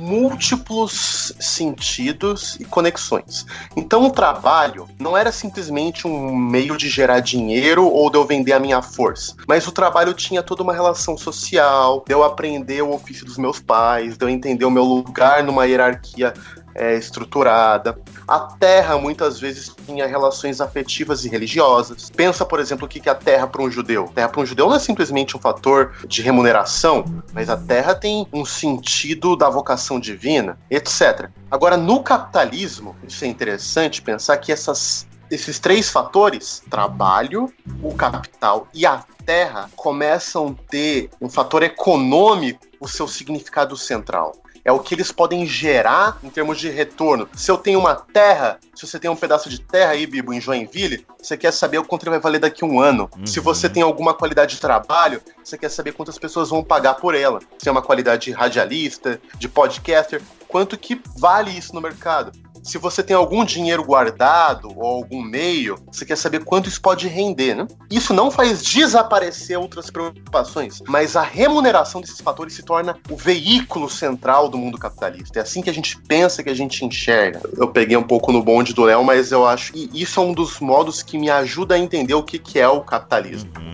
múltiplos 0.00 1.32
sentidos 1.38 2.56
e 2.58 2.64
conexões. 2.64 3.44
Então, 3.76 4.04
o 4.06 4.10
trabalho 4.10 4.88
não 4.98 5.16
era 5.16 5.30
simplesmente 5.30 6.06
um 6.06 6.34
meio 6.34 6.76
de 6.76 6.88
gerar 6.88 7.20
dinheiro 7.20 7.86
ou 7.86 8.10
de 8.10 8.16
eu 8.16 8.24
vender 8.24 8.52
a 8.52 8.60
minha 8.60 8.80
força, 8.80 9.34
mas 9.46 9.66
o 9.66 9.72
trabalho 9.72 10.14
tinha 10.14 10.42
toda 10.42 10.62
uma 10.62 10.72
relação 10.72 11.16
social, 11.16 12.02
de 12.06 12.14
eu 12.14 12.24
aprender 12.24 12.82
o 12.82 12.94
ofício 12.94 13.26
dos 13.26 13.36
meus 13.36 13.60
pais, 13.60 14.16
de 14.16 14.24
eu 14.24 14.28
entender 14.28 14.64
o 14.64 14.70
meu 14.70 14.84
lugar 14.84 15.42
numa 15.42 15.66
hierarquia 15.66 16.32
é, 16.74 16.94
estruturada. 16.96 17.98
A 18.26 18.40
terra 18.40 18.98
muitas 18.98 19.38
vezes 19.38 19.74
tinha 19.86 20.06
relações 20.06 20.60
afetivas 20.60 21.24
e 21.24 21.28
religiosas. 21.28 22.10
Pensa, 22.10 22.44
por 22.44 22.60
exemplo, 22.60 22.86
o 22.86 22.88
que 22.88 23.08
é 23.08 23.12
a 23.12 23.14
terra 23.14 23.46
para 23.46 23.62
um 23.62 23.70
judeu. 23.70 24.08
A 24.10 24.14
terra 24.14 24.28
para 24.28 24.40
um 24.40 24.46
judeu 24.46 24.68
não 24.68 24.76
é 24.76 24.78
simplesmente 24.78 25.36
um 25.36 25.40
fator 25.40 25.94
de 26.06 26.22
remuneração, 26.22 27.04
mas 27.32 27.48
a 27.48 27.56
terra 27.56 27.94
tem 27.94 28.26
um 28.32 28.44
sentido 28.44 29.36
da 29.36 29.48
vocação 29.48 29.98
divina, 29.98 30.58
etc. 30.70 31.28
Agora, 31.50 31.76
no 31.76 32.02
capitalismo, 32.02 32.96
isso 33.06 33.24
é 33.24 33.28
interessante 33.28 34.02
pensar 34.02 34.36
que 34.38 34.52
essas 34.52 35.06
esses 35.30 35.58
três 35.58 35.88
fatores, 35.88 36.62
trabalho, 36.68 37.50
o 37.82 37.94
capital 37.94 38.68
e 38.74 38.84
a 38.84 39.02
terra, 39.24 39.70
começam 39.74 40.48
a 40.48 40.70
ter 40.70 41.08
um 41.22 41.28
fator 41.28 41.62
econômico 41.62 42.60
o 42.78 42.86
seu 42.86 43.08
significado 43.08 43.76
central 43.76 44.32
é 44.64 44.72
o 44.72 44.78
que 44.78 44.94
eles 44.94 45.10
podem 45.10 45.46
gerar 45.46 46.18
em 46.22 46.30
termos 46.30 46.58
de 46.58 46.68
retorno. 46.68 47.28
Se 47.34 47.50
eu 47.50 47.58
tenho 47.58 47.78
uma 47.80 47.94
terra, 47.94 48.58
se 48.74 48.86
você 48.86 48.98
tem 48.98 49.10
um 49.10 49.16
pedaço 49.16 49.48
de 49.48 49.60
terra 49.60 49.92
aí, 49.92 50.06
Bibo, 50.06 50.32
em 50.32 50.40
Joinville, 50.40 51.06
você 51.20 51.36
quer 51.36 51.52
saber 51.52 51.78
o 51.78 51.84
quanto 51.84 52.04
ele 52.04 52.10
vai 52.10 52.20
valer 52.20 52.38
daqui 52.38 52.64
a 52.64 52.66
um 52.66 52.80
ano. 52.80 53.10
Uhum. 53.16 53.26
Se 53.26 53.40
você 53.40 53.68
tem 53.68 53.82
alguma 53.82 54.14
qualidade 54.14 54.54
de 54.54 54.60
trabalho, 54.60 55.20
você 55.42 55.58
quer 55.58 55.68
saber 55.68 55.92
quantas 55.92 56.18
pessoas 56.18 56.50
vão 56.50 56.62
pagar 56.62 56.94
por 56.94 57.14
ela. 57.14 57.40
Se 57.58 57.68
é 57.68 57.72
uma 57.72 57.82
qualidade 57.82 58.24
de 58.26 58.32
radialista, 58.32 59.20
de 59.36 59.48
podcaster, 59.48 60.22
quanto 60.48 60.78
que 60.78 61.00
vale 61.16 61.50
isso 61.50 61.74
no 61.74 61.80
mercado? 61.80 62.32
Se 62.62 62.78
você 62.78 63.02
tem 63.02 63.16
algum 63.16 63.44
dinheiro 63.44 63.82
guardado 63.84 64.72
ou 64.76 64.86
algum 64.86 65.22
meio, 65.22 65.76
você 65.90 66.04
quer 66.04 66.16
saber 66.16 66.44
quanto 66.44 66.68
isso 66.68 66.80
pode 66.80 67.08
render, 67.08 67.54
né? 67.54 67.66
Isso 67.90 68.14
não 68.14 68.30
faz 68.30 68.62
desaparecer 68.62 69.58
outras 69.58 69.90
preocupações, 69.90 70.80
mas 70.86 71.16
a 71.16 71.22
remuneração 71.22 72.00
desses 72.00 72.20
fatores 72.20 72.54
se 72.54 72.62
torna 72.62 72.96
o 73.10 73.16
veículo 73.16 73.90
central 73.90 74.48
do 74.48 74.56
mundo 74.56 74.78
capitalista. 74.78 75.38
É 75.38 75.42
assim 75.42 75.60
que 75.60 75.70
a 75.70 75.74
gente 75.74 76.00
pensa, 76.02 76.42
que 76.42 76.50
a 76.50 76.54
gente 76.54 76.84
enxerga. 76.84 77.40
Eu 77.56 77.68
peguei 77.68 77.96
um 77.96 78.02
pouco 78.02 78.32
no 78.32 78.42
bonde 78.42 78.72
do 78.72 78.84
Léo, 78.84 79.04
mas 79.04 79.32
eu 79.32 79.46
acho 79.46 79.72
que 79.72 79.90
isso 79.92 80.20
é 80.20 80.22
um 80.22 80.32
dos 80.32 80.60
modos 80.60 81.02
que 81.02 81.18
me 81.18 81.30
ajuda 81.30 81.74
a 81.74 81.78
entender 81.78 82.14
o 82.14 82.22
que, 82.22 82.58
é 82.58 82.68
o 82.68 82.80
capitalismo. 82.80 83.50
Uhum 83.58 83.72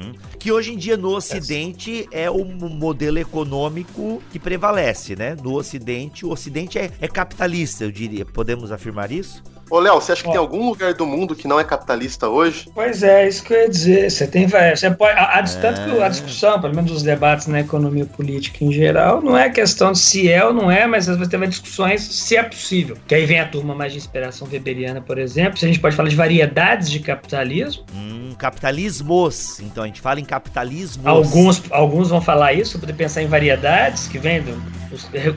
que 0.49 0.53
hoje 0.53 0.73
em 0.73 0.79
dia 0.79 0.97
no 0.97 1.11
Ocidente 1.11 2.09
é 2.11 2.31
o 2.31 2.43
modelo 2.43 3.19
econômico 3.19 4.23
que 4.33 4.39
prevalece, 4.39 5.15
né? 5.15 5.37
No 5.43 5.53
Ocidente, 5.53 6.25
o 6.25 6.31
Ocidente 6.31 6.79
é, 6.79 6.91
é 7.03 7.07
capitalista, 7.07 7.85
eu 7.85 7.93
diria. 7.93 8.25
Podemos 8.25 8.73
afirmar 8.73 9.13
isso? 9.13 9.43
Ô, 9.71 9.79
Léo, 9.79 9.95
você 9.95 10.13
acha 10.13 10.23
que 10.23 10.31
tem 10.31 10.39
algum 10.39 10.69
lugar 10.69 10.95
do 10.95 11.07
mundo 11.07 11.35
que 11.35 11.47
não 11.47 11.61
é 11.61 11.65
capitalista 11.65 12.29
hoje? 12.29 12.69
Pois 12.75 13.03
é, 13.03 13.29
isso 13.29 13.43
que 13.43 13.53
eu 13.53 13.59
ia 13.59 13.69
dizer. 13.69 14.11
Você 14.11 14.27
tem 14.27 14.47
você 14.47 14.91
pode, 14.91 15.19
a, 15.19 15.39
a, 15.39 15.43
tanto 15.43 15.85
que 15.85 16.03
a 16.03 16.09
discussão, 16.09 16.61
pelo 16.61 16.75
menos 16.75 16.91
os 16.91 17.03
debates 17.03 17.47
na 17.47 17.61
economia 17.61 18.07
política 18.07 18.65
em 18.65 18.73
geral, 18.73 19.21
não 19.21 19.37
é 19.37 19.51
questão 19.51 19.93
de 19.93 19.99
se 19.99 20.31
é 20.31 20.45
ou 20.45 20.53
não 20.53 20.71
é, 20.71 20.87
mas 20.87 21.09
às 21.09 21.17
vezes 21.17 21.31
tem 21.31 21.49
discussões 21.49 22.03
se 22.03 22.37
é 22.37 22.43
possível. 22.43 22.97
Que 23.07 23.15
aí 23.15 23.27
vem 23.27 23.41
a 23.41 23.47
turma 23.47 23.75
mais 23.75 23.93
de 23.93 23.99
inspiração 23.99 24.49
weberiana, 24.51 25.01
por 25.01 25.19
exemplo. 25.19 25.59
Se 25.59 25.65
a 25.65 25.69
gente 25.69 25.81
pode 25.81 25.95
falar 25.95 26.09
de 26.09 26.17
variedades 26.17 26.91
de 26.91 27.01
capitalismo. 27.01 27.85
Hum, 27.95 28.35
capitalismos. 28.39 29.61
Então 29.61 29.85
a 29.85 29.87
gente 29.87 30.01
fala 30.01 30.21
em 30.21 30.25
capitalismo. 30.25 31.07
Alguns, 31.07 31.63
alguns 31.71 32.09
vão 32.09 32.21
falar 32.21 32.53
isso, 32.53 32.79
poder 32.79 32.95
pensar 32.95 33.23
em 33.23 33.27
variedades 33.27 34.07
que 34.09 34.19
vem 34.19 34.43
do, 34.43 34.57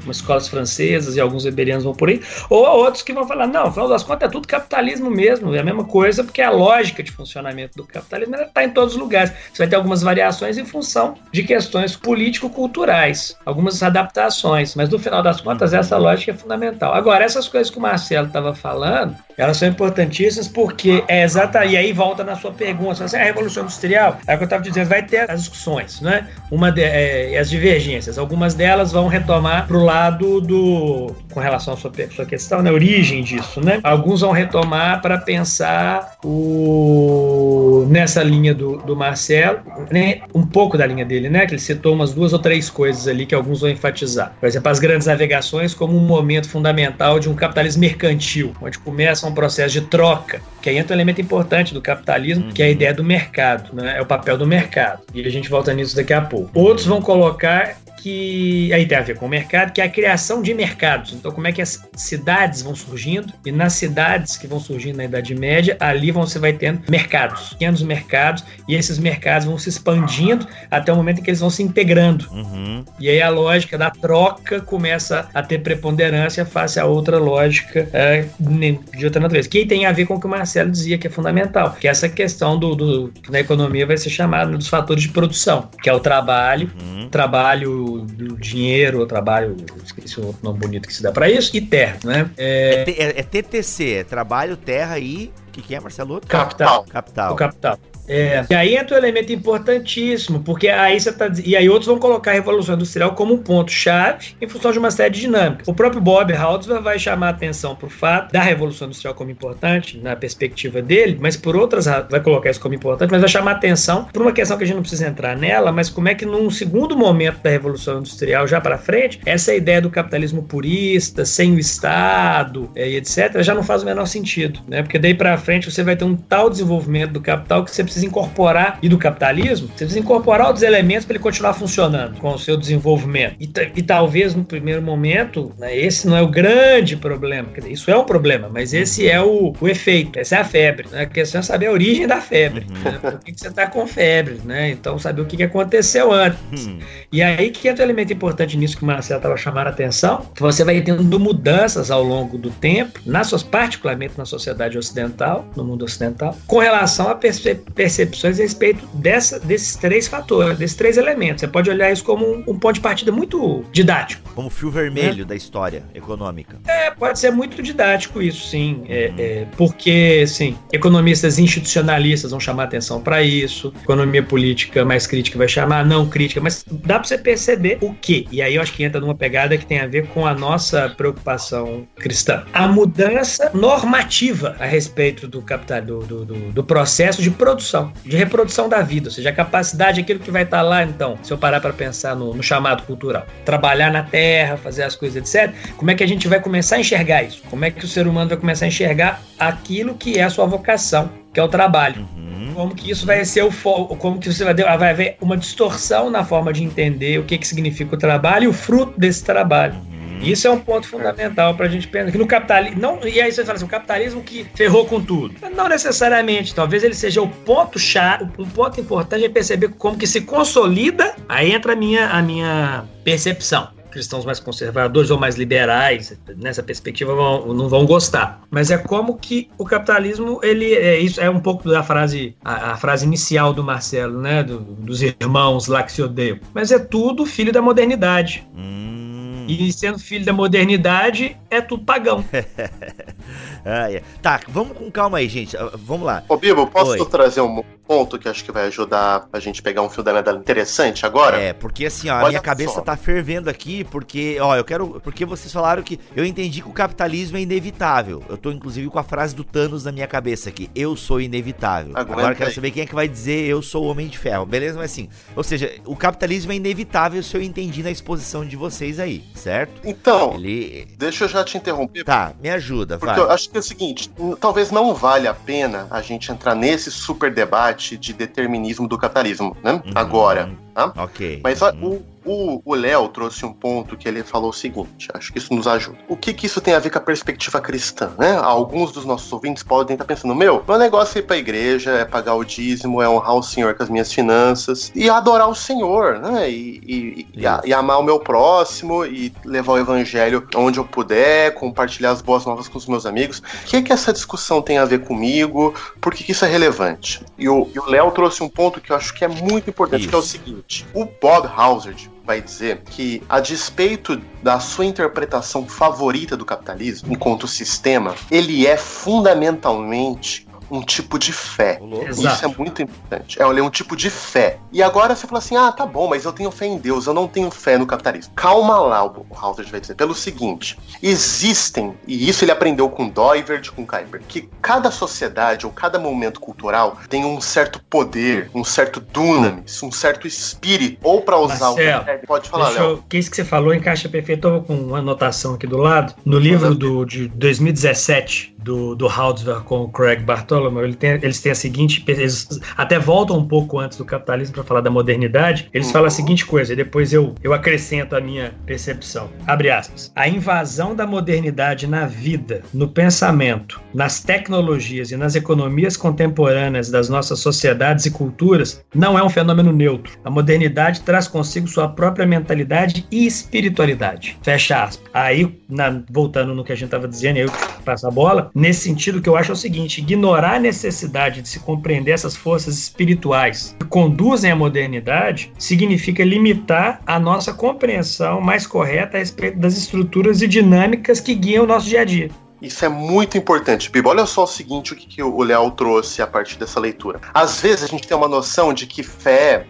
escolas 0.10 0.48
francesas 0.48 1.16
e 1.16 1.20
alguns 1.20 1.46
weberianos 1.46 1.84
vão 1.84 1.94
por 1.94 2.10
aí, 2.10 2.22
ou 2.50 2.66
outros 2.66 3.04
que 3.04 3.14
vão 3.14 3.28
falar, 3.28 3.48
não, 3.48 3.68
afinal 3.68 3.88
das 3.88 4.04
contas 4.04 4.21
é 4.24 4.28
tudo 4.28 4.48
capitalismo 4.48 5.10
mesmo, 5.10 5.54
é 5.56 5.60
a 5.60 5.63
mesma 5.63 5.84
coisa, 5.84 6.24
porque 6.24 6.42
a 6.42 6.50
lógica 6.50 7.01
de 7.04 7.12
funcionamento 7.12 7.78
do 7.78 7.86
capitalismo 7.86 8.36
está 8.36 8.63
em 8.63 8.70
todos 8.70 8.96
os 8.96 9.00
lugares. 9.00 9.32
Você 9.51 9.60
vai 9.60 9.68
ter 9.68 9.75
algumas 9.75 10.01
variações 10.01 10.58
em 10.58 10.66
função 10.66 11.16
de 11.32 11.44
questões 11.44 11.96
político-culturais, 11.96 13.38
algumas 13.46 13.82
adaptações, 13.82 14.75
mas 14.75 14.90
no 14.90 15.00
final 15.00 15.22
das 15.24 15.42
contas 15.42 15.74
essa 15.74 15.98
lógica 15.98 16.32
é 16.32 16.36
fundamental. 16.36 16.94
Agora, 16.94 17.24
essas 17.24 17.48
coisas 17.48 17.70
que 17.72 17.78
o 17.78 17.82
Marcelo 17.82 18.28
estava 18.28 18.54
falando, 18.54 19.16
elas 19.41 19.57
são 19.57 19.67
importantíssimas 19.67 20.48
porque 20.48 21.03
é 21.07 21.24
exata, 21.24 21.65
e 21.65 21.75
aí 21.75 21.91
volta 21.91 22.24
na 22.24 22.36
sua 22.36 22.51
pergunta, 22.51 23.03
assim, 23.03 23.17
a 23.17 23.24
Revolução 23.24 23.63
Industrial, 23.63 24.19
é 24.27 24.36
o 24.36 24.38
que 24.38 24.43
eu 24.43 24.45
estava 24.45 24.62
dizendo, 24.62 24.88
vai 24.88 25.01
ter 25.01 25.29
as 25.31 25.41
discussões, 25.41 26.00
né? 26.00 26.27
Uma 26.51 26.71
de, 26.71 26.83
é, 26.83 27.39
as 27.39 27.50
divergências, 27.50 28.19
algumas 28.19 28.53
delas 28.53 28.91
vão 28.91 29.07
retomar 29.07 29.65
para 29.65 29.77
o 29.77 29.83
lado 29.83 30.41
do. 30.41 31.15
com 31.33 31.39
relação 31.39 31.74
à 31.74 31.77
sua, 31.77 31.91
sua 32.15 32.25
questão, 32.25 32.62
né? 32.62 32.71
origem 32.71 33.24
disso, 33.24 33.60
né? 33.62 33.79
Alguns 33.83 34.21
vão 34.21 34.31
retomar 34.31 35.01
para 35.01 35.17
pensar 35.17 36.17
o, 36.24 37.88
nessa 37.89 38.21
linha 38.21 38.53
do, 38.53 38.77
do 38.77 38.95
Marcelo, 38.95 39.60
né? 39.89 40.21
um 40.36 40.45
pouco 40.45 40.77
da 40.77 40.86
linha 40.86 41.03
dele, 41.03 41.29
né? 41.29 41.48
Que 41.48 41.53
ele 41.53 41.62
citou 41.62 41.95
umas 41.95 42.13
duas 42.13 42.31
ou 42.31 42.38
três 42.38 42.69
coisas 42.69 43.07
ali 43.07 43.25
que 43.25 43.33
alguns 43.33 43.62
vão 43.62 43.71
enfatizar. 43.71 44.33
Por 44.39 44.45
exemplo, 44.45 44.69
as 44.69 44.77
grandes 44.77 45.07
navegações 45.07 45.74
como 45.74 45.98
um 45.98 46.05
momento 46.05 46.48
fundamental 46.48 47.19
de 47.19 47.27
um 47.27 47.33
capitalismo 47.33 47.81
mercantil, 47.81 48.53
onde 48.62 48.77
começa 48.77 49.31
um 49.32 49.36
processo 49.36 49.74
de 49.74 49.82
troca, 49.82 50.42
que 50.62 50.70
aí 50.70 50.78
entra 50.78 50.94
um 50.94 50.98
elemento 50.98 51.20
importante 51.20 51.74
do 51.74 51.82
capitalismo, 51.82 52.52
que 52.52 52.62
é 52.62 52.66
a 52.66 52.68
uhum. 52.68 52.74
ideia 52.74 52.94
do 52.94 53.04
mercado, 53.04 53.76
né? 53.76 53.98
É 53.98 54.02
o 54.02 54.06
papel 54.06 54.38
do 54.38 54.46
mercado. 54.46 55.02
E 55.14 55.26
a 55.26 55.30
gente 55.30 55.50
volta 55.50 55.74
nisso 55.74 55.96
daqui 55.96 56.14
a 56.14 56.22
pouco. 56.22 56.50
Outros 56.54 56.86
vão 56.86 57.02
colocar 57.02 57.78
que 58.01 58.74
aí 58.74 58.86
tem 58.86 58.98
a 58.98 59.01
ver 59.01 59.15
com 59.15 59.27
o 59.27 59.29
mercado, 59.29 59.72
que 59.72 59.79
é 59.79 59.84
a 59.84 59.89
criação 59.89 60.41
de 60.41 60.53
mercados. 60.53 61.13
Então, 61.13 61.31
como 61.31 61.48
é 61.48 61.51
que 61.51 61.62
as 61.62 61.88
cidades 61.96 62.63
vão 62.63 62.75
surgindo 62.75 63.31
e 63.46 63.51
nas 63.51 63.74
cidades 63.74 64.38
que 64.38 64.48
vão 64.48 64.60
surgindo 64.60 64.98
na 64.98 65.05
Idade 65.05 65.36
Média, 65.36 65.77
ali 65.79 66.10
você 66.12 66.39
vai 66.39 66.53
tendo 66.53 66.81
mercados, 66.89 67.50
pequenos 67.50 67.84
mercados, 67.84 68.43
e 68.67 68.76
esses 68.76 68.97
mercados 68.97 69.45
vão 69.45 69.58
se 69.58 69.69
expandindo 69.69 70.47
até 70.69 70.91
o 70.91 70.95
momento 70.95 71.19
em 71.19 71.23
que 71.23 71.30
eles 71.30 71.39
vão 71.39 71.49
se 71.49 71.62
integrando. 71.62 72.28
Uhum. 72.32 72.84
E 72.99 73.08
aí 73.08 73.21
a 73.21 73.30
lógica 73.30 73.78
da 73.78 73.91
troca 73.91 74.60
começa 74.60 75.30
a 75.34 75.43
ter 75.43 75.60
preponderância 75.60 76.45
face 76.45 76.80
a 76.80 76.86
outra 76.86 77.19
lógica 77.19 77.88
é, 77.93 78.26
de 78.39 79.06
outra 79.06 79.21
natureza. 79.21 79.47
Que 79.47 79.65
tem 79.65 79.86
a 79.86 79.91
ver 79.91 80.06
com 80.06 80.15
o 80.15 80.19
que 80.19 80.26
o 80.26 80.30
Marcelo 80.30 80.71
dizia 80.71 80.97
que 80.97 81.08
é 81.08 81.10
fundamental, 81.10 81.76
que 81.80 81.88
é 81.88 81.91
essa 81.91 82.10
questão 82.10 82.58
do, 82.58 82.76
do 82.76 83.10
que 83.10 83.32
na 83.32 83.39
economia 83.39 83.86
vai 83.86 83.97
ser 83.97 84.10
chamado 84.10 84.58
dos 84.58 84.67
fatores 84.67 85.04
de 85.04 85.10
produção, 85.10 85.69
que 85.82 85.89
é 85.89 85.93
o 85.93 85.99
trabalho, 85.99 86.71
uhum. 86.82 87.10
trabalho 87.10 87.90
do, 87.99 88.38
dinheiro, 88.38 89.01
o 89.01 89.06
trabalho, 89.06 89.56
esqueci 89.84 90.19
o 90.19 90.36
nome 90.41 90.60
bonito 90.60 90.88
que 90.88 90.93
se 90.93 91.04
dá 91.04 91.12
para 91.12 91.30
isso, 91.30 91.56
e 91.56 91.62
terra, 91.62 91.97
né? 92.04 92.30
É... 92.38 92.84
É, 92.88 93.04
é, 93.04 93.19
é 93.19 93.23
TTC, 93.23 93.93
é 93.93 94.04
trabalho, 94.04 94.56
terra 94.58 94.97
e. 94.99 95.32
O 95.47 95.51
que, 95.51 95.62
que 95.62 95.75
é, 95.75 95.80
Marcelo? 95.80 96.21
Capital. 96.21 96.86
Capital. 96.86 97.34
O 97.34 97.36
capital. 97.36 97.77
É, 98.08 98.46
e 98.50 98.54
aí 98.54 98.76
entra 98.76 98.96
um 98.96 98.98
elemento 98.98 99.32
importantíssimo, 99.32 100.42
porque 100.42 100.68
aí 100.68 101.00
você 101.00 101.12
tá. 101.12 101.32
E 101.44 101.56
aí 101.56 101.70
outros 101.70 101.88
vão 101.88 102.00
colocar 102.00 102.32
a 102.32 102.34
Revolução 102.34 102.76
Industrial 102.76 103.14
como 103.14 103.34
um 103.34 103.38
ponto-chave 103.38 104.36
em 104.42 104.48
função 104.48 104.72
de 104.72 104.80
uma 104.80 104.92
série 104.92 105.14
de 105.14 105.22
dinâmicas. 105.22 105.68
O 105.68 105.74
próprio 105.74 106.02
Bob 106.02 106.34
Haldsman 106.34 106.82
vai 106.82 107.00
chamar 107.00 107.28
a 107.28 107.30
atenção 107.32 107.76
para 107.76 107.88
o 107.88 107.90
fato 107.90 108.32
da 108.32 108.42
Revolução 108.42 108.88
Industrial 108.88 109.14
como 109.14 109.32
importante, 109.32 109.98
na 109.98 110.16
perspectiva 110.16 110.82
dele, 110.82 111.18
mas 111.20 111.38
por 111.38 111.56
outras 111.56 111.86
vai 111.86 112.20
colocar 112.20 112.50
isso 112.50 112.60
como 112.60 112.76
importante, 112.76 113.12
mas 113.12 113.22
vai 113.22 113.30
chamar 113.30 113.52
a 113.52 113.56
atenção 113.56 114.06
por 114.06 114.22
uma 114.22 114.32
questão 114.32 114.58
que 114.58 114.64
a 114.64 114.68
gente 114.68 114.76
não 114.76 114.82
precisa 114.82 115.08
entrar 115.08 115.38
nela, 115.38 115.72
mas 115.72 115.90
como 115.90 116.08
é 116.10 116.16
que 116.16 116.26
num 116.26 116.50
segundo 116.50 116.98
momento 116.98 117.42
da 117.42 117.50
Revolução 117.50 118.00
Industrial, 118.00 118.48
já 118.48 118.60
para 118.60 118.78
frente, 118.78 119.20
essa 119.26 119.54
ideia 119.54 119.82
do 119.82 119.90
capitalismo 119.90 120.44
purista, 120.44 121.26
sem 121.26 121.54
o 121.54 121.60
Estado 121.60 122.70
é, 122.76 122.90
e 122.90 122.96
etc., 122.98 123.42
já 123.42 123.54
não 123.54 123.64
faz 123.64 123.84
o 123.84 123.86
menor 123.86 124.06
sentido, 124.06 124.60
né? 124.68 124.82
Porque 124.82 125.00
daí 125.00 125.14
para 125.14 125.38
frente 125.38 125.72
você 125.72 125.84
vai 125.84 125.96
ter 125.96 126.06
um 126.06 126.16
tal 126.16 126.50
desenvolvimento 126.50 127.12
do 127.12 127.22
capital 127.22 127.64
que 127.64 127.72
você 127.72 127.84
precisa 127.91 128.06
incorporar, 128.06 128.80
e 128.82 128.88
do 128.88 128.97
capitalismo, 128.97 129.67
você 129.67 129.86
precisa 129.86 129.99
incorporar 129.99 130.47
outros 130.47 130.63
elementos 130.63 131.06
para 131.06 131.15
ele 131.15 131.23
continuar 131.23 131.54
funcionando 131.54 132.17
com 132.19 132.34
o 132.34 132.39
seu 132.39 132.56
desenvolvimento. 132.56 133.36
E, 133.39 133.51
e 133.75 133.82
talvez 133.82 134.34
no 134.34 134.43
primeiro 134.43 134.82
momento, 134.82 135.51
né, 135.58 135.75
esse 135.75 136.08
não 136.08 136.15
é 136.15 136.21
o 136.21 136.27
grande 136.27 136.95
problema. 136.95 137.49
Quer 137.54 137.62
dizer, 137.62 137.73
isso 137.73 137.91
é 137.91 137.97
um 137.97 138.06
problema, 138.06 138.49
mas 138.51 138.73
esse 138.73 139.08
é 139.08 139.21
o, 139.21 139.54
o 139.60 139.67
efeito, 139.67 140.17
essa 140.17 140.38
é 140.38 140.39
a 140.39 140.45
febre. 140.45 140.88
Né? 140.89 141.01
A 141.01 141.06
questão 141.06 141.39
é 141.39 141.41
saber 141.41 141.67
a 141.67 141.71
origem 141.71 142.08
da 142.08 142.21
febre. 142.21 142.65
Uhum. 142.69 142.91
Né? 142.91 142.99
Por 143.01 143.19
que, 143.19 143.32
que 143.34 143.39
você 143.39 143.47
está 143.49 143.67
com 143.67 143.86
febre, 143.86 144.39
né? 144.45 144.71
Então, 144.71 144.97
saber 144.97 145.21
o 145.21 145.25
que, 145.25 145.38
que 145.38 145.43
aconteceu 145.43 146.12
antes. 146.12 146.67
Uhum. 146.67 146.80
E 147.12 147.21
aí 147.21 147.49
que 147.51 147.67
entra 147.67 147.84
um 147.84 147.88
elemento 147.88 148.13
importante 148.13 148.58
nisso 148.58 148.77
que 148.77 148.84
o 148.84 148.88
Marcelo 148.88 149.17
estava 149.17 149.36
chamando 149.36 149.67
a 149.67 149.69
atenção, 149.71 150.25
que 150.34 150.41
você 150.41 150.63
vai 150.63 150.80
tendo 150.82 151.19
mudanças 151.19 151.91
ao 151.91 152.04
longo 152.04 152.38
do 152.38 152.49
tempo, 152.49 152.99
nas 153.06 153.27
suas, 153.27 153.43
particularmente 153.43 154.13
na 154.17 154.25
sociedade 154.25 154.77
ocidental, 154.77 155.45
no 155.56 155.63
mundo 155.63 155.84
ocidental, 155.84 156.38
com 156.47 156.60
relação 156.60 157.10
a 157.10 157.15
perspectiva 157.15 157.81
percepções 157.82 158.39
a 158.39 158.44
respeito 158.44 158.86
dessa, 158.94 159.39
desses 159.39 159.76
três 159.76 160.08
fatores, 160.08 160.56
desses 160.60 160.78
três 160.78 160.98
elementos. 160.98 161.41
Você 161.41 161.48
pode 161.48 161.67
olhar 161.67 161.91
isso 161.91 162.04
como 162.04 162.32
um, 162.32 162.44
um 162.48 162.60
ponto 162.60 162.74
de 162.76 162.80
partida 162.80 163.12
muito 163.12 163.65
didático. 163.72 164.30
Como 164.36 164.52
fio 164.52 164.70
vermelho 164.70 165.20
né? 165.20 165.26
da 165.26 165.36
história 165.36 165.84
econômica. 165.96 166.60
É, 166.67 166.91
pode 166.91 167.17
ser 167.17 167.32
muito 167.32 167.63
didático 167.63 168.22
isso, 168.22 168.48
sim. 168.48 168.84
É, 168.88 169.08
uhum. 169.08 169.15
é, 169.17 169.48
porque, 169.58 170.28
sim, 170.28 170.56
economistas 170.72 171.39
institucionalistas 171.39 172.30
vão 172.30 172.39
chamar 172.39 172.65
atenção 172.65 173.02
para 173.02 173.24
isso, 173.24 173.74
economia 173.82 174.22
política 174.22 174.86
mais 174.86 175.08
crítica 175.08 175.39
vai 175.39 175.48
chamar, 175.48 175.84
não 175.84 176.08
crítica, 176.08 176.39
mas 176.39 176.63
dá 176.70 177.00
para 177.00 177.08
você 177.08 177.17
perceber 177.17 177.80
o 177.82 177.96
que. 177.96 178.28
E 178.32 178.44
aí 178.44 178.56
eu 178.56 178.62
acho 178.62 178.74
que 178.74 178.84
entra 178.84 179.02
numa 179.02 179.15
pegada 179.15 179.58
que 179.58 179.65
tem 179.65 179.80
a 179.80 179.88
ver 179.88 180.06
com 180.10 180.28
a 180.28 180.36
nossa 180.36 180.88
preocupação 180.89 181.88
cristã. 181.96 182.44
A 182.54 182.67
mudança 182.67 183.50
normativa 183.56 184.56
a 184.60 184.65
respeito 184.67 185.28
do 185.28 185.41
capital, 185.41 185.82
do, 185.82 186.00
do, 186.02 186.26
do, 186.26 186.36
do 186.52 186.63
processo 186.63 187.24
de 187.24 187.32
produção 187.32 187.70
reprodução, 187.71 187.93
de 188.03 188.17
reprodução 188.17 188.69
da 188.69 188.81
vida, 188.81 189.07
ou 189.07 189.12
seja, 189.12 189.29
a 189.29 189.34
capacidade, 189.34 190.01
aquilo 190.01 190.19
que 190.19 190.31
vai 190.31 190.43
estar 190.43 190.62
lá, 190.62 190.84
então, 190.84 191.17
se 191.21 191.31
eu 191.31 191.38
parar 191.38 191.62
para 191.62 191.73
pensar 191.73 192.15
no, 192.15 192.34
no, 192.34 192.43
chamado 192.43 192.84
cultural, 192.84 193.25
trabalhar 193.45 193.91
na 193.91 194.03
terra, 194.03 194.57
fazer 194.57 194.84
as 194.84 194.95
coisas, 194.95 195.17
etc., 195.17 195.53
como 195.77 195.91
é 195.91 195.95
que 195.95 196.03
a 196.03 196.07
gente 196.07 196.27
vai 196.27 196.39
começar 196.39 196.75
a 196.75 196.79
enxergar 196.79 197.23
isso? 197.23 197.41
Como 197.49 197.63
é 197.65 197.71
que 197.71 197.86
o 197.86 197.88
ser 197.88 198.07
humano 198.07 198.29
vai 198.29 198.38
começar 198.38 198.65
a 198.65 198.67
enxergar 198.67 199.21
aquilo 199.39 199.95
que 199.95 200.17
é 200.17 200.23
a 200.23 200.29
sua 200.29 200.45
vocação, 200.45 201.10
que 201.34 201.39
é 201.39 201.43
o 201.43 201.47
trabalho? 201.47 202.07
Uhum. 202.15 202.51
Como 202.53 202.75
que 202.75 202.91
isso 202.91 203.05
vai 203.05 203.23
ser 203.23 203.43
o 203.43 203.51
foco, 203.51 203.95
como 203.95 204.19
que 204.19 204.31
você 204.31 204.43
vai, 204.43 204.53
vai 204.53 204.89
haver 204.89 205.17
uma 205.21 205.38
distorção 205.38 206.10
na 206.10 206.23
forma 206.23 206.51
de 206.51 206.63
entender 206.63 207.19
o 207.19 207.23
que, 207.23 207.38
que 207.38 207.47
significa 207.47 207.95
o 207.95 207.97
trabalho 207.97 208.45
e 208.45 208.47
o 208.47 208.53
fruto 208.53 208.99
desse 208.99 209.23
trabalho. 209.23 209.75
Isso 210.21 210.47
é 210.47 210.51
um 210.51 210.60
ponto 210.60 210.88
fundamental 210.88 211.55
para 211.55 211.65
a 211.65 211.69
gente 211.69 211.88
pensar 211.88 212.12
que 212.12 212.17
no 212.17 212.27
capitalismo. 212.27 212.79
Não, 212.79 212.99
e 213.07 213.21
aí 213.21 213.31
você 213.31 213.43
fala 213.43 213.55
assim, 213.55 213.65
o 213.65 213.69
capitalismo 213.69 214.21
que 214.21 214.45
ferrou 214.55 214.86
com 214.86 215.01
tudo. 215.01 215.36
Não 215.55 215.67
necessariamente. 215.67 216.53
Talvez 216.53 216.84
ele 216.84 216.93
seja 216.93 217.21
o 217.21 217.27
ponto 217.27 217.79
chave, 217.79 218.29
um 218.38 218.49
ponto 218.49 218.79
importante 218.79 219.25
é 219.25 219.29
perceber 219.29 219.69
como 219.69 219.97
que 219.97 220.07
se 220.07 220.21
consolida. 220.21 221.15
Aí 221.27 221.51
entra 221.51 221.73
a 221.73 221.75
minha, 221.75 222.07
a 222.10 222.21
minha 222.21 222.86
percepção 223.03 223.69
cristãos 223.91 224.25
mais 224.25 224.39
conservadores 224.39 225.12
ou 225.12 225.19
mais 225.19 225.36
liberais 225.36 226.17
nessa 226.38 226.63
perspectiva 226.63 227.13
vão, 227.13 227.53
não 227.53 227.69
vão 227.69 227.86
gostar. 227.86 228.41
Mas 228.49 228.71
é 228.71 228.77
como 228.77 229.17
que 229.17 229.49
o 229.57 229.65
capitalismo 229.65 230.39
ele 230.41 230.73
é 230.73 230.97
isso 230.97 231.19
é 231.19 231.29
um 231.29 231.39
pouco 231.39 231.69
da 231.69 231.84
frase 231.84 232.36
a, 232.43 232.71
a 232.71 232.77
frase 232.77 233.05
inicial 233.05 233.53
do 233.53 233.63
Marcelo, 233.63 234.19
né, 234.19 234.41
do, 234.43 234.60
dos 234.60 235.01
irmãos 235.01 235.67
lá 235.67 235.84
que 235.84 235.91
se 235.91 236.01
odeiam. 236.01 236.39
Mas 236.53 236.71
é 236.71 236.79
tudo 236.79 237.25
filho 237.25 237.51
da 237.51 237.62
modernidade. 237.62 238.47
Hum. 238.55 239.01
E 239.47 239.71
sendo 239.71 239.99
filho 239.99 240.25
da 240.25 240.34
modernidade, 240.34 241.38
é 241.49 241.62
tudo 241.62 241.84
pagão. 241.84 242.23
ah, 243.65 243.91
é. 243.91 244.01
Tá, 244.21 244.39
vamos 244.47 244.77
com 244.77 244.89
calma 244.91 245.19
aí, 245.19 245.27
gente. 245.27 245.56
Ah, 245.58 245.71
vamos 245.73 246.06
lá. 246.06 246.23
Ô, 246.27 246.38
Bibo, 246.38 246.67
posso 246.67 246.91
Oi. 246.91 247.06
trazer 247.06 247.41
um 247.41 247.63
ponto 247.91 248.17
que 248.17 248.30
acho 248.30 248.45
que 248.45 248.54
vai 248.54 248.67
ajudar 248.67 249.27
a 249.34 249.39
gente 249.39 249.62
pegar 249.62 249.82
um 249.82 249.89
fio 249.89 250.01
da 250.01 250.13
meada 250.13 250.32
interessante 250.32 251.06
agora? 251.06 251.38
É, 251.38 251.51
porque 251.51 251.86
assim, 251.86 252.10
ó, 252.10 252.25
a 252.25 252.30
minha 252.30 252.39
cabeça 252.39 252.75
só. 252.75 252.82
tá 252.82 252.95
fervendo 252.95 253.49
aqui, 253.49 253.84
porque, 253.84 254.38
ó, 254.39 254.56
eu 254.56 254.63
quero. 254.63 255.01
Porque 255.01 255.25
vocês 255.25 255.51
falaram 255.51 255.84
que 255.84 255.99
eu 256.15 256.23
entendi 256.23 256.62
que 256.62 256.69
o 256.69 256.73
capitalismo 256.73 257.38
é 257.38 257.41
inevitável. 257.41 258.23
Eu 258.30 258.38
tô, 258.38 258.49
inclusive, 258.49 258.89
com 258.89 258.97
a 258.97 259.04
frase 259.04 259.36
do 259.36 259.43
Thanos 259.43 259.84
na 259.84 259.91
minha 259.91 260.08
cabeça 260.08 260.47
aqui. 260.47 260.69
Eu 260.73 260.95
sou 260.95 261.19
inevitável. 261.19 261.91
Aguenta 261.93 262.12
agora 262.13 262.34
eu 262.34 262.38
quero 262.38 262.49
aí. 262.49 262.56
saber 262.56 262.71
quem 262.71 262.84
é 262.84 262.86
que 262.86 262.95
vai 262.95 263.10
dizer 263.10 263.45
eu 263.45 263.62
sou 263.62 263.84
o 263.84 263.88
homem 263.88 264.08
de 264.08 264.17
ferro. 264.17 264.45
Beleza? 264.45 264.77
Mas 264.77 264.91
assim, 264.91 265.10
ou 265.36 265.43
seja, 265.43 265.71
o 265.86 265.95
capitalismo 265.95 266.54
é 266.54 266.56
inevitável 266.56 267.21
se 267.21 267.36
eu 267.36 267.41
entendi 267.41 267.84
na 267.84 267.91
exposição 267.91 268.45
de 268.45 268.56
vocês 268.56 268.99
aí 268.99 269.23
certo? 269.41 269.82
Então, 269.84 270.36
ele... 270.36 270.88
deixa 270.97 271.25
eu 271.25 271.30
já 271.30 271.43
te 271.43 271.58
interromper. 271.58 272.04
Tá, 272.04 272.34
me 272.41 272.49
ajuda, 272.49 272.97
Porque 272.97 273.15
vai. 273.15 273.23
eu 273.23 273.32
acho 273.32 273.49
que 273.49 273.58
é 273.58 273.60
o 273.60 273.63
seguinte, 273.63 274.12
talvez 274.39 274.71
não 274.71 274.93
valha 274.93 275.32
a 275.32 275.34
pena 275.34 275.88
a 275.89 276.01
gente 276.01 276.32
entrar 276.32 276.56
nesse 276.56 276.91
super 276.91 277.34
debate 277.34 277.97
de 277.97 278.13
determinismo 278.13 278.88
do 278.88 278.97
capitalismo, 278.97 279.58
né? 279.63 279.73
Uhum. 279.73 279.91
Agora, 279.95 280.51
tá? 280.73 280.93
Ok. 280.95 281.41
Mas 281.43 281.62
uhum. 281.62 282.04
O, 282.25 282.75
Léo 282.75 283.07
trouxe 283.10 283.45
um 283.45 283.53
ponto 283.53 283.97
que 283.97 284.07
ele 284.07 284.23
falou 284.23 284.49
o 284.49 284.53
seguinte, 284.53 285.07
acho 285.13 285.31
que 285.31 285.39
isso 285.39 285.53
nos 285.53 285.67
ajuda. 285.67 285.97
O 286.07 286.15
que, 286.15 286.34
que 286.34 286.45
isso 286.45 286.62
tem 286.62 286.73
a 286.73 286.79
ver 286.79 286.89
com 286.89 286.97
a 286.97 287.01
perspectiva 287.01 287.60
cristã, 287.60 288.12
né? 288.17 288.38
Alguns 288.38 288.91
dos 288.91 289.05
nossos 289.05 289.31
ouvintes 289.31 289.63
podem 289.63 289.95
estar 289.95 290.05
pensando, 290.05 290.36
meu, 290.36 290.63
meu 290.67 290.77
negócio 290.77 291.17
é 291.17 291.21
ir 291.21 291.25
pra 291.25 291.38
igreja, 291.38 291.91
é 291.91 292.05
pagar 292.05 292.36
o 292.36 292.43
dízimo, 292.43 293.01
é 293.01 293.10
honrar 293.10 293.36
o 293.36 293.43
Senhor 293.43 293.73
com 293.73 293.84
as 293.84 293.89
minhas 293.89 294.13
finanças 294.13 294.91
e 294.93 295.10
adorar 295.10 295.49
o 295.49 295.55
Senhor, 295.55 296.19
né? 296.19 296.49
E, 296.49 296.81
e, 296.86 297.27
e, 297.34 297.45
e 297.65 297.73
amar 297.73 297.99
o 297.99 298.03
meu 298.03 298.19
próximo 298.19 299.05
e 299.05 299.34
levar 299.43 299.73
o 299.73 299.77
evangelho 299.77 300.47
onde 300.55 300.79
eu 300.79 300.86
puder, 300.86 301.53
compartilhar 301.53 302.12
as 302.12 302.21
boas 302.21 302.45
novas 302.45 302.67
com 302.67 302.77
os 302.77 302.86
meus 302.86 303.05
amigos. 303.05 303.39
O 303.39 303.65
que, 303.65 303.81
que 303.81 303.93
essa 303.93 304.13
discussão 304.13 304.62
tem 304.62 304.77
a 304.77 304.86
ver 304.86 305.05
comigo? 305.05 305.73
Por 305.99 306.13
que, 306.13 306.23
que 306.23 306.31
isso 306.31 306.45
é 306.45 306.47
relevante? 306.47 307.23
E 307.38 307.49
o 307.49 307.69
Léo 307.88 308.12
trouxe 308.12 308.43
um 308.43 308.49
ponto 308.49 308.79
que 308.79 308.91
eu 308.91 308.95
acho 308.95 309.13
que 309.13 309.25
é 309.25 309.27
muito 309.27 309.69
importante, 309.69 310.01
isso. 310.01 310.10
que 310.10 310.15
é 310.15 310.17
o 310.17 310.21
seguinte: 310.21 310.86
o 310.93 311.05
Bob 311.05 311.49
Hauser, 311.55 311.95
vai 312.32 312.41
dizer 312.41 312.82
que, 312.86 313.22
a 313.28 313.41
despeito 313.41 314.15
da 314.41 314.58
sua 314.58 314.86
interpretação 314.86 315.67
favorita 315.67 316.38
do 316.38 316.46
capitalismo 316.46 317.12
enquanto 317.12 317.46
sistema, 317.46 318.15
ele 318.32 318.65
é 318.65 318.78
fundamentalmente 318.78 320.48
um 320.71 320.81
tipo 320.81 321.19
de 321.19 321.34
fé. 321.34 321.79
Isso 322.10 322.45
é 322.45 322.47
muito 322.47 322.81
importante. 322.81 323.39
É, 323.39 323.43
é 323.43 323.63
um 323.63 323.69
tipo 323.69 323.95
de 323.95 324.10
fé. 324.10 324.57
E 324.71 324.81
agora 324.81 325.15
você 325.15 325.27
fala 325.27 325.39
assim: 325.39 325.55
ah, 325.55 325.71
tá 325.71 325.86
bom, 325.86 326.07
mas 326.07 326.23
eu 326.23 326.31
tenho 326.31 326.49
fé 326.49 326.65
em 326.65 326.77
Deus, 326.77 327.05
eu 327.05 327.13
não 327.13 327.27
tenho 327.27 327.51
fé 327.51 327.77
no 327.77 327.86
capitalismo. 327.86 328.34
Calma 328.36 328.79
lá, 328.79 329.05
o 329.05 329.25
Hauser 329.36 329.67
vai 329.69 329.81
dizer. 329.81 329.95
Pelo 329.95 330.15
seguinte: 330.15 330.79
existem, 331.03 331.93
e 332.07 332.29
isso 332.29 332.45
ele 332.45 332.51
aprendeu 332.51 332.89
com 332.89 333.10
Doivert, 333.10 333.69
com 333.71 333.86
Kuiper, 333.86 334.21
que 334.27 334.49
cada 334.62 334.89
sociedade 334.89 335.65
ou 335.65 335.71
cada 335.71 335.99
momento 335.99 336.39
cultural 336.39 336.97
tem 337.10 337.25
um 337.25 337.41
certo 337.41 337.84
poder, 337.89 338.49
um 338.55 338.63
certo 338.63 339.01
dunamis, 339.01 339.84
um 339.84 339.91
certo 339.91 340.25
espírito. 340.25 340.97
Ou 341.03 341.21
para 341.21 341.38
usar 341.38 341.71
Marcelo, 341.71 342.05
o. 342.23 342.27
Pode 342.27 342.49
falar, 342.49 342.69
Léo. 342.69 343.03
Que 343.10 343.17
isso 343.17 343.29
que 343.29 343.36
você 343.36 343.43
falou 343.43 343.73
encaixa 343.73 344.07
perfeito. 344.07 344.47
Eu 344.47 344.62
com 344.62 344.75
uma 344.75 344.99
anotação 344.99 345.55
aqui 345.55 345.67
do 345.67 345.77
lado. 345.77 346.13
No 346.23 346.39
livro 346.39 346.73
do, 346.73 347.05
de 347.05 347.27
2017 347.29 348.55
do, 348.62 348.95
do 348.95 349.07
Hauser 349.07 349.62
com 349.62 349.84
o 349.84 349.89
Craig 349.89 350.23
Bartolo 350.23 350.61
Solomon, 350.62 350.84
ele 350.84 350.93
tem, 350.93 351.12
eles 351.21 351.41
têm 351.41 351.52
a 351.52 351.56
seguinte. 351.56 352.04
Eles 352.08 352.47
até 352.78 353.00
voltam 353.00 353.38
um 353.38 353.47
pouco 353.47 353.80
antes 353.80 353.97
do 353.97 354.06
capitalismo 354.06 354.54
para 354.56 354.63
falar 354.63 354.82
da 354.82 354.91
modernidade. 354.91 355.69
Eles 355.74 355.88
uhum. 355.88 355.93
falam 355.93 356.08
a 356.08 356.12
seguinte 356.12 356.45
coisa, 356.45 356.74
e 356.74 356.76
depois 356.76 357.12
eu, 357.12 357.34
eu 357.41 357.54
acrescento 357.54 358.15
a 358.15 358.21
minha 358.21 358.54
percepção. 358.65 359.30
Abre 359.47 359.71
aspas. 359.71 360.12
A 360.15 360.28
invasão 360.28 360.95
da 360.95 361.08
modernidade 361.08 361.88
na 361.88 362.06
vida, 362.06 362.62
no 362.74 362.88
pensamento, 362.88 363.82
nas 363.93 364.21
tecnologias 364.21 365.12
e 365.12 365.17
nas 365.17 365.36
economias 365.36 365.97
contemporâneas 365.97 366.89
das 366.89 367.10
nossas 367.10 367.39
sociedades 367.39 368.06
e 368.06 368.12
culturas 368.12 368.84
não 368.93 369.17
é 369.17 369.24
um 369.24 369.30
fenômeno 369.30 369.71
neutro. 369.71 370.17
A 370.24 370.30
modernidade 370.30 371.02
traz 371.02 371.28
consigo 371.28 371.67
sua 371.67 371.88
própria 371.88 372.26
mentalidade 372.26 373.06
e 373.12 373.26
espiritualidade. 373.26 374.38
Fecha 374.43 374.84
aspas. 374.84 375.10
Aí, 375.13 375.60
na, 375.67 376.02
voltando 376.10 376.54
no 376.54 376.63
que 376.63 376.71
a 376.71 376.76
gente 376.76 376.86
estava 376.86 377.08
dizendo, 377.08 377.38
eu 377.38 377.50
passo 377.84 378.08
a 378.08 378.12
bola, 378.12 378.52
nesse 378.54 378.82
sentido 378.82 379.21
que 379.21 379.30
eu 379.30 379.36
acho 379.36 379.52
é 379.52 379.54
o 379.54 379.58
seguinte: 379.58 380.02
ignorar 380.02 380.51
a 380.52 380.60
necessidade 380.60 381.42
de 381.42 381.48
se 381.48 381.62
compreender 381.62 382.12
essas 382.12 382.36
forças 382.36 382.78
espirituais 382.78 383.74
que 383.80 383.86
conduzem 383.86 384.52
à 384.52 384.56
modernidade 384.56 385.50
significa 385.58 386.26
limitar 386.26 387.02
a 387.06 387.18
nossa 387.18 387.54
compreensão 387.54 388.42
mais 388.42 388.68
correta 388.68 389.16
a 389.16 389.20
respeito 389.20 389.58
das 389.60 389.78
estruturas 389.78 390.42
e 390.42 390.48
dinâmicas 390.50 391.22
que 391.22 391.34
guiam 391.34 391.64
o 391.64 391.68
nosso 391.68 391.88
dia 391.88 392.02
a 392.02 392.06
dia. 392.06 392.30
Isso 392.62 392.86
é 392.86 392.89
muito 392.89 393.38
importante, 393.38 393.89
Bibo. 393.89 394.10
Olha 394.10 394.26
só 394.26 394.43
o 394.43 394.47
seguinte, 394.47 394.93
o 394.93 394.95
que, 394.95 395.08
que 395.08 395.24
o 395.24 395.41
Léo 395.41 395.71
trouxe 395.71 396.21
a 396.21 396.28
partir 396.28 396.58
dessa 396.58 396.80
leitura. 396.80 397.19
Às 397.34 397.60
vezes 397.60 397.84
a 397.84 397.88
gente 397.88 398.08
tem 398.08 398.15
uma 398.15 398.28
noção 398.28 398.71
de 398.71 398.86
que 398.86 399.02
fé 399.02 399.65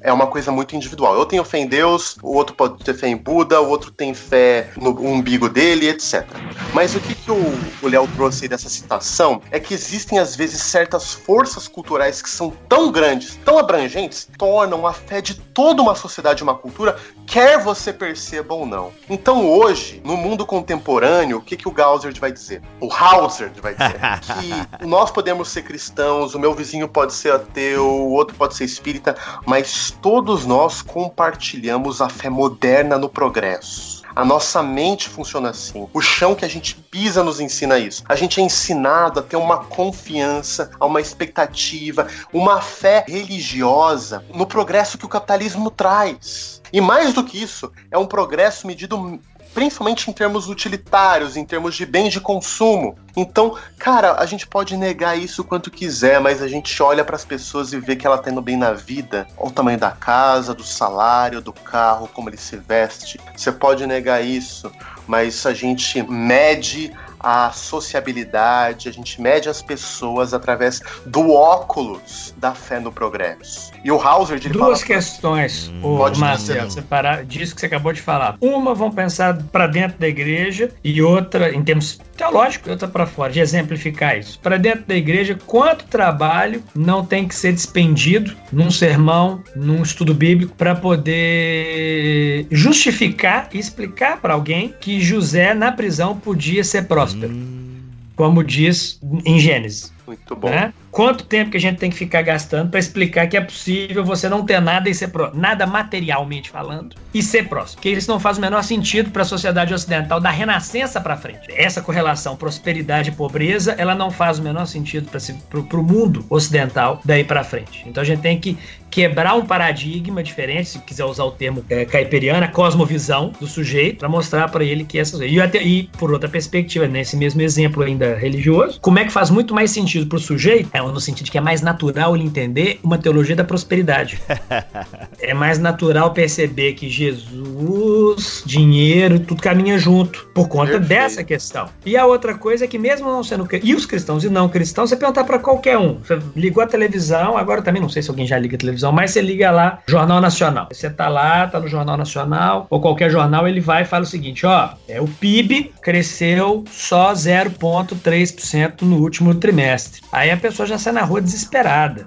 é 0.00 0.12
uma 0.12 0.28
coisa 0.28 0.52
muito 0.52 0.76
individual. 0.76 1.16
Eu 1.16 1.26
tenho 1.26 1.44
fé 1.44 1.58
em 1.58 1.66
Deus, 1.66 2.16
o 2.22 2.32
outro 2.32 2.54
pode 2.54 2.84
ter 2.84 2.94
fé 2.94 3.08
em 3.08 3.16
Buda, 3.16 3.60
o 3.60 3.68
outro 3.68 3.90
tem 3.90 4.14
fé 4.14 4.70
no 4.76 4.90
umbigo 4.90 5.48
dele, 5.48 5.88
etc. 5.88 6.24
Mas 6.72 6.94
o 6.94 7.00
que, 7.00 7.14
que 7.14 7.30
o 7.30 7.88
Léo 7.88 8.08
trouxe 8.14 8.46
dessa 8.46 8.68
citação 8.68 9.42
é 9.50 9.58
que 9.58 9.74
existem, 9.74 10.18
às 10.18 10.36
vezes, 10.36 10.62
certas 10.62 11.12
forças 11.12 11.66
culturais 11.66 12.22
que 12.22 12.30
são 12.30 12.50
tão 12.68 12.92
grandes, 12.92 13.38
tão 13.44 13.58
abrangentes, 13.58 14.28
tornam 14.38 14.86
a 14.86 14.92
fé 14.92 15.20
de 15.20 15.34
toda 15.34 15.82
uma 15.82 15.94
sociedade, 15.94 16.42
uma 16.42 16.54
cultura, 16.54 16.96
quer 17.26 17.58
você 17.58 17.92
perceba 17.92 18.54
ou 18.54 18.64
não. 18.64 18.92
Então, 19.10 19.50
hoje, 19.50 20.00
no 20.04 20.16
mundo 20.16 20.46
contemporâneo, 20.46 21.38
o 21.38 21.42
que, 21.42 21.56
que 21.56 21.68
o 21.68 21.72
Gausser 21.72 22.14
vai 22.20 22.35
dizer, 22.36 22.62
o 22.80 22.92
Hauser 22.92 23.50
vai 23.60 23.74
dizer, 23.74 23.98
que 24.78 24.86
nós 24.86 25.10
podemos 25.10 25.48
ser 25.48 25.62
cristãos, 25.62 26.34
o 26.34 26.38
meu 26.38 26.54
vizinho 26.54 26.88
pode 26.88 27.12
ser 27.12 27.32
ateu, 27.32 27.84
o 27.84 28.12
outro 28.12 28.36
pode 28.36 28.54
ser 28.54 28.64
espírita, 28.64 29.16
mas 29.44 29.90
todos 30.02 30.46
nós 30.46 30.82
compartilhamos 30.82 32.00
a 32.00 32.08
fé 32.08 32.28
moderna 32.28 32.98
no 32.98 33.08
progresso. 33.08 33.96
A 34.16 34.24
nossa 34.24 34.62
mente 34.62 35.10
funciona 35.10 35.50
assim. 35.50 35.86
O 35.92 36.00
chão 36.00 36.34
que 36.34 36.44
a 36.44 36.48
gente 36.48 36.74
pisa 36.74 37.22
nos 37.22 37.38
ensina 37.38 37.78
isso. 37.78 38.02
A 38.08 38.16
gente 38.16 38.40
é 38.40 38.42
ensinado 38.42 39.20
a 39.20 39.22
ter 39.22 39.36
uma 39.36 39.64
confiança, 39.64 40.70
a 40.80 40.86
uma 40.86 41.02
expectativa, 41.02 42.06
uma 42.32 42.62
fé 42.62 43.04
religiosa 43.06 44.24
no 44.32 44.46
progresso 44.46 44.96
que 44.96 45.04
o 45.04 45.08
capitalismo 45.08 45.70
traz. 45.70 46.62
E 46.72 46.80
mais 46.80 47.12
do 47.12 47.22
que 47.22 47.42
isso, 47.42 47.70
é 47.90 47.98
um 47.98 48.06
progresso 48.06 48.66
medido 48.66 49.20
principalmente 49.56 50.10
em 50.10 50.12
termos 50.12 50.50
utilitários, 50.50 51.34
em 51.34 51.42
termos 51.42 51.74
de 51.74 51.86
bens 51.86 52.12
de 52.12 52.20
consumo. 52.20 52.94
Então, 53.16 53.56
cara, 53.78 54.16
a 54.20 54.26
gente 54.26 54.46
pode 54.46 54.76
negar 54.76 55.18
isso 55.18 55.42
quanto 55.42 55.70
quiser, 55.70 56.20
mas 56.20 56.42
a 56.42 56.46
gente 56.46 56.82
olha 56.82 57.02
para 57.02 57.16
as 57.16 57.24
pessoas 57.24 57.72
e 57.72 57.80
vê 57.80 57.96
que 57.96 58.06
ela 58.06 58.18
tá 58.18 58.30
indo 58.30 58.42
bem 58.42 58.58
na 58.58 58.74
vida. 58.74 59.26
Olha 59.34 59.48
o 59.48 59.50
tamanho 59.50 59.78
da 59.78 59.90
casa, 59.90 60.52
do 60.52 60.62
salário, 60.62 61.40
do 61.40 61.54
carro, 61.54 62.06
como 62.12 62.28
ele 62.28 62.36
se 62.36 62.58
veste. 62.58 63.18
Você 63.34 63.50
pode 63.50 63.86
negar 63.86 64.22
isso, 64.22 64.70
mas 65.06 65.46
a 65.46 65.54
gente 65.54 66.02
mede 66.02 66.92
a 67.26 67.50
sociabilidade, 67.50 68.88
a 68.88 68.92
gente 68.92 69.20
mede 69.20 69.48
as 69.48 69.60
pessoas 69.60 70.32
através 70.32 70.80
do 71.04 71.32
óculos 71.32 72.32
da 72.36 72.54
fé 72.54 72.78
no 72.78 72.92
progresso. 72.92 73.72
E 73.82 73.90
o 73.90 74.00
Hauser 74.00 74.38
ele 74.38 74.50
Duas 74.50 74.80
fala, 74.80 74.94
questões, 74.94 75.68
hum, 75.68 75.80
o 75.82 76.18
Marcelo, 76.18 76.70
separar 76.70 77.24
disso 77.24 77.56
que 77.56 77.60
você 77.60 77.66
acabou 77.66 77.92
de 77.92 78.00
falar. 78.00 78.36
Uma 78.40 78.74
vão 78.74 78.92
pensar 78.92 79.36
para 79.50 79.66
dentro 79.66 79.98
da 79.98 80.06
igreja 80.06 80.70
e 80.84 81.02
outra, 81.02 81.52
em 81.52 81.64
termos 81.64 81.98
teológicos, 82.16 82.68
e 82.68 82.70
outra 82.70 82.86
para 82.86 83.06
fora, 83.06 83.32
de 83.32 83.40
exemplificar 83.40 84.16
isso. 84.16 84.38
Para 84.38 84.56
dentro 84.56 84.84
da 84.86 84.94
igreja, 84.94 85.36
quanto 85.46 85.84
trabalho 85.86 86.62
não 86.76 87.04
tem 87.04 87.26
que 87.26 87.34
ser 87.34 87.52
despendido 87.52 88.36
num 88.52 88.70
sermão, 88.70 89.42
num 89.56 89.82
estudo 89.82 90.14
bíblico, 90.14 90.54
para 90.54 90.76
poder 90.76 92.46
justificar 92.52 93.48
e 93.52 93.58
explicar 93.58 94.20
para 94.20 94.34
alguém 94.34 94.72
que 94.80 95.00
José 95.00 95.54
na 95.54 95.72
prisão 95.72 96.16
podia 96.16 96.62
ser 96.62 96.86
próspero. 97.16 97.32
Hum. 97.32 97.82
Como 98.14 98.42
diz 98.42 99.00
em 99.24 99.38
Gênesis. 99.38 99.92
Muito 100.06 100.36
bom. 100.36 100.50
Né? 100.50 100.72
Quanto 100.90 101.24
tempo 101.24 101.50
que 101.50 101.56
a 101.56 101.60
gente 101.60 101.78
tem 101.78 101.90
que 101.90 101.96
ficar 101.96 102.22
gastando 102.22 102.70
para 102.70 102.80
explicar 102.80 103.26
que 103.26 103.36
é 103.36 103.40
possível 103.40 104.04
você 104.04 104.28
não 104.28 104.46
ter 104.46 104.60
nada 104.60 104.88
e 104.88 104.94
ser 104.94 105.08
pró 105.08 105.30
nada 105.34 105.66
materialmente 105.66 106.48
falando 106.48 106.96
e 107.12 107.22
ser 107.22 107.48
próximo? 107.48 107.76
Porque 107.76 107.90
isso 107.90 108.10
não 108.10 108.18
faz 108.18 108.38
o 108.38 108.40
menor 108.40 108.62
sentido 108.62 109.10
para 109.10 109.22
a 109.22 109.24
sociedade 109.24 109.74
ocidental 109.74 110.20
da 110.20 110.30
renascença 110.30 111.00
para 111.00 111.16
frente. 111.16 111.48
Essa 111.50 111.82
correlação 111.82 112.36
prosperidade 112.36 113.10
e 113.10 113.12
pobreza, 113.12 113.72
ela 113.72 113.94
não 113.94 114.10
faz 114.10 114.38
o 114.38 114.42
menor 114.42 114.66
sentido 114.66 115.10
para 115.10 115.80
o 115.80 115.82
mundo 115.82 116.24
ocidental 116.30 117.00
daí 117.04 117.24
para 117.24 117.44
frente. 117.44 117.84
Então 117.86 118.02
a 118.02 118.06
gente 118.06 118.20
tem 118.20 118.38
que 118.38 118.56
quebrar 118.90 119.34
um 119.34 119.44
paradigma 119.44 120.22
diferente, 120.22 120.70
se 120.70 120.78
quiser 120.78 121.04
usar 121.04 121.24
o 121.24 121.30
termo 121.30 121.62
é, 121.68 121.84
caipiriana, 121.84 122.48
cosmovisão 122.48 123.32
do 123.38 123.46
sujeito, 123.46 123.98
para 123.98 124.08
mostrar 124.08 124.48
para 124.48 124.64
ele 124.64 124.84
que 124.84 124.98
essa 124.98 125.22
e, 125.24 125.38
até, 125.40 125.62
e 125.62 125.84
por 125.98 126.12
outra 126.12 126.28
perspectiva, 126.28 126.86
nesse 126.86 127.16
mesmo 127.16 127.42
exemplo 127.42 127.82
ainda 127.82 128.16
religioso, 128.16 128.80
como 128.80 128.98
é 128.98 129.04
que 129.04 129.12
faz 129.12 129.28
muito 129.28 129.54
mais 129.54 129.70
sentido 129.70 129.95
para 130.04 130.16
o 130.16 130.20
sujeito 130.20 130.68
é 130.74 130.82
no 130.82 131.00
sentido 131.00 131.26
de 131.26 131.30
que 131.30 131.38
é 131.38 131.40
mais 131.40 131.62
natural 131.62 132.14
ele 132.14 132.24
entender 132.24 132.78
uma 132.82 132.98
teologia 132.98 133.34
da 133.34 133.44
prosperidade. 133.44 134.20
é 135.18 135.32
mais 135.32 135.58
natural 135.58 136.12
perceber 136.12 136.74
que 136.74 136.90
Jesus, 136.90 138.42
dinheiro, 138.44 139.18
tudo 139.20 139.40
caminha 139.40 139.78
junto 139.78 140.26
por 140.34 140.48
conta 140.48 140.72
Perfeito. 140.72 140.88
dessa 140.88 141.24
questão. 141.24 141.68
E 141.84 141.96
a 141.96 142.04
outra 142.04 142.34
coisa 142.34 142.64
é 142.64 142.68
que 142.68 142.78
mesmo 142.78 143.10
não 143.10 143.22
sendo 143.22 143.46
e 143.62 143.74
os 143.74 143.86
cristãos 143.86 144.24
e 144.24 144.28
não 144.28 144.48
cristãos, 144.48 144.90
você 144.90 144.96
perguntar 144.96 145.24
para 145.24 145.38
qualquer 145.38 145.78
um, 145.78 145.94
você 145.94 146.18
ligou 146.34 146.62
a 146.62 146.66
televisão, 146.66 147.36
agora 147.38 147.62
também 147.62 147.80
não 147.80 147.88
sei 147.88 148.02
se 148.02 148.10
alguém 148.10 148.26
já 148.26 148.38
liga 148.38 148.56
a 148.56 148.58
televisão, 148.58 148.92
mas 148.92 149.12
você 149.12 149.20
liga 149.20 149.50
lá, 149.50 149.78
Jornal 149.86 150.20
Nacional. 150.20 150.68
Você 150.70 150.90
tá 150.90 151.08
lá, 151.08 151.46
tá 151.46 151.60
no 151.60 151.68
Jornal 151.68 151.96
Nacional 151.96 152.66
ou 152.68 152.80
qualquer 152.80 153.10
jornal, 153.10 153.46
ele 153.46 153.60
vai 153.60 153.82
e 153.82 153.84
fala 153.84 154.02
o 154.04 154.06
seguinte, 154.06 154.44
ó, 154.44 154.70
é 154.88 155.00
o 155.00 155.06
PIB 155.06 155.72
cresceu 155.80 156.64
só 156.70 157.12
0.3% 157.12 158.82
no 158.82 158.98
último 158.98 159.34
trimestre. 159.34 159.85
Aí 160.12 160.30
a 160.30 160.36
pessoa 160.36 160.66
já 160.66 160.78
sai 160.78 160.92
na 160.92 161.02
rua 161.02 161.20
desesperada. 161.20 162.06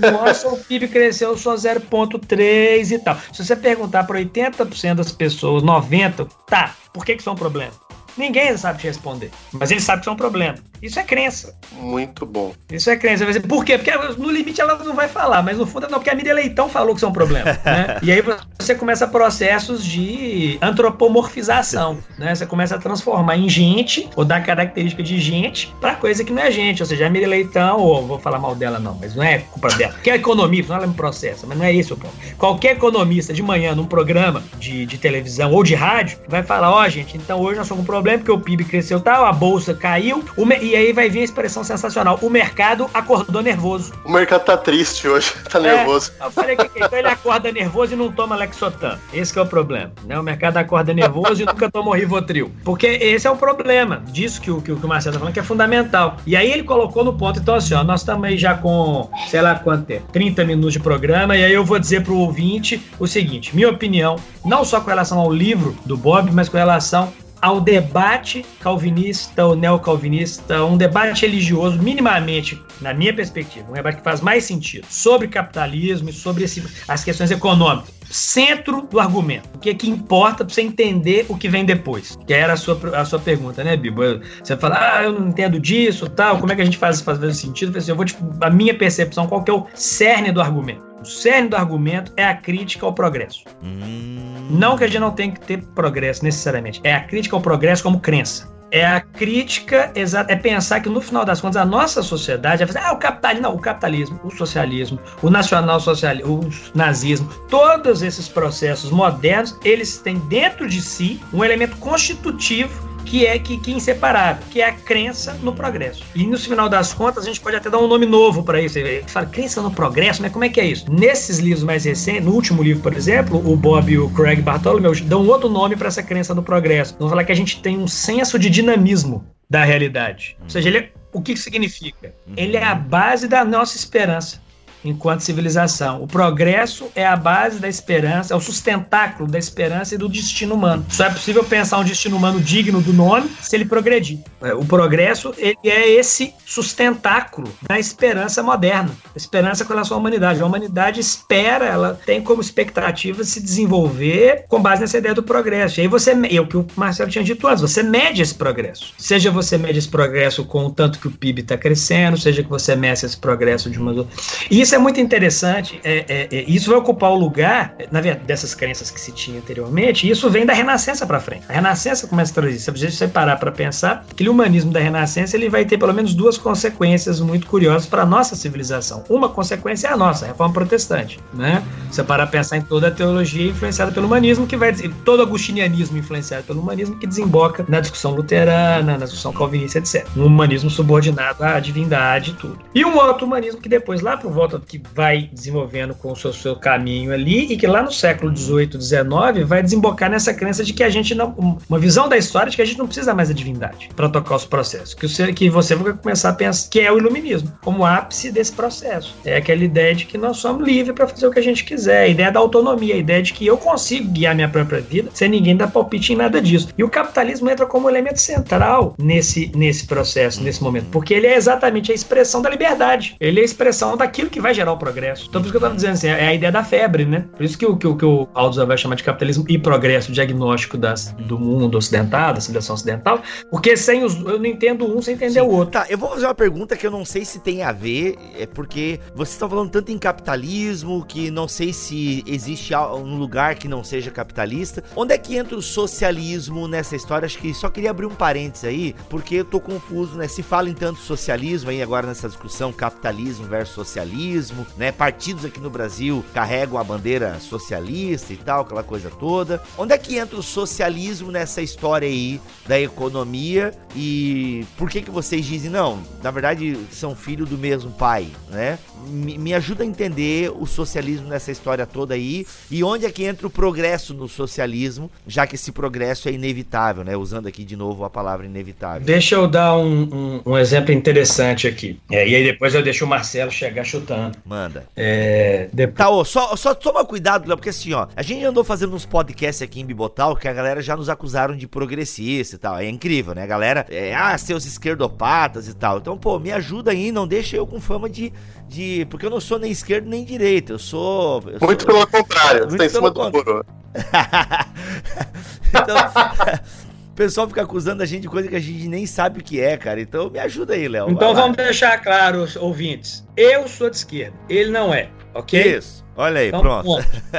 Nossa, 0.00 0.48
o 0.48 0.56
PIB 0.56 0.88
cresceu 0.88 1.36
só 1.36 1.54
0,3 1.54 2.90
e 2.90 2.98
tal. 2.98 3.16
Se 3.32 3.44
você 3.44 3.54
perguntar 3.54 4.04
para 4.04 4.18
80% 4.18 4.94
das 4.94 5.12
pessoas, 5.12 5.62
90%, 5.62 6.28
tá, 6.46 6.74
por 6.92 7.04
que, 7.04 7.14
que 7.14 7.20
isso 7.20 7.28
é 7.28 7.32
um 7.32 7.36
problema? 7.36 7.72
Ninguém 8.16 8.56
sabe 8.56 8.80
te 8.80 8.86
responder. 8.88 9.30
Mas 9.52 9.70
ele 9.70 9.80
sabe 9.80 10.00
que 10.00 10.04
isso 10.04 10.10
é 10.10 10.12
um 10.12 10.16
problema. 10.16 10.58
Isso 10.82 10.98
é 10.98 11.02
crença. 11.02 11.54
Muito 11.72 12.24
bom. 12.24 12.52
Isso 12.70 12.90
é 12.90 12.96
crença. 12.96 13.26
Dizer, 13.26 13.40
por 13.40 13.64
quê? 13.64 13.78
Porque 13.78 13.90
no 14.18 14.30
limite 14.30 14.60
ela 14.60 14.76
não 14.76 14.94
vai 14.94 15.08
falar, 15.08 15.42
mas 15.42 15.58
no 15.58 15.66
fundo 15.66 15.88
não, 15.88 15.98
porque 15.98 16.10
a 16.10 16.14
Miriam 16.14 16.34
Leitão 16.34 16.68
falou 16.68 16.90
que 16.90 16.98
isso 16.98 17.06
é 17.06 17.08
um 17.08 17.12
problema. 17.12 17.58
né? 17.64 17.98
E 18.02 18.12
aí 18.12 18.22
você 18.58 18.74
começa 18.74 19.06
processos 19.06 19.84
de 19.84 20.58
antropomorfização. 20.60 21.98
Né? 22.18 22.34
Você 22.34 22.46
começa 22.46 22.76
a 22.76 22.78
transformar 22.78 23.36
em 23.36 23.48
gente, 23.48 24.08
ou 24.16 24.24
dar 24.24 24.42
característica 24.44 25.02
de 25.02 25.20
gente, 25.20 25.74
para 25.80 25.94
coisa 25.94 26.24
que 26.24 26.32
não 26.32 26.42
é 26.42 26.50
gente. 26.50 26.82
Ou 26.82 26.86
seja, 26.86 27.06
a 27.06 27.10
Miriam 27.10 27.28
Leitão, 27.28 27.78
ou 27.78 28.06
vou 28.06 28.18
falar 28.18 28.38
mal 28.38 28.54
dela 28.54 28.78
não, 28.78 28.96
mas 29.00 29.14
não 29.14 29.22
é 29.22 29.38
culpa 29.38 29.68
dela. 29.68 29.92
Porque 29.92 30.10
a 30.10 30.16
economista, 30.16 30.74
ela 30.74 30.86
me 30.86 30.94
processa, 30.94 31.46
mas 31.46 31.58
não 31.58 31.64
é 31.64 31.72
isso 31.72 31.94
o 31.94 31.96
ponto. 31.96 32.14
Qualquer 32.36 32.76
economista 32.76 33.32
de 33.32 33.42
manhã 33.42 33.74
num 33.74 33.86
programa 33.86 34.42
de, 34.58 34.86
de 34.86 34.98
televisão 34.98 35.52
ou 35.52 35.62
de 35.62 35.74
rádio 35.74 36.18
vai 36.28 36.42
falar: 36.42 36.70
ó, 36.70 36.82
oh, 36.82 36.88
gente, 36.88 37.16
então 37.16 37.40
hoje 37.40 37.58
nós 37.58 37.66
somos 37.66 37.82
um 37.82 37.86
problema 37.86 38.18
porque 38.18 38.32
o 38.32 38.40
PIB 38.40 38.64
cresceu 38.64 39.00
tal, 39.00 39.24
a 39.24 39.32
bolsa 39.32 39.74
caiu, 39.74 40.24
o 40.36 40.46
e 40.68 40.76
aí 40.76 40.92
vai 40.92 41.08
vir 41.08 41.20
a 41.20 41.24
expressão 41.24 41.64
sensacional. 41.64 42.18
O 42.22 42.30
mercado 42.30 42.88
acordou 42.92 43.42
nervoso. 43.42 43.92
O 44.04 44.12
mercado 44.12 44.44
tá 44.44 44.56
triste 44.56 45.08
hoje, 45.08 45.32
tá 45.50 45.58
é, 45.58 45.62
nervoso. 45.62 46.12
Eu 46.20 46.30
falei 46.30 46.56
que 46.56 46.68
então 46.76 46.98
ele 46.98 47.08
acorda 47.08 47.50
nervoso 47.50 47.94
e 47.94 47.96
não 47.96 48.12
toma 48.12 48.36
Lexotan. 48.36 48.98
Esse 49.12 49.38
é 49.38 49.42
o 49.42 49.46
problema. 49.46 49.92
Né? 50.04 50.18
O 50.18 50.22
mercado 50.22 50.56
acorda 50.56 50.92
nervoso 50.92 51.42
e 51.42 51.46
nunca 51.46 51.70
tomou 51.70 51.94
Rivotril. 51.94 52.52
Porque 52.64 52.86
esse 52.86 53.26
é 53.26 53.30
o 53.30 53.36
problema 53.36 54.02
disso 54.06 54.40
que 54.40 54.50
o, 54.50 54.60
que 54.60 54.72
o 54.72 54.88
Marcelo 54.88 55.14
tá 55.14 55.20
falando, 55.20 55.34
que 55.34 55.40
é 55.40 55.44
fundamental. 55.44 56.16
E 56.26 56.36
aí 56.36 56.50
ele 56.50 56.62
colocou 56.62 57.04
no 57.04 57.14
ponto, 57.14 57.40
então 57.40 57.54
assim, 57.54 57.74
ó, 57.74 57.82
nós 57.82 58.00
estamos 58.00 58.24
aí 58.24 58.36
já 58.36 58.54
com, 58.54 59.08
sei 59.28 59.40
lá 59.40 59.54
quanto 59.54 59.86
tempo, 59.86 60.10
30 60.12 60.44
minutos 60.44 60.72
de 60.72 60.80
programa, 60.80 61.36
e 61.36 61.44
aí 61.44 61.52
eu 61.52 61.64
vou 61.64 61.78
dizer 61.78 62.02
pro 62.02 62.16
ouvinte 62.16 62.82
o 62.98 63.06
seguinte, 63.06 63.54
minha 63.54 63.68
opinião, 63.68 64.16
não 64.44 64.64
só 64.64 64.80
com 64.80 64.88
relação 64.88 65.18
ao 65.18 65.32
livro 65.32 65.76
do 65.84 65.96
Bob, 65.96 66.30
mas 66.32 66.48
com 66.48 66.56
relação 66.56 67.12
ao 67.40 67.60
debate 67.60 68.44
calvinista 68.60 69.46
ou 69.46 69.56
neocalvinista, 69.56 70.64
um 70.64 70.76
debate 70.76 71.22
religioso, 71.26 71.78
minimamente, 71.78 72.60
na 72.80 72.92
minha 72.92 73.14
perspectiva, 73.14 73.68
um 73.70 73.74
debate 73.74 73.98
que 73.98 74.04
faz 74.04 74.20
mais 74.20 74.44
sentido, 74.44 74.86
sobre 74.88 75.28
capitalismo 75.28 76.10
e 76.10 76.12
sobre 76.12 76.44
esse, 76.44 76.64
as 76.86 77.04
questões 77.04 77.30
econômicas. 77.30 77.97
Centro 78.10 78.82
do 78.82 78.98
argumento. 78.98 79.48
O 79.54 79.58
que 79.58 79.70
é 79.70 79.74
que 79.74 79.88
importa 79.88 80.44
para 80.44 80.54
você 80.54 80.62
entender 80.62 81.26
o 81.28 81.36
que 81.36 81.48
vem 81.48 81.64
depois? 81.64 82.18
Que 82.26 82.32
era 82.32 82.54
a 82.54 82.56
sua, 82.56 82.78
a 82.94 83.04
sua 83.04 83.18
pergunta, 83.18 83.62
né, 83.62 83.76
Bibo? 83.76 84.02
Você 84.42 84.56
fala, 84.56 84.78
ah, 84.80 85.02
eu 85.04 85.12
não 85.12 85.28
entendo 85.28 85.60
disso, 85.60 86.08
tal, 86.08 86.38
como 86.38 86.52
é 86.52 86.56
que 86.56 86.62
a 86.62 86.64
gente 86.64 86.78
faz 86.78 87.00
fazer 87.00 87.32
sentido? 87.34 87.74
Eu, 87.74 87.78
assim, 87.78 87.90
eu 87.90 87.96
vou, 87.96 88.06
a 88.40 88.50
minha 88.50 88.76
percepção, 88.76 89.26
qual 89.26 89.42
que 89.42 89.50
é 89.50 89.54
o 89.54 89.66
cerne 89.74 90.32
do 90.32 90.40
argumento? 90.40 90.82
O 91.00 91.04
cerne 91.04 91.48
do 91.48 91.56
argumento 91.56 92.12
é 92.16 92.24
a 92.24 92.34
crítica 92.34 92.84
ao 92.84 92.92
progresso. 92.92 93.44
Hum. 93.62 94.48
Não 94.50 94.76
que 94.76 94.84
a 94.84 94.86
gente 94.86 95.00
não 95.00 95.10
tenha 95.10 95.32
que 95.32 95.40
ter 95.40 95.62
progresso 95.74 96.24
necessariamente, 96.24 96.80
é 96.82 96.94
a 96.94 97.00
crítica 97.00 97.36
ao 97.36 97.42
progresso 97.42 97.82
como 97.82 98.00
crença. 98.00 98.57
É 98.70 98.84
a 98.84 99.00
crítica, 99.00 99.92
é 99.94 100.36
pensar 100.36 100.80
que 100.80 100.88
no 100.88 101.00
final 101.00 101.24
das 101.24 101.40
contas 101.40 101.56
a 101.56 101.64
nossa 101.64 102.02
sociedade 102.02 102.62
é 102.62 102.66
fazer, 102.66 102.80
ah, 102.80 102.92
o 102.92 102.98
capitalismo, 102.98 103.42
não, 103.42 103.54
o 103.54 103.58
capitalismo, 103.58 104.20
o 104.22 104.30
socialismo, 104.30 104.98
o 105.22 105.30
nacional-socialismo, 105.30 106.40
o 106.40 106.50
nazismo, 106.76 107.28
todos 107.48 108.02
esses 108.02 108.28
processos 108.28 108.90
modernos, 108.90 109.58
eles 109.64 109.98
têm 109.98 110.18
dentro 110.18 110.68
de 110.68 110.82
si 110.82 111.20
um 111.32 111.42
elemento 111.42 111.76
constitutivo 111.78 112.87
que 113.08 113.26
é 113.26 113.38
que, 113.38 113.58
que 113.58 113.72
é 113.72 113.74
inseparável, 113.74 114.42
que 114.50 114.60
é 114.60 114.68
a 114.68 114.72
crença 114.72 115.32
no 115.42 115.54
progresso. 115.54 116.04
E 116.14 116.26
no 116.26 116.38
final 116.38 116.68
das 116.68 116.92
contas, 116.92 117.24
a 117.24 117.26
gente 117.26 117.40
pode 117.40 117.56
até 117.56 117.70
dar 117.70 117.78
um 117.78 117.88
nome 117.88 118.04
novo 118.04 118.42
para 118.42 118.60
isso. 118.60 118.78
Ele 118.78 119.02
fala 119.06 119.24
crença 119.24 119.62
no 119.62 119.70
progresso, 119.70 120.20
mas 120.20 120.30
como 120.30 120.44
é 120.44 120.48
que 120.48 120.60
é 120.60 120.66
isso? 120.66 120.84
Nesses 120.92 121.38
livros 121.38 121.64
mais 121.64 121.84
recentes, 121.84 122.24
no 122.24 122.32
último 122.32 122.62
livro, 122.62 122.82
por 122.82 122.92
exemplo, 122.92 123.38
o 123.50 123.56
Bob 123.56 123.90
e 123.90 123.98
o 123.98 124.10
Craig 124.10 124.42
Bartholomew 124.42 124.94
dão 125.04 125.26
outro 125.26 125.48
nome 125.48 125.74
para 125.74 125.88
essa 125.88 126.02
crença 126.02 126.34
no 126.34 126.42
progresso. 126.42 126.94
Vão 126.98 127.08
falar 127.08 127.24
que 127.24 127.32
a 127.32 127.36
gente 127.36 127.62
tem 127.62 127.78
um 127.78 127.88
senso 127.88 128.38
de 128.38 128.50
dinamismo 128.50 129.24
da 129.48 129.64
realidade. 129.64 130.36
Ou 130.42 130.50
seja, 130.50 130.68
ele, 130.68 130.78
é, 130.78 130.90
o 131.12 131.22
que, 131.22 131.32
que 131.32 131.40
significa? 131.40 132.14
Ele 132.36 132.58
é 132.58 132.64
a 132.64 132.74
base 132.74 133.26
da 133.26 133.42
nossa 133.42 133.76
esperança 133.76 134.40
enquanto 134.88 135.20
civilização. 135.20 136.02
O 136.02 136.06
progresso 136.06 136.88
é 136.94 137.06
a 137.06 137.16
base 137.16 137.58
da 137.58 137.68
esperança, 137.68 138.34
é 138.34 138.36
o 138.36 138.40
sustentáculo 138.40 139.30
da 139.30 139.38
esperança 139.38 139.94
e 139.94 139.98
do 139.98 140.08
destino 140.08 140.54
humano. 140.54 140.84
Só 140.88 141.06
é 141.06 141.10
possível 141.10 141.44
pensar 141.44 141.78
um 141.78 141.84
destino 141.84 142.16
humano 142.16 142.40
digno 142.40 142.80
do 142.80 142.92
nome 142.92 143.30
se 143.40 143.56
ele 143.56 143.64
progredir. 143.64 144.18
É, 144.42 144.54
o 144.54 144.64
progresso 144.64 145.34
ele 145.36 145.56
é 145.64 145.88
esse 145.90 146.32
sustentáculo 146.46 147.52
da 147.62 147.78
esperança 147.78 148.42
moderna, 148.42 148.90
esperança 149.14 149.64
com 149.64 149.72
relação 149.72 149.96
à 149.96 150.00
humanidade. 150.00 150.40
A 150.40 150.46
humanidade 150.46 151.00
espera, 151.00 151.66
ela 151.66 151.98
tem 152.06 152.22
como 152.22 152.40
expectativa 152.40 153.24
se 153.24 153.40
desenvolver 153.40 154.44
com 154.48 154.60
base 154.60 154.80
nessa 154.80 154.98
ideia 154.98 155.14
do 155.14 155.22
progresso. 155.22 155.80
E 155.80 155.82
aí 155.82 155.88
você, 155.88 156.12
é 156.30 156.40
o 156.40 156.46
que 156.46 156.56
o 156.56 156.66
Marcelo 156.76 157.10
tinha 157.10 157.24
dito 157.24 157.46
antes, 157.46 157.60
você 157.60 157.82
mede 157.82 158.22
esse 158.22 158.34
progresso. 158.34 158.94
Seja 158.98 159.30
você 159.30 159.58
mede 159.58 159.78
esse 159.78 159.88
progresso 159.88 160.44
com 160.44 160.66
o 160.66 160.70
tanto 160.70 160.98
que 160.98 161.08
o 161.08 161.10
PIB 161.10 161.42
está 161.42 161.56
crescendo, 161.56 162.16
seja 162.16 162.42
que 162.42 162.48
você 162.48 162.74
mede 162.74 163.04
esse 163.04 163.16
progresso 163.16 163.70
de 163.70 163.78
uma. 163.78 164.06
E 164.50 164.60
isso 164.60 164.74
é 164.74 164.77
muito 164.78 165.00
interessante. 165.00 165.80
É, 165.84 166.04
é, 166.08 166.28
é, 166.30 166.44
isso 166.48 166.70
vai 166.70 166.78
ocupar 166.78 167.10
o 167.10 167.16
lugar, 167.16 167.74
na 167.90 168.00
verdade, 168.00 168.26
dessas 168.26 168.54
crenças 168.54 168.90
que 168.90 169.00
se 169.00 169.12
tinha 169.12 169.38
anteriormente, 169.38 170.06
e 170.06 170.10
isso 170.10 170.28
vem 170.30 170.44
da 170.44 170.52
Renascença 170.52 171.06
para 171.06 171.20
frente. 171.20 171.44
A 171.48 171.52
Renascença 171.52 172.06
começa 172.06 172.32
a 172.32 172.34
trazer. 172.34 172.58
Se 172.58 172.70
você 172.70 173.08
parar 173.08 173.36
para 173.36 173.50
pensar, 173.50 174.04
que 174.16 174.28
o 174.28 174.32
humanismo 174.32 174.72
da 174.72 174.80
Renascença 174.80 175.36
ele 175.36 175.48
vai 175.48 175.64
ter 175.64 175.78
pelo 175.78 175.92
menos 175.92 176.14
duas 176.14 176.36
consequências 176.36 177.20
muito 177.20 177.46
curiosas 177.46 177.86
para 177.86 178.02
a 178.02 178.06
nossa 178.06 178.34
civilização. 178.34 179.04
Uma 179.08 179.28
consequência 179.28 179.88
é 179.88 179.92
a 179.92 179.96
nossa, 179.96 180.24
a 180.24 180.28
reforma 180.28 180.54
protestante. 180.54 181.18
Né? 181.32 181.62
Você 181.90 182.02
para 182.02 182.26
pensar 182.26 182.56
em 182.56 182.62
toda 182.62 182.88
a 182.88 182.90
teologia 182.90 183.50
influenciada 183.50 183.92
pelo 183.92 184.06
humanismo, 184.06 184.46
que 184.46 184.56
vai 184.56 184.72
dizer, 184.72 184.92
todo 185.04 185.22
agustinianismo 185.22 185.98
influenciado 185.98 186.44
pelo 186.44 186.60
humanismo, 186.60 186.96
que 186.96 187.06
desemboca 187.06 187.64
na 187.68 187.80
discussão 187.80 188.12
luterana, 188.14 188.98
na 188.98 189.04
discussão 189.04 189.32
calvinista, 189.32 189.78
etc. 189.78 190.06
Um 190.16 190.26
humanismo 190.26 190.70
subordinado 190.70 191.44
à 191.44 191.60
divindade 191.60 192.30
e 192.30 192.34
tudo. 192.34 192.58
E 192.74 192.84
um 192.84 192.96
outro 192.96 193.26
humanismo 193.26 193.60
que 193.60 193.68
depois, 193.68 194.00
lá 194.00 194.16
por 194.16 194.32
volta 194.32 194.57
que 194.66 194.80
vai 194.94 195.28
desenvolvendo 195.32 195.94
com 195.94 196.12
o 196.12 196.16
seu, 196.16 196.32
seu 196.32 196.56
caminho 196.56 197.12
ali 197.12 197.52
e 197.52 197.56
que 197.56 197.66
lá 197.66 197.82
no 197.82 197.92
século 197.92 198.34
XVIII, 198.36 198.80
XIX 198.80 199.46
vai 199.46 199.62
desembocar 199.62 200.10
nessa 200.10 200.32
crença 200.32 200.64
de 200.64 200.72
que 200.72 200.82
a 200.82 200.90
gente 200.90 201.14
não. 201.14 201.58
Uma 201.68 201.78
visão 201.78 202.08
da 202.08 202.16
história 202.16 202.50
de 202.50 202.56
que 202.56 202.62
a 202.62 202.64
gente 202.64 202.78
não 202.78 202.86
precisa 202.86 203.14
mais 203.14 203.28
da 203.28 203.34
divindade 203.34 203.90
para 203.94 204.08
tocar 204.08 204.36
os 204.36 204.44
processos. 204.44 204.94
Que 204.94 205.08
você, 205.08 205.32
que 205.32 205.50
você 205.50 205.74
vai 205.74 205.92
começar 205.92 206.30
a 206.30 206.32
pensar 206.32 206.68
que 206.70 206.80
é 206.80 206.90
o 206.90 206.98
iluminismo, 206.98 207.52
como 207.62 207.84
ápice 207.84 208.30
desse 208.30 208.52
processo. 208.52 209.14
É 209.24 209.36
aquela 209.36 209.62
ideia 209.62 209.94
de 209.94 210.06
que 210.06 210.18
nós 210.18 210.38
somos 210.38 210.66
livres 210.66 210.94
para 210.94 211.06
fazer 211.06 211.26
o 211.26 211.30
que 211.30 211.38
a 211.38 211.42
gente 211.42 211.64
quiser, 211.64 212.04
a 212.04 212.08
ideia 212.08 212.32
da 212.32 212.40
autonomia, 212.40 212.94
a 212.94 212.98
ideia 212.98 213.22
de 213.22 213.32
que 213.32 213.46
eu 213.46 213.56
consigo 213.56 214.10
guiar 214.10 214.34
minha 214.34 214.48
própria 214.48 214.80
vida 214.80 215.10
sem 215.12 215.28
ninguém 215.28 215.56
dar 215.56 215.68
palpite 215.68 216.12
em 216.12 216.16
nada 216.16 216.40
disso. 216.40 216.68
E 216.76 216.84
o 216.84 216.88
capitalismo 216.88 217.50
entra 217.50 217.66
como 217.66 217.88
elemento 217.88 218.20
central 218.20 218.94
nesse, 218.98 219.50
nesse 219.54 219.86
processo, 219.86 220.42
nesse 220.42 220.62
momento, 220.62 220.86
porque 220.90 221.14
ele 221.14 221.26
é 221.26 221.36
exatamente 221.36 221.92
a 221.92 221.94
expressão 221.94 222.42
da 222.42 222.50
liberdade. 222.50 223.16
Ele 223.20 223.40
é 223.40 223.42
a 223.42 223.44
expressão 223.44 223.96
daquilo 223.96 224.30
que 224.30 224.40
vai 224.40 224.47
gerar 224.54 224.72
o 224.72 224.76
progresso. 224.76 225.26
Então, 225.28 225.40
por 225.40 225.46
isso 225.46 225.52
que 225.52 225.56
eu 225.56 225.60
estava 225.60 225.74
dizendo 225.74 225.92
assim, 225.92 226.08
é 226.08 226.28
a 226.28 226.34
ideia 226.34 226.52
da 226.52 226.64
febre, 226.64 227.04
né? 227.04 227.24
Por 227.36 227.44
isso 227.44 227.56
que 227.56 227.66
o 227.66 227.76
que, 227.76 227.86
o, 227.86 227.96
que 227.96 228.04
o 228.04 228.28
Aldous 228.34 228.66
vai 228.66 228.76
chamar 228.76 228.94
de 228.94 229.04
capitalismo 229.04 229.44
e 229.48 229.58
progresso, 229.58 230.12
diagnóstico 230.12 230.76
das, 230.76 231.12
do 231.12 231.38
mundo 231.38 231.76
ocidental, 231.76 232.34
da 232.34 232.40
civilização 232.40 232.74
ocidental, 232.74 233.22
porque 233.50 233.76
sem 233.76 234.04
os. 234.04 234.14
Eu 234.18 234.38
não 234.38 234.46
entendo 234.46 234.84
um 234.84 235.00
sem 235.00 235.14
entender 235.14 235.40
Sim. 235.40 235.40
o 235.40 235.50
outro. 235.50 235.72
Tá, 235.72 235.86
eu 235.88 235.98
vou 235.98 236.10
fazer 236.10 236.26
uma 236.26 236.34
pergunta 236.34 236.76
que 236.76 236.86
eu 236.86 236.90
não 236.90 237.04
sei 237.04 237.24
se 237.24 237.40
tem 237.40 237.62
a 237.62 237.72
ver, 237.72 238.16
é 238.38 238.46
porque 238.46 239.00
vocês 239.14 239.34
estão 239.34 239.48
falando 239.48 239.70
tanto 239.70 239.92
em 239.92 239.98
capitalismo 239.98 241.04
que 241.04 241.30
não 241.30 241.48
sei 241.48 241.72
se 241.72 242.22
existe 242.26 242.74
um 242.74 243.16
lugar 243.16 243.54
que 243.54 243.68
não 243.68 243.82
seja 243.84 244.10
capitalista. 244.10 244.82
Onde 244.96 245.14
é 245.14 245.18
que 245.18 245.36
entra 245.36 245.56
o 245.56 245.62
socialismo 245.62 246.68
nessa 246.68 246.96
história? 246.96 247.26
Acho 247.26 247.38
que 247.38 247.52
só 247.54 247.68
queria 247.68 247.90
abrir 247.90 248.06
um 248.06 248.14
parênteses 248.14 248.64
aí, 248.64 248.94
porque 249.08 249.36
eu 249.36 249.44
tô 249.44 249.60
confuso, 249.60 250.16
né? 250.16 250.28
Se 250.28 250.42
fala 250.42 250.68
em 250.68 250.74
tanto 250.74 251.00
socialismo 251.00 251.70
aí 251.70 251.82
agora 251.82 252.06
nessa 252.06 252.28
discussão, 252.28 252.72
capitalismo 252.72 253.46
versus 253.46 253.74
socialismo, 253.74 254.37
né? 254.76 254.92
Partidos 254.92 255.44
aqui 255.44 255.60
no 255.60 255.70
Brasil 255.70 256.24
carregam 256.32 256.78
a 256.78 256.84
bandeira 256.84 257.38
socialista 257.40 258.32
e 258.32 258.36
tal, 258.36 258.62
aquela 258.62 258.82
coisa 258.82 259.10
toda. 259.10 259.62
Onde 259.76 259.92
é 259.92 259.98
que 259.98 260.16
entra 260.16 260.38
o 260.38 260.42
socialismo 260.42 261.30
nessa 261.30 261.60
história 261.62 262.08
aí 262.08 262.40
da 262.66 262.78
economia 262.80 263.74
e 263.94 264.64
por 264.76 264.88
que 264.88 265.02
que 265.02 265.10
vocês 265.10 265.44
dizem 265.44 265.70
não? 265.70 266.02
Na 266.22 266.30
verdade, 266.30 266.78
são 266.92 267.14
filhos 267.14 267.48
do 267.48 267.58
mesmo 267.58 267.90
pai, 267.90 268.28
né? 268.48 268.78
Me, 269.08 269.38
me 269.38 269.54
ajuda 269.54 269.82
a 269.82 269.86
entender 269.86 270.50
o 270.50 270.66
socialismo 270.66 271.28
nessa 271.28 271.50
história 271.50 271.86
toda 271.86 272.14
aí 272.14 272.46
e 272.70 272.84
onde 272.84 273.06
é 273.06 273.10
que 273.10 273.24
entra 273.24 273.46
o 273.46 273.50
progresso 273.50 274.14
no 274.14 274.28
socialismo, 274.28 275.10
já 275.26 275.46
que 275.46 275.54
esse 275.54 275.72
progresso 275.72 276.28
é 276.28 276.32
inevitável, 276.32 277.04
né? 277.04 277.16
Usando 277.16 277.46
aqui 277.46 277.64
de 277.64 277.76
novo 277.76 278.04
a 278.04 278.10
palavra 278.10 278.46
inevitável. 278.46 279.02
Deixa 279.02 279.34
eu 279.34 279.48
dar 279.48 279.76
um, 279.76 280.02
um, 280.12 280.52
um 280.52 280.58
exemplo 280.58 280.92
interessante 280.92 281.66
aqui. 281.66 281.98
É, 282.10 282.28
e 282.28 282.34
aí 282.34 282.44
depois 282.44 282.74
eu 282.74 282.82
deixo 282.82 283.04
o 283.04 283.08
Marcelo 283.08 283.50
chegar 283.50 283.84
chutando. 283.84 284.38
Manda. 284.44 284.86
É, 284.96 285.68
depois... 285.72 285.96
Tá, 285.96 286.10
ó, 286.10 286.24
só, 286.24 286.54
só 286.56 286.74
toma 286.74 287.04
cuidado, 287.04 287.48
Léo, 287.48 287.56
porque 287.56 287.70
assim, 287.70 287.92
ó, 287.92 288.06
a 288.14 288.22
gente 288.22 288.44
andou 288.44 288.64
fazendo 288.64 288.94
uns 288.94 289.06
podcasts 289.06 289.62
aqui 289.62 289.80
em 289.80 289.86
Bibotal 289.86 290.36
que 290.36 290.48
a 290.48 290.52
galera 290.52 290.82
já 290.82 290.96
nos 290.96 291.08
acusaram 291.08 291.56
de 291.56 291.66
progressista 291.66 292.56
e 292.56 292.58
tal. 292.58 292.78
É 292.78 292.88
incrível, 292.88 293.34
né? 293.34 293.42
A 293.42 293.46
galera, 293.46 293.86
é, 293.88 294.14
ah, 294.14 294.36
seus 294.36 294.66
esquerdopatas 294.66 295.68
e 295.68 295.74
tal. 295.74 295.98
Então, 295.98 296.16
pô, 296.16 296.38
me 296.38 296.52
ajuda 296.52 296.90
aí, 296.90 297.12
não 297.12 297.26
deixa 297.26 297.56
eu 297.56 297.66
com 297.66 297.80
fama 297.80 298.08
de. 298.08 298.32
de 298.68 298.97
porque 299.04 299.26
eu 299.26 299.30
não 299.30 299.40
sou 299.40 299.58
nem 299.58 299.70
esquerdo 299.70 300.08
nem 300.08 300.24
direita. 300.24 300.72
Eu 300.72 300.78
sou. 300.78 301.42
Eu 301.46 301.58
muito 301.66 301.82
sou, 301.82 301.92
pelo 301.92 302.06
contrário, 302.06 302.60
muito 302.66 302.72
você 302.72 302.78
tá 302.78 302.86
em 302.86 302.88
cima 302.88 303.10
do 303.10 303.30
muro. 303.30 303.66
então. 305.68 305.96
o 307.10 307.14
pessoal 307.14 307.48
fica 307.48 307.62
acusando 307.62 308.02
a 308.02 308.06
gente 308.06 308.22
de 308.22 308.28
coisa 308.28 308.48
que 308.48 308.56
a 308.56 308.60
gente 308.60 308.86
nem 308.88 309.06
sabe 309.06 309.40
o 309.40 309.42
que 309.42 309.60
é, 309.60 309.76
cara. 309.76 310.00
Então 310.00 310.30
me 310.30 310.38
ajuda 310.38 310.74
aí, 310.74 310.88
Léo. 310.88 311.10
Então 311.10 311.34
vamos 311.34 311.56
deixar 311.56 311.98
claro, 311.98 312.46
ouvintes. 312.60 313.26
Eu 313.36 313.66
sou 313.68 313.90
de 313.90 313.96
esquerda, 313.96 314.36
ele 314.48 314.70
não 314.70 314.94
é, 314.94 315.10
ok? 315.34 315.76
Isso. 315.76 316.04
Olha 316.16 316.40
aí, 316.40 316.48
então, 316.48 316.60
pronto. 316.60 316.88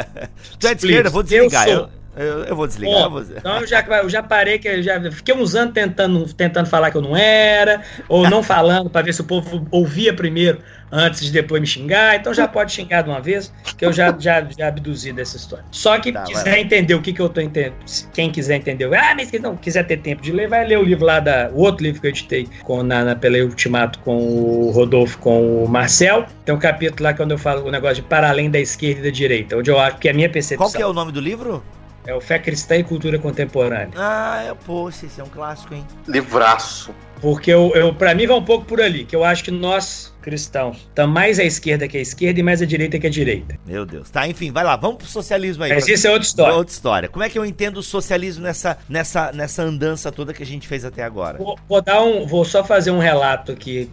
tu 0.57 0.67
é 0.67 0.73
de 0.73 0.85
esquerda, 0.85 1.09
vou 1.09 1.23
desligar. 1.23 1.67
Eu, 1.67 1.79
sou. 1.79 1.98
Eu, 2.19 2.43
eu 2.43 2.55
vou 2.55 2.67
desligar. 2.67 3.03
Bom, 3.03 3.11
você. 3.11 3.35
Então 3.37 3.61
eu 3.61 3.65
já, 3.65 3.79
eu 3.81 4.09
já 4.09 4.21
parei, 4.21 4.59
que 4.59 4.67
eu 4.67 4.83
já 4.83 4.99
fiquei 5.09 5.33
uns 5.33 5.55
anos 5.55 5.73
tentando, 5.73 6.33
tentando 6.33 6.67
falar 6.67 6.91
que 6.91 6.97
eu 6.97 7.01
não 7.01 7.15
era, 7.15 7.81
ou 8.09 8.29
não 8.29 8.43
falando 8.43 8.89
para 8.89 9.05
ver 9.05 9.13
se 9.13 9.21
o 9.21 9.23
povo 9.23 9.65
ouvia 9.71 10.13
primeiro 10.13 10.59
antes 10.91 11.21
de 11.21 11.31
depois 11.31 11.61
me 11.61 11.67
xingar. 11.67 12.17
Então 12.17 12.33
já 12.33 12.45
pode 12.45 12.73
xingar 12.73 13.03
de 13.03 13.09
uma 13.09 13.21
vez, 13.21 13.53
que 13.77 13.85
eu 13.85 13.93
já, 13.93 14.13
já, 14.19 14.45
já 14.57 14.67
abduzi 14.67 15.13
dessa 15.13 15.37
história. 15.37 15.63
Só 15.71 15.97
que 15.97 16.11
tá, 16.11 16.23
quiser 16.23 16.51
vai. 16.51 16.59
entender 16.59 16.93
o 16.93 17.01
que, 17.01 17.13
que 17.13 17.21
eu 17.21 17.29
tô 17.29 17.39
entendendo, 17.39 17.75
quem 18.13 18.29
quiser 18.29 18.57
entender, 18.57 18.93
ah, 18.93 19.15
mas 19.15 19.31
não 19.39 19.55
quiser 19.55 19.87
ter 19.87 19.97
tempo 19.97 20.21
de 20.21 20.33
ler, 20.33 20.49
vai 20.49 20.67
ler 20.67 20.77
o 20.77 20.83
livro 20.83 21.05
lá 21.05 21.21
da. 21.21 21.49
O 21.53 21.61
outro 21.61 21.85
livro 21.85 22.01
que 22.01 22.07
eu 22.07 22.11
editei 22.11 22.49
com, 22.63 22.83
na, 22.83 23.05
na, 23.05 23.15
pela 23.15 23.37
Ultimato 23.37 23.97
com 23.99 24.17
o 24.17 24.71
Rodolfo, 24.71 25.17
com 25.19 25.63
o 25.63 25.69
Marcel. 25.69 26.25
Tem 26.43 26.53
um 26.53 26.59
capítulo 26.59 27.03
lá 27.03 27.13
quando 27.13 27.31
eu 27.31 27.37
falo 27.37 27.65
o 27.65 27.71
negócio 27.71 27.97
de 27.97 28.01
para 28.01 28.27
além 28.27 28.51
da 28.51 28.59
esquerda 28.59 28.99
e 28.99 29.03
da 29.03 29.09
direita, 29.09 29.55
onde 29.55 29.71
eu 29.71 29.79
acho 29.79 29.97
que 29.97 30.09
é 30.09 30.11
a 30.11 30.13
minha 30.13 30.29
percepção. 30.29 30.67
Qual 30.67 30.75
que 30.75 30.81
é 30.81 30.85
o 30.85 30.91
nome 30.91 31.13
do 31.13 31.21
livro? 31.21 31.63
É 32.05 32.13
o 32.13 32.21
Fé 32.21 32.39
Cristã 32.39 32.75
e 32.75 32.83
Cultura 32.83 33.19
Contemporânea. 33.19 33.91
Ah, 33.95 34.43
é, 34.43 34.53
poxa, 34.53 35.05
esse 35.05 35.19
é 35.19 35.23
um 35.23 35.29
clássico, 35.29 35.73
hein? 35.73 35.85
Livraço. 36.07 36.93
Porque 37.21 37.51
eu, 37.51 37.71
eu 37.75 37.93
para 37.93 38.13
mim 38.15 38.27
vai 38.27 38.37
um 38.37 38.43
pouco 38.43 38.65
por 38.65 38.81
ali, 38.81 39.05
que 39.05 39.15
eu 39.15 39.23
acho 39.23 39.43
que 39.43 39.51
nós 39.51 40.13
cristãos 40.21 40.77
estamos 40.77 41.13
mais 41.13 41.39
à 41.39 41.43
esquerda 41.43 41.87
que 41.87 41.97
a 41.97 42.01
esquerda 42.01 42.39
e 42.39 42.43
mais 42.43 42.61
à 42.61 42.65
direita 42.65 42.99
que 42.99 43.07
a 43.07 43.09
direita. 43.09 43.57
Meu 43.65 43.85
Deus. 43.85 44.09
Tá, 44.09 44.27
enfim, 44.27 44.51
vai 44.51 44.63
lá, 44.63 44.75
vamos 44.75 44.97
pro 44.97 45.07
socialismo 45.07 45.63
aí. 45.63 45.73
Mas 45.73 45.87
isso 45.87 46.07
é 46.07 46.11
outra 46.11 46.27
história. 46.27 46.55
Outra 46.55 46.73
história. 46.73 47.09
Como 47.09 47.23
é 47.23 47.29
que 47.29 47.39
eu 47.39 47.45
entendo 47.45 47.77
o 47.77 47.83
socialismo 47.83 48.43
nessa, 48.43 48.77
nessa, 48.87 49.31
nessa 49.31 49.63
andança 49.63 50.11
toda 50.11 50.33
que 50.33 50.43
a 50.43 50.45
gente 50.45 50.67
fez 50.67 50.85
até 50.85 51.03
agora? 51.03 51.37
Vou, 51.37 51.57
vou 51.67 51.81
dar 51.81 52.03
um, 52.03 52.25
vou 52.25 52.45
só 52.45 52.63
fazer 52.63 52.91
um 52.91 52.99
relato 52.99 53.51
aqui, 53.51 53.89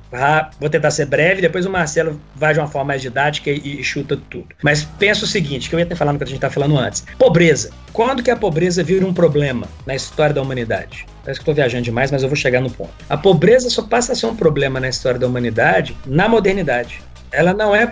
vou 0.61 0.69
tentar 0.69 0.91
ser 0.91 1.07
breve, 1.07 1.41
depois 1.41 1.65
o 1.65 1.71
Marcelo 1.71 2.21
vai 2.35 2.53
de 2.53 2.61
uma 2.61 2.69
forma 2.69 2.89
mais 2.89 3.03
didática 3.03 3.51
e, 3.51 3.81
e 3.81 3.85
chuta 3.85 4.19
tudo. 4.29 4.49
Mas 4.63 4.85
pensa 4.85 5.25
o 5.25 5.29
seguinte, 5.29 5.69
que 5.69 5.75
eu 5.75 5.79
ia 5.79 5.87
ter 5.87 5.97
falado 5.97 6.19
que 6.19 6.25
a 6.25 6.27
gente 6.27 6.41
tá 6.41 6.51
falando 6.51 6.77
antes. 6.77 7.05
Pobreza. 7.19 7.71
Quando 7.93 8.23
que 8.23 8.31
a 8.31 8.37
pobreza 8.37 8.83
vira 8.83 9.07
um 9.07 9.15
problema 9.15 9.67
na 9.87 9.95
história 9.95 10.35
da 10.35 10.43
humanidade? 10.43 11.07
Parece 11.27 11.41
que 11.41 11.43
estou 11.43 11.55
viajando 11.57 11.83
demais, 11.83 12.13
mas 12.13 12.23
eu 12.23 12.29
vou 12.29 12.37
chegar 12.37 12.61
no 12.61 12.71
ponto. 12.71 12.93
A 13.11 13.17
pobreza 13.17 13.69
só 13.69 13.83
passa 13.83 14.13
a 14.13 14.15
ser 14.15 14.27
um 14.27 14.37
problema 14.37 14.79
na 14.79 14.89
história 14.89 15.19
da 15.19 15.27
humanidade 15.27 15.97
na 16.07 16.29
modernidade. 16.29 17.03
Ela 17.33 17.53
não 17.53 17.75
é 17.75 17.85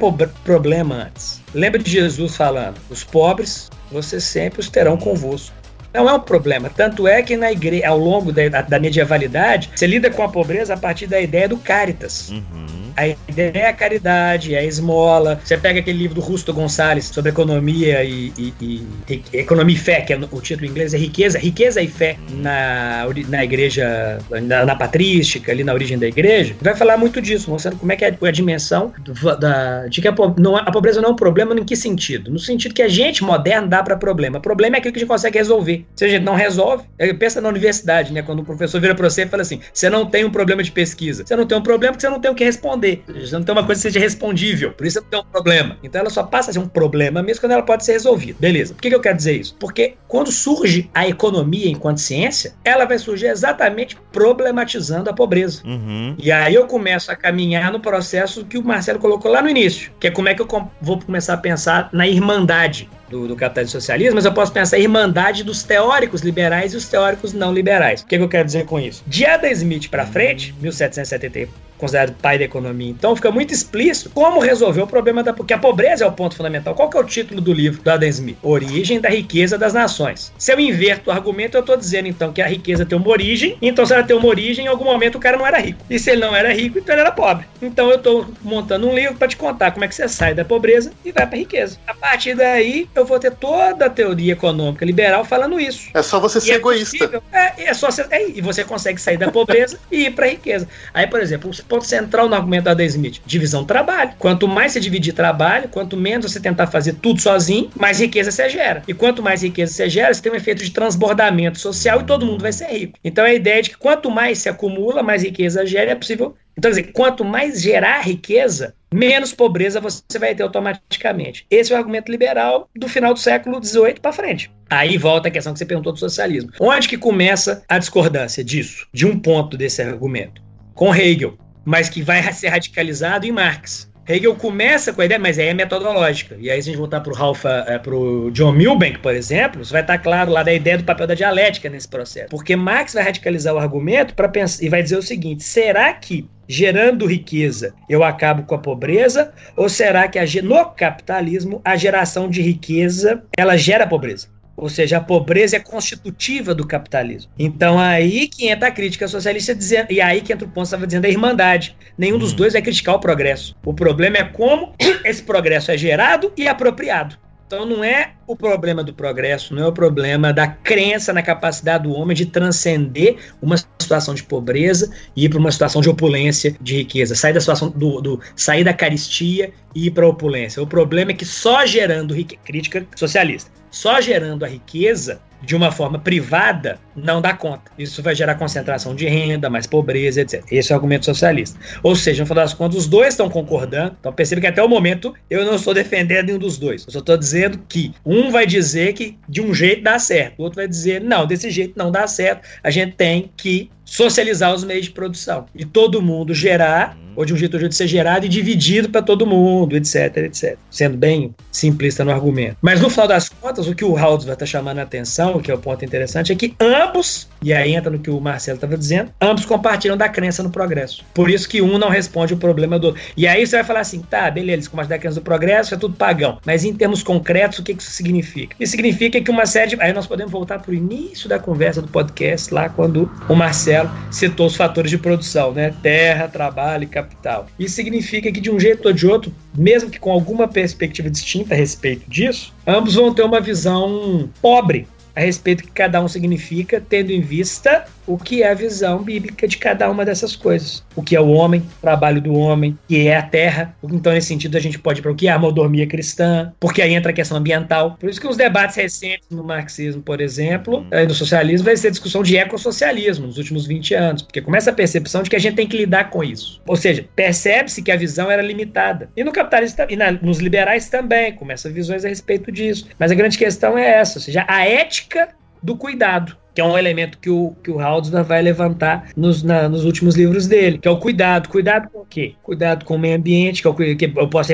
problema 0.45 1.07
antes. 1.07 1.43
Lembra 1.53 1.83
de 1.83 1.91
Jesus 1.91 2.37
falando: 2.37 2.77
os 2.89 3.03
pobres 3.03 3.69
vocês 3.91 4.23
sempre 4.23 4.61
os 4.61 4.69
terão 4.69 4.97
convosco. 4.97 5.53
Não 5.95 6.09
é 6.09 6.13
um 6.13 6.21
problema. 6.21 6.69
Tanto 6.69 7.07
é 7.07 7.23
que 7.23 7.37
na 7.37 7.53
igreja, 7.53 7.89
ao 7.89 7.97
longo 7.97 8.33
da, 8.33 8.63
da 8.63 8.81
medievalidade, 8.81 9.71
você 9.75 9.87
lida 9.87 10.11
com 10.11 10.25
a 10.25 10.29
pobreza 10.29 10.75
a 10.75 10.77
partir 10.77 11.07
da 11.07 11.21
ideia 11.21 11.49
do 11.49 11.57
caritas. 11.57 12.31
Uhum. 12.31 12.75
A 12.97 13.09
ideia 13.09 13.53
é 13.55 13.67
a 13.67 13.73
caridade, 13.73 14.55
é 14.55 14.59
a 14.59 14.65
esmola. 14.65 15.41
Você 15.45 15.57
pega 15.59 15.81
aquele 15.81 15.99
livro 15.99 16.15
do 16.15 16.21
Rusto 16.21 16.53
Gonçalves 16.53 17.07
sobre 17.07 17.31
economia 17.31 18.05
e, 18.05 18.33
e, 18.39 18.55
e, 18.61 19.23
economia 19.33 19.75
e 19.75 19.79
fé, 19.79 20.01
que 20.01 20.13
é, 20.13 20.19
o 20.31 20.41
título 20.41 20.67
em 20.67 20.71
inglês 20.71 20.95
é 20.95 20.99
riqueza, 20.99 21.39
riqueza 21.39 21.83
e 21.83 21.89
fé 21.89 22.17
na, 22.31 23.07
na 23.29 23.45
igreja, 23.45 24.19
na, 24.31 24.65
na, 24.65 24.77
patrística, 24.77 25.51
ali 25.51 25.65
na 25.65 25.75
origem 25.75 25.99
da 25.99 26.07
igreja. 26.07 26.55
Vai 26.61 26.77
falar 26.77 26.97
muito 26.97 27.21
disso, 27.21 27.51
mostrando 27.51 27.79
como 27.79 27.91
é 27.91 27.97
que 27.97 28.05
é 28.05 28.17
a 28.21 28.31
dimensão 28.31 28.93
do, 29.01 29.37
da, 29.37 29.87
de 29.89 30.01
que 30.01 30.07
a, 30.07 30.15
não, 30.39 30.57
a 30.57 30.71
pobreza 30.71 31.01
não 31.01 31.11
é 31.11 31.13
um 31.13 31.17
problema 31.17 31.55
em 31.55 31.65
que 31.65 31.75
sentido? 31.75 32.31
No 32.31 32.39
sentido 32.39 32.75
que 32.75 32.83
a 32.83 32.89
gente 32.89 33.25
moderno 33.25 33.67
dá 33.69 33.83
para 33.83 33.97
problema. 33.97 34.39
O 34.39 34.41
problema 34.41 34.77
é 34.77 34.79
aquilo 34.79 34.93
que 34.93 34.99
a 34.99 35.01
gente 35.01 35.09
consegue 35.09 35.39
resolver. 35.39 35.84
Se 35.95 36.05
a 36.05 36.09
gente 36.09 36.23
não 36.23 36.35
resolve, 36.35 36.85
é, 36.99 37.13
pensa 37.13 37.41
na 37.41 37.49
universidade, 37.49 38.13
né? 38.13 38.23
Quando 38.23 38.41
o 38.41 38.45
professor 38.45 38.81
vira 38.81 38.95
para 38.95 39.09
você 39.09 39.23
e 39.23 39.27
fala 39.27 39.43
assim: 39.43 39.61
você 39.73 39.89
não 39.89 40.07
tem 40.07 40.25
um 40.25 40.31
problema 40.31 40.63
de 40.63 40.73
pesquisa. 40.73 41.25
Você 41.27 41.37
não 41.37 41.47
tem 41.47 41.57
um 41.57 41.63
problema 41.63 41.93
porque 41.93 42.07
você 42.07 42.11
não 42.11 42.21
tem 42.21 42.31
o 42.31 42.35
que 42.35 42.45
responder. 42.45 43.05
Você 43.07 43.35
não 43.35 43.43
tem 43.43 43.53
uma 43.53 43.65
coisa 43.65 43.81
que 43.81 43.93
seja 43.93 44.01
respondível. 44.01 44.73
Por 44.73 44.87
isso 44.87 45.01
não 45.01 45.09
tem 45.09 45.21
um 45.21 45.25
problema. 45.25 45.79
Então 45.83 46.01
ela 46.01 46.11
só 46.11 46.23
passa 46.23 46.51
a 46.51 46.53
ser 46.53 46.59
um 46.59 46.69
problema 46.69 47.23
mesmo 47.23 47.41
quando 47.41 47.53
ela 47.53 47.63
pode 47.63 47.85
ser 47.85 47.93
resolvida. 47.93 48.37
Beleza. 48.41 48.75
Por 48.75 48.83
que, 48.83 48.89
que 48.89 48.95
eu 48.95 49.01
quero 49.01 49.17
dizer 49.17 49.41
isso? 49.41 49.57
Porque 49.59 49.95
quando 50.09 50.31
surge 50.31 50.91
a 50.95 51.07
economia 51.09 51.69
enquanto 51.69 51.99
ciência, 51.99 52.55
ela 52.65 52.85
vai 52.85 52.99
surgir 52.99 53.27
exatamente 53.27 53.97
problematizando 54.13 55.11
a 55.11 55.13
pobreza. 55.13 55.63
Uhum. 55.65 56.15
E 56.19 56.31
aí 56.31 56.55
eu 56.55 56.67
começo 56.67 57.11
a 57.11 57.17
caminhar 57.17 57.73
no 57.73 57.81
processo 57.81 58.45
que 58.45 58.59
o 58.59 58.65
Marcelo 58.65 58.99
colocou 58.99 59.31
lá 59.31 59.43
no 59.43 59.49
início, 59.49 59.93
que 60.01 60.07
é 60.07 60.11
como 60.11 60.29
é 60.29 60.35
que 60.35 60.43
eu 60.43 60.49
vou 60.81 61.01
começar 61.01 61.35
a 61.35 61.39
pensar 61.39 61.89
na 61.93 62.07
irmandade 62.07 62.89
do, 63.15 63.29
do 63.29 63.37
capitalismo 63.37 63.81
socialismo, 63.81 64.17
mas 64.17 64.25
eu 64.25 64.33
posso 64.33 64.53
pensar 64.53 64.77
a 64.77 64.81
irmandade 64.81 65.45
dos 65.45 65.63
teóricos 65.63 66.23
liberais 66.23 66.75
e 66.75 66.77
os 66.77 66.89
teóricos 66.89 67.33
não 67.33 67.53
liberais. 67.53 68.03
O 68.03 68.07
que, 68.07 68.17
que 68.17 68.23
eu 68.25 68.29
quero 68.29 68.45
dizer 68.45 68.67
com 68.67 68.81
isso? 68.81 69.05
De 69.07 69.25
Adam 69.25 69.51
Smith 69.53 69.89
para 69.89 70.05
frente, 70.05 70.53
1770 70.61 71.49
considerado 71.85 72.15
pai 72.15 72.39
da 72.39 72.45
economia. 72.45 72.91
Então 72.91 73.15
fica 73.15 73.31
muito 73.31 73.53
explícito 73.53 74.11
como 74.11 74.41
resolver 74.41 74.83
o 74.83 74.87
problema 74.87 75.23
da 75.23 75.33
porque 75.33 75.53
a 75.53 75.59
pobreza 75.59 76.05
é 76.05 76.07
o 76.07 76.13
ponto 76.13 76.35
fundamental. 76.37 76.75
Qual 76.75 76.89
que 76.89 76.97
é 76.97 77.01
o 77.01 77.05
título 77.05 77.41
do 77.41 77.53
livro 77.53 77.83
do 77.83 77.91
Adam 77.91 78.09
Smith? 78.09 78.39
Origem 78.43 79.01
da 79.01 79.09
riqueza 79.09 79.59
das 79.59 79.75
nações. 79.75 80.33
Se 80.39 80.53
eu 80.53 80.59
inverto 80.59 81.11
o 81.11 81.13
argumento, 81.13 81.57
eu 81.57 81.61
estou 81.61 81.77
dizendo 81.77 82.09
então 82.09 82.33
que 82.33 82.41
a 82.41 82.47
riqueza 82.47 82.87
tem 82.87 82.97
uma 82.97 83.09
origem, 83.09 83.59
então 83.61 83.85
se 83.85 83.93
ela 83.93 84.03
tem 84.03 84.17
uma 84.17 84.27
origem, 84.27 84.65
em 84.65 84.69
algum 84.69 84.85
momento 84.85 85.17
o 85.17 85.21
cara 85.21 85.37
não 85.37 85.47
era 85.47 85.59
rico. 85.59 85.85
E 85.91 85.99
se 85.99 86.11
ele 86.11 86.21
não 86.21 86.35
era 86.35 86.53
rico, 86.53 86.79
então 86.79 86.95
ele 86.95 87.03
era 87.03 87.13
pobre. 87.13 87.47
Então 87.61 87.91
eu 87.91 87.97
estou 87.97 88.27
montando 88.43 88.89
um 88.89 88.95
livro 88.95 89.15
para 89.17 89.29
te 89.29 89.37
contar 89.37 89.71
como 89.73 89.85
é 89.85 89.89
que 89.89 89.95
você 89.95 90.09
sai 90.09 90.35
da 90.35 90.45
pobreza 90.45 90.93
e 91.05 91.13
vai 91.13 91.27
para 91.27 91.39
riqueza. 91.39 91.79
A 91.87 91.95
partir 91.95 92.35
daí, 92.35 92.89
eu 92.95 93.05
vou 93.05 93.19
ter 93.19 93.33
toda 93.33 93.87
a 93.87 93.91
teoria 93.91 94.33
econômica 94.33 94.85
liberal 94.85 95.25
falando 95.25 95.61
isso. 95.61 95.91
É 95.93 96.03
só 96.03 96.19
você 96.19 96.41
ser 96.41 96.53
é 96.53 96.55
egoísta. 96.57 97.23
é, 97.33 97.65
é 97.65 97.75
só 97.75 97.91
ser, 97.91 98.07
é, 98.11 98.29
e 98.31 98.41
você 98.41 98.65
consegue 98.65 99.01
sair 99.01 99.17
da 99.17 99.31
pobreza 99.31 99.79
e 99.91 100.07
ir 100.07 100.15
para 100.15 100.29
riqueza. 100.29 100.69
Aí, 100.93 101.07
por 101.07 101.21
exemplo, 101.21 101.51
os 101.51 101.61
ponto 101.75 101.87
central 101.87 102.29
no 102.29 102.37
argumento 102.37 102.65
da 102.65 102.71
Adam 102.71 102.87
Smith: 102.87 103.21
divisão 103.27 103.63
do 103.63 103.67
trabalho. 103.67 104.13
Quanto 104.19 104.47
mais 104.47 104.73
você 104.73 104.81
dividir 104.81 105.13
trabalho, 105.13 105.69
quanto 105.69 105.97
menos 105.97 106.31
você 106.31 106.39
tentar 106.39 106.69
fazer 106.69 106.95
tudo 106.95 107.21
sozinho, 107.21 107.71
mais 107.75 107.99
riqueza 107.99 108.31
você 108.31 108.49
gera. 108.49 108.83
E 108.87 108.95
quanto 108.95 109.23
mais 109.23 109.43
riqueza 109.43 109.73
você 109.73 109.89
gera, 109.89 110.15
você 110.15 110.23
tem 110.23 110.31
um 110.31 110.37
efeito 110.37 110.63
de 110.65 110.71
transbordamento 110.71 111.59
social 111.59 112.01
e 112.01 112.05
todo 112.05 112.25
mundo 112.25 112.43
vai 112.43 112.53
ser 112.53 112.67
rico. 112.67 112.99
Então 113.03 113.25
é 113.25 113.31
a 113.31 113.35
ideia 113.35 113.63
de 113.63 113.71
que 113.71 113.77
quanto 113.77 114.11
mais 114.11 114.39
se 114.39 114.49
acumula, 114.49 115.03
mais 115.03 115.23
riqueza 115.23 115.67
gera, 115.67 115.91
é 115.91 115.95
possível. 115.95 116.37
Então, 116.57 116.71
quer 116.71 116.81
dizer, 116.81 116.93
quanto 116.93 117.25
mais 117.25 117.61
gerar 117.61 118.01
riqueza, 118.03 118.75
menos 118.93 119.33
pobreza 119.33 119.81
você 119.81 120.21
vai 120.21 120.37
ter 120.37 120.45
automaticamente. 120.45 121.45
Esse 121.51 121.73
é 121.73 121.75
o 121.75 121.79
argumento 121.79 122.13
liberal 122.13 122.71
do 122.77 122.89
final 122.89 123.13
do 123.13 123.19
século 123.19 123.61
XVIII 123.63 123.95
para 124.01 124.13
frente. 124.13 124.53
Aí 124.71 124.97
volta 124.97 125.27
a 125.27 125.31
questão 125.33 125.53
que 125.53 125.59
você 125.59 125.67
perguntou 125.67 125.93
do 125.93 125.99
socialismo. 125.99 126.53
Onde 126.61 126.87
que 126.87 126.97
começa 126.97 127.65
a 127.69 127.77
discordância 127.77 128.45
disso, 128.45 128.87
de 128.93 129.05
um 129.05 129.19
ponto 129.19 129.57
desse 129.57 129.83
argumento? 129.83 130.41
Com 130.75 130.95
Hegel, 130.95 131.37
mas 131.65 131.89
que 131.89 132.03
vai 132.03 132.23
ser 132.33 132.49
radicalizado 132.49 133.27
em 133.27 133.33
Marx. 133.33 133.93
Hegel 134.07 134.35
começa 134.35 134.93
com 134.93 135.01
a 135.01 135.07
ideia, 135.07 135.19
mas 135.19 135.39
aí 135.39 135.49
é 135.49 135.55
metodológica. 135.55 136.37
E 136.39 136.51
aí, 136.51 136.63
se 136.63 136.69
a 136.69 136.73
gente 136.73 136.79
voltar 136.79 137.01
para 137.01 137.13
o 137.13 137.17
Ralph, 137.17 137.45
é, 137.47 137.79
para 137.79 137.95
o 137.95 138.31
John 138.33 138.53
Milbank, 138.53 138.99
por 138.99 139.15
exemplo, 139.15 139.63
isso 139.63 139.73
vai 139.73 139.81
estar 139.81 139.99
claro 139.99 140.31
lá 140.31 140.43
da 140.43 140.53
ideia 140.53 140.77
do 140.77 140.85
papel 140.85 141.07
da 141.07 141.15
dialética 141.15 141.71
nesse 141.71 141.89
processo. 141.89 142.29
Porque 142.29 142.55
Marx 142.55 142.93
vai 142.93 143.03
radicalizar 143.03 143.55
o 143.55 143.59
argumento 143.59 144.15
para 144.15 144.31
e 144.61 144.69
vai 144.69 144.83
dizer 144.83 144.99
o 144.99 145.03
seguinte: 145.03 145.43
será 145.43 145.93
que 145.95 146.29
gerando 146.47 147.07
riqueza 147.07 147.75
eu 147.89 148.05
acabo 148.05 148.43
com 148.43 148.55
a 148.55 148.59
pobreza? 148.59 149.33
Ou 149.57 149.71
será 149.71 150.07
que 150.07 150.19
a, 150.19 150.25
no 150.43 150.67
capitalismo 150.67 151.63
a 151.65 151.75
geração 151.75 152.29
de 152.29 152.43
riqueza 152.43 153.23
ela 153.37 153.57
gera 153.57 153.87
pobreza? 153.87 154.34
Ou 154.57 154.69
seja, 154.69 154.99
a 154.99 155.01
pobreza 155.01 155.57
é 155.57 155.61
constitutiva 155.61 156.55
do 156.55 156.67
capitalismo. 156.67 157.31
Então 157.39 157.79
aí 157.79 158.29
que 158.29 158.49
entra 158.49 158.69
a 158.69 158.73
crítica 158.73 159.09
socialista 159.09 159.55
dizendo, 159.55 159.91
e 159.91 160.01
aí 160.01 160.21
que 160.21 160.33
entra 160.33 160.47
o 160.47 160.49
ponto 160.51 160.65
que 160.65 160.69
estava 160.69 160.87
dizendo 160.87 161.07
a 161.07 161.09
irmandade. 161.09 161.77
Nenhum 161.99 162.19
dos 162.19 162.33
hum. 162.33 162.37
dois 162.37 162.53
vai 162.53 162.63
criticar 162.63 162.95
o 162.95 163.01
progresso. 163.01 163.57
O 163.65 163.75
problema 163.75 164.19
é 164.19 164.25
como 164.25 164.75
esse 165.05 165.23
progresso 165.23 165.71
é 165.71 165.79
gerado 165.79 166.33
e 166.37 166.47
apropriado. 166.47 167.19
Então 167.47 167.67
não 167.67 167.85
é 167.85 168.13
o 168.27 168.35
problema 168.35 168.83
do 168.83 168.95
progresso, 168.95 169.55
não 169.55 169.65
é 169.65 169.67
o 169.67 169.73
problema 169.73 170.33
da 170.33 170.47
crença 170.47 171.13
na 171.13 171.23
capacidade 171.23 171.85
do 171.85 171.93
homem 171.93 172.17
de 172.17 172.27
transcender 172.27 173.17
uma 173.41 173.57
situação 173.57 174.15
de 174.15 174.23
pobreza 174.23 174.91
e 175.15 175.27
ir 175.27 175.29
para 175.29 175.39
uma 175.39 175.53
situação 175.53 175.83
de 175.83 175.91
opulência, 175.91 176.57
de 176.61 176.79
riqueza, 176.79 177.15
sair 177.15 177.35
da 177.35 177.41
situação 177.41 177.69
do, 177.69 178.01
do 178.01 178.21
sair 178.35 178.65
da 178.65 178.73
caristia 178.73 179.53
e 179.75 179.87
ir 179.87 179.91
para 179.91 180.07
a 180.07 180.09
opulência. 180.09 180.63
O 180.63 180.67
problema 180.67 181.11
é 181.11 181.15
que 181.15 181.27
só 181.27 181.67
gerando 181.67 182.15
riqueza, 182.15 182.41
crítica 182.45 182.87
socialista, 182.97 183.51
só 183.75 184.01
gerando 184.01 184.45
a 184.45 184.49
riqueza 184.49 185.21
de 185.43 185.55
uma 185.55 185.71
forma 185.71 185.99
privada 185.99 186.79
não 186.97 187.21
dá 187.21 187.35
conta. 187.35 187.71
Isso 187.77 188.03
vai 188.03 188.15
gerar 188.15 188.37
concentração 188.37 188.95
de 188.95 189.07
renda, 189.07 189.51
mais 189.51 189.67
pobreza, 189.67 190.21
etc. 190.21 190.45
Esse 190.51 190.73
é 190.73 190.75
o 190.75 190.79
argumento 190.79 191.05
socialista. 191.05 191.59
Ou 191.83 191.95
seja, 191.97 192.23
no 192.23 192.27
final 192.27 192.45
das 192.45 192.55
contas, 192.55 192.79
os 192.79 192.87
dois 192.87 193.09
estão 193.09 193.29
concordando. 193.29 193.97
Então 193.99 194.13
perceba 194.13 194.41
que 194.41 194.47
até 194.47 194.63
o 194.63 194.69
momento 194.69 195.13
eu 195.29 195.45
não 195.45 195.57
estou 195.57 195.75
defendendo 195.75 196.27
nenhum 196.27 196.39
dos 196.39 196.57
dois. 196.57 196.85
Eu 196.87 196.93
só 196.93 197.01
estou 197.01 197.17
dizendo 197.17 197.59
que 197.69 197.93
um 198.07 198.31
vai 198.31 198.47
dizer 198.47 198.93
que 198.95 199.19
de 199.29 199.43
um 199.43 199.53
jeito 199.53 199.83
dá 199.83 199.99
certo, 199.99 200.39
o 200.39 200.43
outro 200.45 200.57
vai 200.57 200.69
dizer 200.69 201.01
não, 201.01 201.27
desse 201.27 201.51
jeito 201.51 201.75
não 201.77 201.91
dá 201.91 202.07
certo. 202.07 202.49
A 202.63 202.71
gente 202.71 202.95
tem 202.95 203.31
que 203.37 203.71
socializar 203.85 204.55
os 204.55 204.65
meios 204.65 204.87
de 204.87 204.93
produção 204.93 205.47
e 205.55 205.65
todo 205.65 206.03
mundo 206.03 206.35
gerar 206.35 206.97
ou 207.17 207.25
de 207.25 207.33
um 207.33 207.37
jeito 207.37 207.55
ou 207.55 207.59
de 207.59 207.65
outro 207.67 207.77
ser 207.77 207.87
gerado 207.87 208.27
e 208.27 208.29
dividido 208.29 208.89
para 208.89 209.03
todo 209.03 209.27
mundo, 209.27 209.77
etc, 209.77 210.17
etc. 210.17 210.57
Sendo 210.71 210.97
bem 210.97 211.35
simplista 211.51 212.05
no 212.05 212.11
argumento. 212.11 212.57
Mas 212.61 212.81
no 212.81 212.91
final 212.91 213.07
das 213.07 213.29
contas, 213.29 213.69
o 213.69 213.75
que 213.75 213.85
o 213.85 213.95
vai 213.95 214.33
está 214.33 214.47
chamando 214.47 214.79
a 214.79 214.83
atenção, 214.83 215.41
que 215.41 215.51
é 215.51 215.55
o 215.55 215.59
ponto 215.59 215.85
interessante, 215.85 216.33
é 216.33 216.35
que 216.35 216.55
ambos, 216.61 217.29
e 217.43 217.53
aí 217.53 217.75
entra 217.75 217.91
no 217.91 217.99
que 217.99 218.11
o 218.11 218.21
Marcelo 218.21 218.57
estava 218.57 218.77
dizendo, 218.77 219.13
ambos 219.21 219.45
compartilham 219.45 219.97
da 219.97 220.09
crença 220.09 220.43
no 220.43 220.51
progresso. 220.51 221.05
Por 221.15 221.31
isso 221.31 221.49
que 221.49 221.63
um 221.63 221.79
não 221.79 221.89
responde 221.89 222.35
o 222.35 222.37
problema 222.37 222.79
do 222.79 222.89
outro. 222.89 223.03
E 223.17 223.27
aí 223.27 223.47
você 223.47 223.57
vai 223.57 223.65
falar 223.65 223.81
assim, 223.81 224.01
tá, 224.01 224.31
beleza, 224.31 224.55
eles 224.55 224.69
compartilham 224.69 224.99
da 224.99 225.01
crença 225.01 225.21
do 225.21 225.25
progresso, 225.25 225.75
é 225.75 225.77
tudo 225.77 225.95
pagão. 225.95 226.39
Mas 226.45 226.65
em 226.65 226.75
termos 226.75 227.03
concretos, 227.03 227.59
o 227.59 227.63
que 227.63 227.73
isso 227.73 227.91
significa? 227.91 228.57
Isso 228.59 228.73
significa 228.73 229.21
que 229.21 229.31
uma 229.31 229.47
série 229.47 229.71
de... 229.71 229.81
Aí 229.81 229.93
nós 229.93 230.07
podemos 230.07 230.33
voltar 230.33 230.59
para 230.59 230.71
o 230.71 230.75
início 230.75 231.29
da 231.29 231.39
conversa 231.39 231.81
do 231.81 231.89
podcast, 231.89 232.53
lá 232.53 232.69
quando 232.69 233.11
o 233.29 233.35
Marcelo 233.35 233.74
citou 234.11 234.47
os 234.47 234.57
fatores 234.57 234.91
de 234.91 234.99
produção, 234.99 235.53
né? 235.53 235.75
Terra, 235.83 236.29
trabalho 236.29 236.85
e 236.85 236.87
capital 236.87 237.15
capital. 237.25 237.47
Isso 237.59 237.75
significa 237.77 238.31
que, 238.31 238.41
de 238.41 238.51
um 238.51 238.59
jeito 238.59 238.87
ou 238.87 238.93
de 238.93 239.07
outro, 239.07 239.33
mesmo 239.57 239.91
que 239.91 239.99
com 239.99 240.11
alguma 240.11 240.49
perspectiva 240.49 241.09
distinta 241.09 241.55
a 241.55 241.57
respeito 241.57 242.09
disso, 242.09 242.53
ambos 242.67 242.95
vão 242.95 243.15
ter 243.15 243.23
uma 243.23 243.41
visão 243.41 244.29
pobre 244.43 244.87
a 245.17 245.21
respeito 245.21 245.63
do 245.63 245.69
que 245.69 245.73
cada 245.73 246.03
um 246.03 246.09
significa, 246.09 246.83
tendo 246.87 247.13
em 247.13 247.21
vista 247.21 247.85
o 248.07 248.17
que 248.17 248.43
é 248.43 248.51
a 248.51 248.55
visão 248.55 249.03
bíblica 249.03 249.47
de 249.47 249.57
cada 249.57 249.91
uma 249.91 250.05
dessas 250.05 250.37
coisas. 250.37 250.85
O 250.95 251.03
que 251.03 251.17
é 251.17 251.21
o 251.21 251.29
homem, 251.29 251.61
o 251.61 251.81
trabalho 251.81 252.21
do 252.21 252.35
homem, 252.35 252.73
o 252.73 252.89
que 252.89 253.09
é 253.09 253.17
a 253.17 253.23
terra. 253.23 253.75
Então, 253.83 254.13
nesse 254.13 254.29
sentido, 254.29 254.57
a 254.57 254.61
gente 254.61 254.79
pode 254.79 255.01
ir 255.01 255.03
para 255.03 255.13
o 255.13 255.15
que 255.15 255.29
é 255.29 255.33
a 255.33 255.39
mordomia 255.39 255.87
cristã, 255.87 256.53
porque 256.61 256.83
aí 256.83 256.95
entra 256.95 257.11
a 257.11 257.15
questão 257.15 257.37
ambiental. 257.37 257.97
Por 257.99 258.09
isso 258.09 258.21
que 258.21 258.27
os 258.27 258.37
debates 258.37 258.77
recentes 258.77 259.29
no 259.31 259.45
marxismo, 259.45 260.03
por 260.03 260.21
exemplo, 260.21 260.87
e 260.93 261.07
no 261.07 261.15
socialismo, 261.15 261.65
vai 261.65 261.77
ser 261.77 261.91
discussão 261.91 262.23
de 262.23 262.37
ecossocialismo 262.37 263.27
nos 263.27 263.39
últimos 263.39 263.67
20 263.67 263.95
anos, 263.95 264.23
porque 264.23 264.41
começa 264.41 264.71
a 264.71 264.75
percepção 264.75 265.23
de 265.23 265.31
que 265.31 265.37
a 265.37 265.39
gente 265.39 265.57
tem 265.57 265.67
que 265.67 265.77
lidar 265.77 266.11
com 266.11 266.23
isso. 266.23 266.61
Ou 266.67 266.77
seja, 266.77 267.07
percebe-se 267.15 267.83
que 267.83 267.91
a 267.91 267.97
visão 267.97 268.31
era 268.31 268.43
limitada. 268.43 269.09
E 269.17 269.25
no 269.25 269.33
capitalismo 269.33 269.85
e 269.89 269.97
na, 269.97 270.13
nos 270.13 270.39
liberais 270.39 270.89
também, 270.89 271.33
começa 271.33 271.71
visões 271.71 272.05
a 272.05 272.09
respeito 272.09 272.53
disso. 272.53 272.87
Mas 272.99 273.11
a 273.11 273.15
grande 273.15 273.39
questão 273.39 273.77
é 273.77 273.87
essa, 273.87 274.19
ou 274.19 274.23
seja, 274.23 274.45
a 274.49 274.67
ética 274.67 275.29
do 275.65 275.77
cuidado 275.77 276.37
que 276.55 276.61
é 276.61 276.65
um 276.65 276.79
elemento 276.79 277.19
que 277.19 277.29
o, 277.29 277.55
que 277.63 277.71
o 277.71 277.81
Haldsman 277.81 278.23
vai 278.23 278.41
levantar 278.41 279.09
nos, 279.17 279.43
na, 279.43 279.69
nos 279.69 279.85
últimos 279.85 280.15
livros 280.15 280.47
dele, 280.47 280.79
que 280.79 280.87
é 280.87 280.91
o 280.91 280.99
cuidado. 280.99 281.49
Cuidado 281.49 281.91
com 281.91 281.99
o 281.99 282.07
quê? 282.07 282.35
Cuidado 282.45 282.85
com 282.85 282.95
o 282.95 282.99
meio 282.99 283.17
ambiente, 283.17 283.61
que, 283.61 283.67
é 283.67 283.71
o, 283.71 283.75
que 283.75 284.13
eu 284.17 284.29
posso 284.29 284.53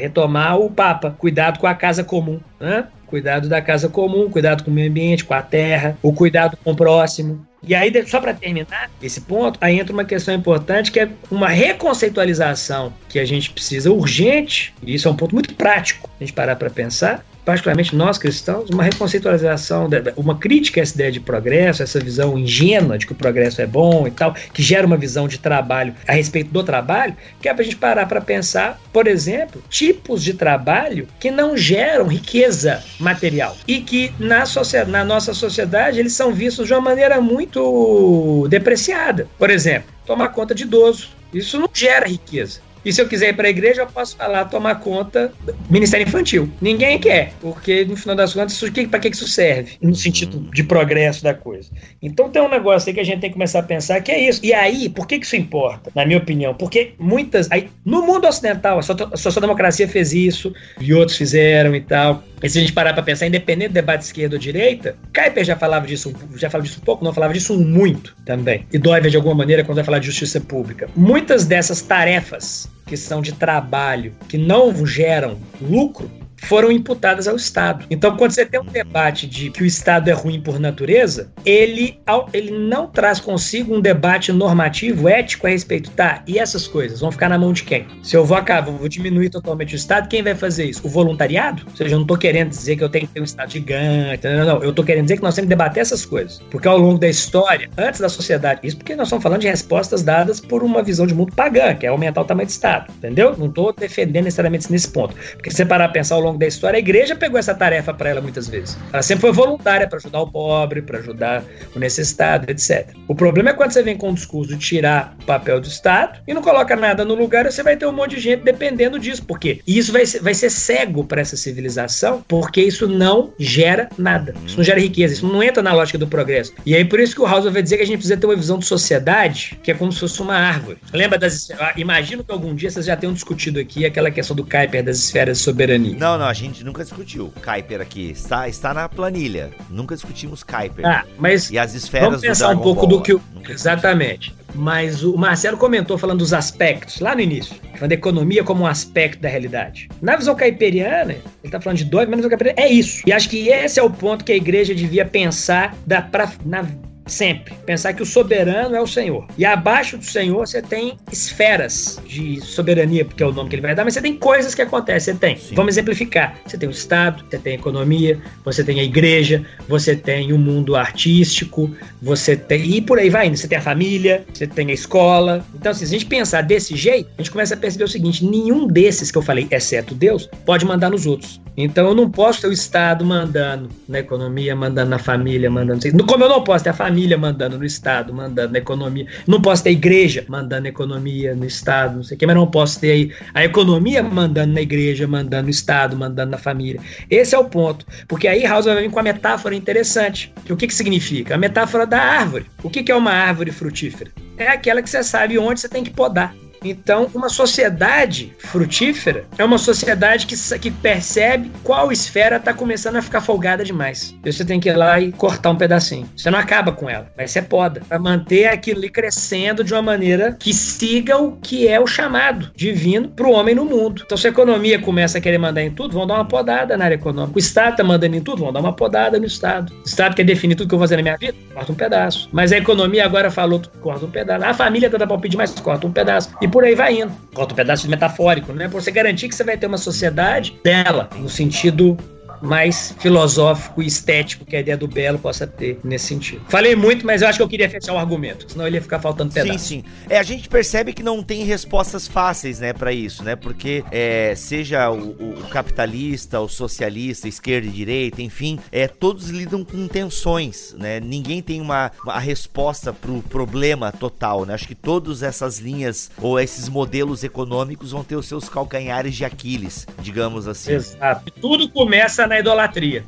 retomar 0.00 0.58
o 0.58 0.70
Papa. 0.70 1.14
Cuidado 1.18 1.58
com 1.58 1.66
a 1.66 1.74
casa 1.74 2.02
comum. 2.02 2.40
Né? 2.58 2.86
Cuidado 3.06 3.48
da 3.48 3.60
casa 3.60 3.90
comum, 3.90 4.30
cuidado 4.30 4.64
com 4.64 4.70
o 4.70 4.74
meio 4.74 4.88
ambiente, 4.88 5.24
com 5.24 5.34
a 5.34 5.42
terra, 5.42 5.98
o 6.02 6.14
cuidado 6.14 6.56
com 6.64 6.72
o 6.72 6.76
próximo. 6.76 7.46
E 7.62 7.74
aí, 7.74 7.92
só 8.06 8.20
para 8.20 8.32
terminar 8.32 8.90
esse 9.02 9.20
ponto, 9.22 9.58
aí 9.60 9.78
entra 9.78 9.92
uma 9.92 10.04
questão 10.04 10.34
importante 10.34 10.92
que 10.92 11.00
é 11.00 11.08
uma 11.30 11.48
reconceitualização 11.48 12.92
que 13.08 13.18
a 13.18 13.24
gente 13.24 13.50
precisa 13.50 13.90
urgente, 13.90 14.72
e 14.82 14.94
isso 14.94 15.08
é 15.08 15.10
um 15.10 15.16
ponto 15.16 15.34
muito 15.34 15.54
prático, 15.54 16.08
a 16.20 16.22
gente 16.22 16.32
parar 16.32 16.54
para 16.54 16.70
pensar, 16.70 17.24
particularmente 17.48 17.96
nós 17.96 18.18
cristãos, 18.18 18.68
uma 18.68 18.82
reconceitualização, 18.82 19.88
uma 20.18 20.36
crítica 20.36 20.78
a 20.78 20.82
essa 20.82 20.94
ideia 20.94 21.10
de 21.10 21.18
progresso, 21.18 21.82
essa 21.82 21.98
visão 21.98 22.38
ingênua 22.38 22.98
de 22.98 23.06
que 23.06 23.12
o 23.12 23.14
progresso 23.14 23.62
é 23.62 23.66
bom 23.66 24.06
e 24.06 24.10
tal, 24.10 24.34
que 24.52 24.62
gera 24.62 24.86
uma 24.86 24.98
visão 24.98 25.26
de 25.26 25.38
trabalho 25.38 25.94
a 26.06 26.12
respeito 26.12 26.50
do 26.50 26.62
trabalho, 26.62 27.16
que 27.40 27.48
é 27.48 27.54
para 27.54 27.62
a 27.62 27.64
gente 27.64 27.76
parar 27.76 28.04
para 28.04 28.20
pensar, 28.20 28.78
por 28.92 29.06
exemplo, 29.06 29.64
tipos 29.70 30.22
de 30.22 30.34
trabalho 30.34 31.08
que 31.18 31.30
não 31.30 31.56
geram 31.56 32.06
riqueza 32.06 32.84
material 33.00 33.56
e 33.66 33.80
que 33.80 34.12
na, 34.18 34.44
na 34.86 35.02
nossa 35.02 35.32
sociedade 35.32 35.98
eles 35.98 36.12
são 36.12 36.34
vistos 36.34 36.66
de 36.66 36.74
uma 36.74 36.82
maneira 36.82 37.18
muito 37.18 38.46
depreciada. 38.50 39.26
Por 39.38 39.48
exemplo, 39.48 39.88
tomar 40.04 40.28
conta 40.28 40.54
de 40.54 40.64
idoso. 40.64 41.16
Isso 41.32 41.58
não 41.58 41.68
gera 41.72 42.06
riqueza. 42.06 42.60
E 42.88 42.92
se 42.92 43.02
eu 43.02 43.06
quiser 43.06 43.28
ir 43.28 43.32
para 43.34 43.48
a 43.48 43.50
igreja, 43.50 43.82
eu 43.82 43.86
posso 43.86 44.16
falar, 44.16 44.46
tomar 44.46 44.76
conta 44.76 45.30
do 45.44 45.54
Ministério 45.68 46.08
Infantil. 46.08 46.50
Ninguém 46.58 46.98
quer, 46.98 47.34
porque 47.38 47.84
no 47.84 47.94
final 47.94 48.16
das 48.16 48.32
contas, 48.32 48.58
para 48.90 48.98
que 48.98 49.08
isso 49.08 49.28
serve? 49.28 49.72
No 49.82 49.94
sentido 49.94 50.48
de 50.54 50.64
progresso 50.64 51.22
da 51.22 51.34
coisa. 51.34 51.68
Então 52.00 52.30
tem 52.30 52.40
um 52.40 52.48
negócio 52.48 52.88
aí 52.88 52.94
que 52.94 53.00
a 53.00 53.04
gente 53.04 53.20
tem 53.20 53.28
que 53.28 53.34
começar 53.34 53.58
a 53.58 53.62
pensar 53.62 54.00
que 54.00 54.10
é 54.10 54.26
isso. 54.26 54.40
E 54.42 54.54
aí, 54.54 54.88
por 54.88 55.06
que 55.06 55.16
isso 55.16 55.36
importa? 55.36 55.92
Na 55.94 56.06
minha 56.06 56.16
opinião, 56.16 56.54
porque 56.54 56.94
muitas. 56.98 57.50
Aí, 57.50 57.68
no 57.84 58.00
mundo 58.06 58.26
ocidental, 58.26 58.78
a 58.78 59.16
social-democracia 59.18 59.86
fez 59.86 60.14
isso, 60.14 60.54
e 60.80 60.94
outros 60.94 61.18
fizeram 61.18 61.76
e 61.76 61.82
tal. 61.82 62.24
E 62.42 62.48
se 62.48 62.56
a 62.56 62.60
gente 62.62 62.72
parar 62.72 62.94
para 62.94 63.02
pensar, 63.02 63.26
independente 63.26 63.68
do 63.68 63.74
debate 63.74 64.02
esquerda 64.02 64.36
ou 64.36 64.40
direita, 64.40 64.96
Kuyper 65.14 65.44
já 65.44 65.56
falava 65.56 65.86
disso, 65.86 66.14
já 66.36 66.48
falava 66.48 66.66
disso 66.66 66.80
um 66.80 66.84
pouco, 66.84 67.04
não 67.04 67.12
falava 67.12 67.34
disso 67.34 67.58
muito 67.58 68.16
também. 68.24 68.64
E 68.72 68.78
Doiver, 68.78 69.10
de 69.10 69.16
alguma 69.18 69.34
maneira, 69.34 69.62
quando 69.62 69.76
vai 69.76 69.84
falar 69.84 69.98
de 69.98 70.06
justiça 70.06 70.40
pública. 70.40 70.88
Muitas 70.96 71.44
dessas 71.44 71.82
tarefas 71.82 72.70
que 72.88 72.96
são 72.96 73.20
de 73.20 73.32
trabalho, 73.32 74.14
que 74.28 74.38
não 74.38 74.86
geram 74.86 75.38
lucro, 75.60 76.10
foram 76.42 76.70
imputadas 76.70 77.26
ao 77.28 77.36
Estado. 77.36 77.86
Então, 77.90 78.16
quando 78.16 78.32
você 78.32 78.46
tem 78.46 78.60
um 78.60 78.64
debate 78.64 79.26
de 79.26 79.50
que 79.50 79.62
o 79.62 79.66
Estado 79.66 80.08
é 80.08 80.12
ruim 80.12 80.40
por 80.40 80.58
natureza, 80.58 81.30
ele, 81.44 81.98
ele 82.32 82.50
não 82.50 82.86
traz 82.86 83.20
consigo 83.20 83.74
um 83.74 83.80
debate 83.80 84.32
normativo, 84.32 85.08
ético 85.08 85.46
a 85.46 85.50
respeito. 85.50 85.90
Tá, 85.90 86.22
e 86.26 86.38
essas 86.38 86.66
coisas 86.66 87.00
vão 87.00 87.10
ficar 87.10 87.28
na 87.28 87.38
mão 87.38 87.52
de 87.52 87.64
quem? 87.64 87.86
Se 88.02 88.16
eu 88.16 88.24
vou 88.24 88.36
acabar, 88.36 88.70
vou 88.70 88.88
diminuir 88.88 89.30
totalmente 89.30 89.74
o 89.74 89.76
Estado, 89.76 90.08
quem 90.08 90.22
vai 90.22 90.34
fazer 90.34 90.64
isso? 90.64 90.86
O 90.86 90.90
voluntariado? 90.90 91.64
Ou 91.68 91.76
seja, 91.76 91.94
eu 91.94 91.96
não 91.96 92.02
estou 92.02 92.16
querendo 92.16 92.50
dizer 92.50 92.76
que 92.76 92.84
eu 92.84 92.88
tenho 92.88 93.06
que 93.06 93.14
ter 93.14 93.20
um 93.20 93.24
Estado 93.24 93.50
gigante, 93.50 94.26
não, 94.26 94.44
não. 94.44 94.62
Eu 94.62 94.70
estou 94.70 94.84
querendo 94.84 95.04
dizer 95.04 95.16
que 95.16 95.22
nós 95.22 95.34
temos 95.34 95.46
que 95.46 95.54
debater 95.54 95.80
essas 95.80 96.04
coisas. 96.04 96.40
Porque 96.50 96.68
ao 96.68 96.78
longo 96.78 96.98
da 96.98 97.08
história, 97.08 97.68
antes 97.76 98.00
da 98.00 98.08
sociedade, 98.08 98.60
isso 98.62 98.76
porque 98.76 98.94
nós 98.94 99.08
estamos 99.08 99.22
falando 99.22 99.40
de 99.40 99.48
respostas 99.48 100.02
dadas 100.02 100.40
por 100.40 100.62
uma 100.62 100.82
visão 100.82 101.06
de 101.06 101.14
mundo 101.14 101.32
pagã, 101.34 101.74
que 101.74 101.86
é 101.86 101.88
aumentar 101.88 102.20
o 102.20 102.24
tamanho 102.24 102.46
do 102.46 102.50
Estado, 102.50 102.92
entendeu? 102.96 103.34
Não 103.36 103.46
estou 103.46 103.72
defendendo 103.72 104.24
necessariamente 104.24 104.70
nesse 104.70 104.88
ponto. 104.88 105.14
Porque 105.34 105.50
se 105.50 105.56
você 105.56 105.66
parar 105.66 105.86
a 105.86 105.88
pensar 105.88 106.16
ao 106.16 106.20
longo 106.20 106.27
da 106.36 106.46
história, 106.46 106.76
a 106.76 106.80
igreja 106.80 107.14
pegou 107.16 107.38
essa 107.38 107.54
tarefa 107.54 107.94
para 107.94 108.10
ela 108.10 108.20
muitas 108.20 108.48
vezes. 108.48 108.76
Ela 108.92 109.02
sempre 109.02 109.22
foi 109.22 109.32
voluntária 109.32 109.86
para 109.86 109.98
ajudar 109.98 110.20
o 110.20 110.30
pobre, 110.30 110.82
para 110.82 110.98
ajudar 110.98 111.44
o 111.74 111.78
necessitado, 111.78 112.50
etc. 112.50 112.88
O 113.06 113.14
problema 113.14 113.50
é 113.50 113.52
quando 113.52 113.72
você 113.72 113.82
vem 113.82 113.96
com 113.96 114.10
o 114.10 114.14
discurso 114.14 114.54
de 114.54 114.58
tirar 114.58 115.16
o 115.22 115.24
papel 115.24 115.60
do 115.60 115.68
Estado 115.68 116.20
e 116.26 116.34
não 116.34 116.42
coloca 116.42 116.74
nada 116.76 117.04
no 117.04 117.14
lugar, 117.14 117.50
você 117.50 117.62
vai 117.62 117.76
ter 117.76 117.86
um 117.86 117.92
monte 117.92 118.16
de 118.16 118.20
gente 118.20 118.42
dependendo 118.42 118.98
disso. 118.98 119.24
Por 119.24 119.38
quê? 119.38 119.60
E 119.66 119.78
isso 119.78 119.92
vai 119.92 120.04
ser, 120.04 120.20
vai 120.20 120.34
ser 120.34 120.50
cego 120.50 121.04
para 121.04 121.20
essa 121.20 121.36
civilização, 121.36 122.24
porque 122.26 122.60
isso 122.60 122.88
não 122.88 123.32
gera 123.38 123.88
nada. 123.96 124.34
Isso 124.46 124.56
não 124.56 124.64
gera 124.64 124.80
riqueza, 124.80 125.14
isso 125.14 125.26
não 125.26 125.42
entra 125.42 125.62
na 125.62 125.72
lógica 125.72 125.98
do 125.98 126.06
progresso. 126.06 126.52
E 126.66 126.74
aí 126.74 126.84
por 126.84 127.00
isso 127.00 127.14
que 127.14 127.22
o 127.22 127.26
House 127.26 127.50
vai 127.50 127.62
dizer 127.62 127.76
que 127.76 127.82
a 127.82 127.86
gente 127.86 127.98
precisa 127.98 128.16
ter 128.16 128.26
uma 128.26 128.36
visão 128.36 128.58
de 128.58 128.66
sociedade 128.66 129.58
que 129.62 129.70
é 129.70 129.74
como 129.74 129.92
se 129.92 130.00
fosse 130.00 130.20
uma 130.20 130.34
árvore. 130.34 130.78
Lembra 130.92 131.18
das. 131.18 131.50
Ah, 131.52 131.72
imagino 131.76 132.24
que 132.24 132.32
algum 132.32 132.54
dia 132.54 132.70
vocês 132.70 132.86
já 132.86 132.96
tenham 132.96 133.12
discutido 133.12 133.58
aqui 133.58 133.84
aquela 133.84 134.10
questão 134.10 134.34
do 134.34 134.44
Kuiper 134.44 134.82
das 134.82 134.98
esferas 134.98 135.38
de 135.38 135.44
soberania. 135.44 135.96
Não, 135.96 136.17
não, 136.18 136.26
a 136.26 136.32
gente 136.32 136.64
nunca 136.64 136.82
discutiu 136.82 137.32
Kuiper 137.44 137.80
aqui. 137.80 138.10
Está, 138.10 138.48
está 138.48 138.74
na 138.74 138.88
planilha. 138.88 139.50
Nunca 139.70 139.94
discutimos 139.94 140.42
Kuiper. 140.42 140.86
Ah, 140.86 141.04
mas 141.18 141.50
e 141.50 141.58
as 141.58 141.74
esferas 141.74 142.08
vamos 142.08 142.22
pensar 142.22 142.50
um 142.50 142.58
pouco 142.58 142.86
Ball, 142.86 142.98
do 142.98 143.02
que 143.02 143.12
o... 143.14 143.22
Exatamente. 143.48 144.34
Mas 144.54 145.02
o 145.04 145.16
Marcelo 145.16 145.56
comentou 145.56 145.98
falando 145.98 146.20
dos 146.20 146.32
aspectos, 146.32 147.00
lá 147.00 147.14
no 147.14 147.20
início, 147.20 147.54
falando 147.74 147.90
da 147.90 147.94
economia 147.94 148.42
como 148.42 148.64
um 148.64 148.66
aspecto 148.66 149.20
da 149.20 149.28
realidade. 149.28 149.88
Na 150.00 150.16
visão 150.16 150.34
caiperiana, 150.34 151.12
ele 151.12 151.22
está 151.44 151.60
falando 151.60 151.78
de 151.78 151.84
dois, 151.84 152.08
mas 152.08 152.12
na 152.12 152.16
visão 152.16 152.30
caiperiana 152.30 152.60
é 152.60 152.72
isso. 152.72 153.02
E 153.06 153.12
acho 153.12 153.28
que 153.28 153.48
esse 153.48 153.78
é 153.78 153.82
o 153.82 153.90
ponto 153.90 154.24
que 154.24 154.32
a 154.32 154.36
igreja 154.36 154.74
devia 154.74 155.04
pensar 155.04 155.76
da, 155.86 156.00
pra, 156.00 156.32
na 156.44 156.66
Sempre. 157.08 157.54
Pensar 157.66 157.92
que 157.92 158.02
o 158.02 158.06
soberano 158.06 158.76
é 158.76 158.80
o 158.80 158.86
Senhor. 158.86 159.26
E 159.36 159.44
abaixo 159.44 159.96
do 159.96 160.04
Senhor 160.04 160.46
você 160.46 160.62
tem 160.62 160.96
esferas 161.10 162.00
de 162.06 162.40
soberania, 162.40 163.04
porque 163.04 163.22
é 163.22 163.26
o 163.26 163.32
nome 163.32 163.48
que 163.48 163.56
ele 163.56 163.62
vai 163.62 163.74
dar, 163.74 163.84
mas 163.84 163.94
você 163.94 164.02
tem 164.02 164.14
coisas 164.14 164.54
que 164.54 164.62
acontecem. 164.62 165.14
Você 165.14 165.20
tem. 165.20 165.36
Sim. 165.36 165.54
Vamos 165.54 165.74
exemplificar. 165.74 166.38
Você 166.46 166.58
tem 166.58 166.68
o 166.68 166.72
Estado, 166.72 167.24
você 167.28 167.38
tem 167.38 167.52
a 167.54 167.56
economia, 167.56 168.20
você 168.44 168.62
tem 168.62 168.80
a 168.80 168.84
igreja, 168.84 169.44
você 169.68 169.96
tem 169.96 170.32
o 170.32 170.38
mundo 170.38 170.76
artístico, 170.76 171.74
você 172.00 172.36
tem. 172.36 172.76
E 172.76 172.80
por 172.80 172.98
aí 172.98 173.10
vai 173.10 173.26
indo. 173.26 173.36
Você 173.36 173.48
tem 173.48 173.58
a 173.58 173.62
família, 173.62 174.24
você 174.32 174.46
tem 174.46 174.70
a 174.70 174.74
escola. 174.74 175.44
Então, 175.54 175.72
assim, 175.72 175.86
se 175.86 175.94
a 175.94 175.98
gente 175.98 176.06
pensar 176.06 176.42
desse 176.42 176.76
jeito, 176.76 177.08
a 177.16 177.22
gente 177.22 177.30
começa 177.30 177.54
a 177.54 177.56
perceber 177.56 177.84
o 177.84 177.88
seguinte: 177.88 178.24
nenhum 178.24 178.66
desses 178.66 179.10
que 179.10 179.18
eu 179.18 179.22
falei, 179.22 179.46
exceto 179.50 179.94
Deus, 179.94 180.28
pode 180.44 180.64
mandar 180.64 180.90
nos 180.90 181.06
outros. 181.06 181.40
Então 181.60 181.88
eu 181.88 181.94
não 181.94 182.08
posso 182.08 182.42
ter 182.42 182.46
o 182.46 182.52
Estado 182.52 183.04
mandando 183.04 183.68
na 183.88 183.98
economia, 183.98 184.54
mandando 184.54 184.90
na 184.90 184.98
família, 184.98 185.50
mandando. 185.50 185.80
Como 186.06 186.22
eu 186.22 186.28
não 186.28 186.44
posso 186.44 186.62
ter 186.62 186.70
a 186.70 186.74
família 186.74 186.97
família 186.98 187.16
mandando 187.16 187.58
no 187.58 187.64
Estado, 187.64 188.12
mandando 188.12 188.52
na 188.52 188.58
economia. 188.58 189.06
Não 189.26 189.40
posso 189.40 189.62
ter 189.62 189.70
igreja 189.70 190.24
mandando 190.28 190.62
na 190.62 190.68
economia, 190.68 191.34
no 191.34 191.44
Estado, 191.44 191.96
não 191.96 192.02
sei 192.02 192.16
o 192.16 192.18
que, 192.18 192.26
mas 192.26 192.34
não 192.34 192.46
posso 192.46 192.80
ter 192.80 192.90
aí 192.90 193.12
a 193.32 193.44
economia 193.44 194.02
mandando 194.02 194.52
na 194.52 194.60
igreja, 194.60 195.06
mandando 195.06 195.44
no 195.44 195.50
Estado, 195.50 195.96
mandando 195.96 196.32
na 196.32 196.38
família. 196.38 196.80
Esse 197.08 197.34
é 197.34 197.38
o 197.38 197.44
ponto. 197.44 197.86
Porque 198.08 198.26
aí 198.26 198.42
House 198.42 198.64
vai 198.64 198.82
vir 198.82 198.90
com 198.90 198.98
a 198.98 199.02
metáfora 199.02 199.54
interessante. 199.54 200.32
O 200.50 200.56
que, 200.56 200.66
que 200.66 200.74
significa? 200.74 201.36
A 201.36 201.38
metáfora 201.38 201.86
da 201.86 202.00
árvore. 202.00 202.46
O 202.62 202.68
que, 202.68 202.82
que 202.82 202.90
é 202.90 202.96
uma 202.96 203.12
árvore 203.12 203.52
frutífera? 203.52 204.10
É 204.36 204.48
aquela 204.48 204.82
que 204.82 204.90
você 204.90 205.02
sabe 205.04 205.38
onde 205.38 205.60
você 205.60 205.68
tem 205.68 205.84
que 205.84 205.90
podar. 205.90 206.34
Então, 206.64 207.08
uma 207.14 207.28
sociedade 207.28 208.32
frutífera 208.38 209.24
é 209.36 209.44
uma 209.44 209.58
sociedade 209.58 210.26
que, 210.26 210.36
que 210.58 210.70
percebe 210.70 211.50
qual 211.62 211.92
esfera 211.92 212.36
está 212.36 212.52
começando 212.52 212.96
a 212.96 213.02
ficar 213.02 213.20
folgada 213.20 213.64
demais. 213.64 214.14
E 214.24 214.32
você 214.32 214.44
tem 214.44 214.60
que 214.60 214.68
ir 214.68 214.76
lá 214.76 215.00
e 215.00 215.12
cortar 215.12 215.50
um 215.50 215.56
pedacinho. 215.56 216.08
Você 216.16 216.30
não 216.30 216.38
acaba 216.38 216.72
com 216.72 216.88
ela, 216.88 217.10
mas 217.16 217.30
você 217.30 217.42
poda. 217.42 217.82
Para 217.88 217.98
manter 217.98 218.46
aquilo 218.46 218.78
ali 218.78 218.90
crescendo 218.90 219.62
de 219.62 219.72
uma 219.72 219.82
maneira 219.82 220.36
que 220.38 220.52
siga 220.52 221.18
o 221.18 221.32
que 221.36 221.68
é 221.68 221.78
o 221.78 221.86
chamado 221.86 222.50
divino 222.54 223.08
para 223.08 223.26
o 223.26 223.32
homem 223.32 223.54
no 223.54 223.64
mundo. 223.64 224.02
Então, 224.04 224.16
se 224.16 224.26
a 224.26 224.30
economia 224.30 224.78
começa 224.78 225.18
a 225.18 225.20
querer 225.20 225.38
mandar 225.38 225.62
em 225.62 225.70
tudo, 225.70 225.94
vão 225.94 226.06
dar 226.06 226.14
uma 226.14 226.24
podada 226.24 226.76
na 226.76 226.84
área 226.84 226.94
econômica. 226.94 227.36
O 227.36 227.38
Estado 227.38 227.72
está 227.72 227.84
mandando 227.84 228.16
em 228.16 228.20
tudo, 228.20 228.42
vão 228.42 228.52
dar 228.52 228.60
uma 228.60 228.72
podada 228.72 229.18
no 229.18 229.26
Estado. 229.26 229.72
O 229.72 229.86
Estado 229.86 230.14
quer 230.14 230.24
definir 230.24 230.54
tudo 230.54 230.68
que 230.68 230.74
eu 230.74 230.78
vou 230.78 230.86
fazer 230.86 230.96
na 230.96 231.02
minha 231.02 231.16
vida, 231.16 231.34
corta 231.54 231.72
um 231.72 231.74
pedaço. 231.74 232.28
Mas 232.32 232.52
a 232.52 232.58
economia 232.58 233.04
agora 233.04 233.30
falou, 233.30 233.62
corta 233.80 234.06
um 234.06 234.10
pedaço. 234.10 234.44
A 234.44 234.54
família 234.54 234.90
tá 234.90 234.98
dando 234.98 235.08
palpite 235.08 235.32
demais, 235.32 235.52
corta 235.60 235.86
um 235.86 235.92
pedaço. 235.92 236.30
E 236.40 236.47
por 236.50 236.64
aí 236.64 236.74
vai 236.74 237.00
indo. 237.00 237.12
Conta 237.34 237.52
um 237.52 237.56
pedaço 237.56 237.88
metafórico, 237.88 238.52
né? 238.52 238.68
Pra 238.68 238.80
você 238.80 238.90
garantir 238.90 239.28
que 239.28 239.34
você 239.34 239.44
vai 239.44 239.56
ter 239.56 239.66
uma 239.66 239.78
sociedade 239.78 240.58
dela, 240.62 241.08
no 241.16 241.28
sentido 241.28 241.96
mais 242.42 242.94
filosófico 242.98 243.82
e 243.82 243.86
estético 243.86 244.44
que 244.44 244.56
a 244.56 244.60
ideia 244.60 244.76
do 244.76 244.86
belo 244.86 245.18
possa 245.18 245.46
ter 245.46 245.78
nesse 245.82 246.06
sentido. 246.06 246.42
Falei 246.48 246.74
muito, 246.76 247.04
mas 247.06 247.22
eu 247.22 247.28
acho 247.28 247.38
que 247.38 247.42
eu 247.42 247.48
queria 247.48 247.68
fechar 247.68 247.94
o 247.94 247.98
argumento, 247.98 248.50
senão 248.50 248.66
ele 248.66 248.76
ia 248.76 248.82
ficar 248.82 249.00
faltando 249.00 249.32
pedaço. 249.32 249.58
Sim, 249.58 249.82
sim. 249.82 249.84
É, 250.08 250.18
a 250.18 250.22
gente 250.22 250.48
percebe 250.48 250.92
que 250.92 251.02
não 251.02 251.22
tem 251.22 251.44
respostas 251.44 252.06
fáceis, 252.06 252.60
né, 252.60 252.72
para 252.72 252.92
isso, 252.92 253.22
né? 253.22 253.36
Porque 253.36 253.84
é, 253.90 254.34
seja 254.36 254.90
o, 254.90 255.10
o, 255.10 255.48
capitalista, 255.48 256.40
o 256.40 256.48
socialista, 256.48 257.28
esquerda 257.28 257.66
e 257.66 257.70
direita, 257.70 258.22
enfim, 258.22 258.58
é, 258.70 258.86
todos 258.86 259.28
lidam 259.28 259.64
com 259.64 259.88
tensões, 259.88 260.74
né? 260.78 261.00
Ninguém 261.00 261.42
tem 261.42 261.60
uma, 261.60 261.90
uma 262.04 262.18
resposta 262.18 262.92
pro 262.92 263.22
problema 263.22 263.90
total, 263.90 264.44
né? 264.44 264.54
Acho 264.54 264.68
que 264.68 264.74
todas 264.74 265.22
essas 265.22 265.58
linhas 265.58 266.10
ou 266.20 266.38
esses 266.38 266.68
modelos 266.68 267.24
econômicos 267.24 267.92
vão 267.92 268.04
ter 268.04 268.16
os 268.16 268.26
seus 268.26 268.48
calcanhares 268.48 269.14
de 269.14 269.24
Aquiles, 269.24 269.86
digamos 270.00 270.46
assim. 270.46 270.72
Exato. 270.72 271.30
Tudo 271.40 271.68
começa 271.68 272.27
na 272.28 272.38
idolatria. 272.38 273.04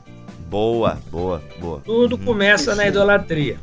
Boa, 0.48 0.98
boa, 1.10 1.42
boa. 1.60 1.80
Tudo 1.84 2.16
uhum. 2.16 2.24
começa 2.24 2.74
na 2.74 2.86
idolatria 2.86 3.58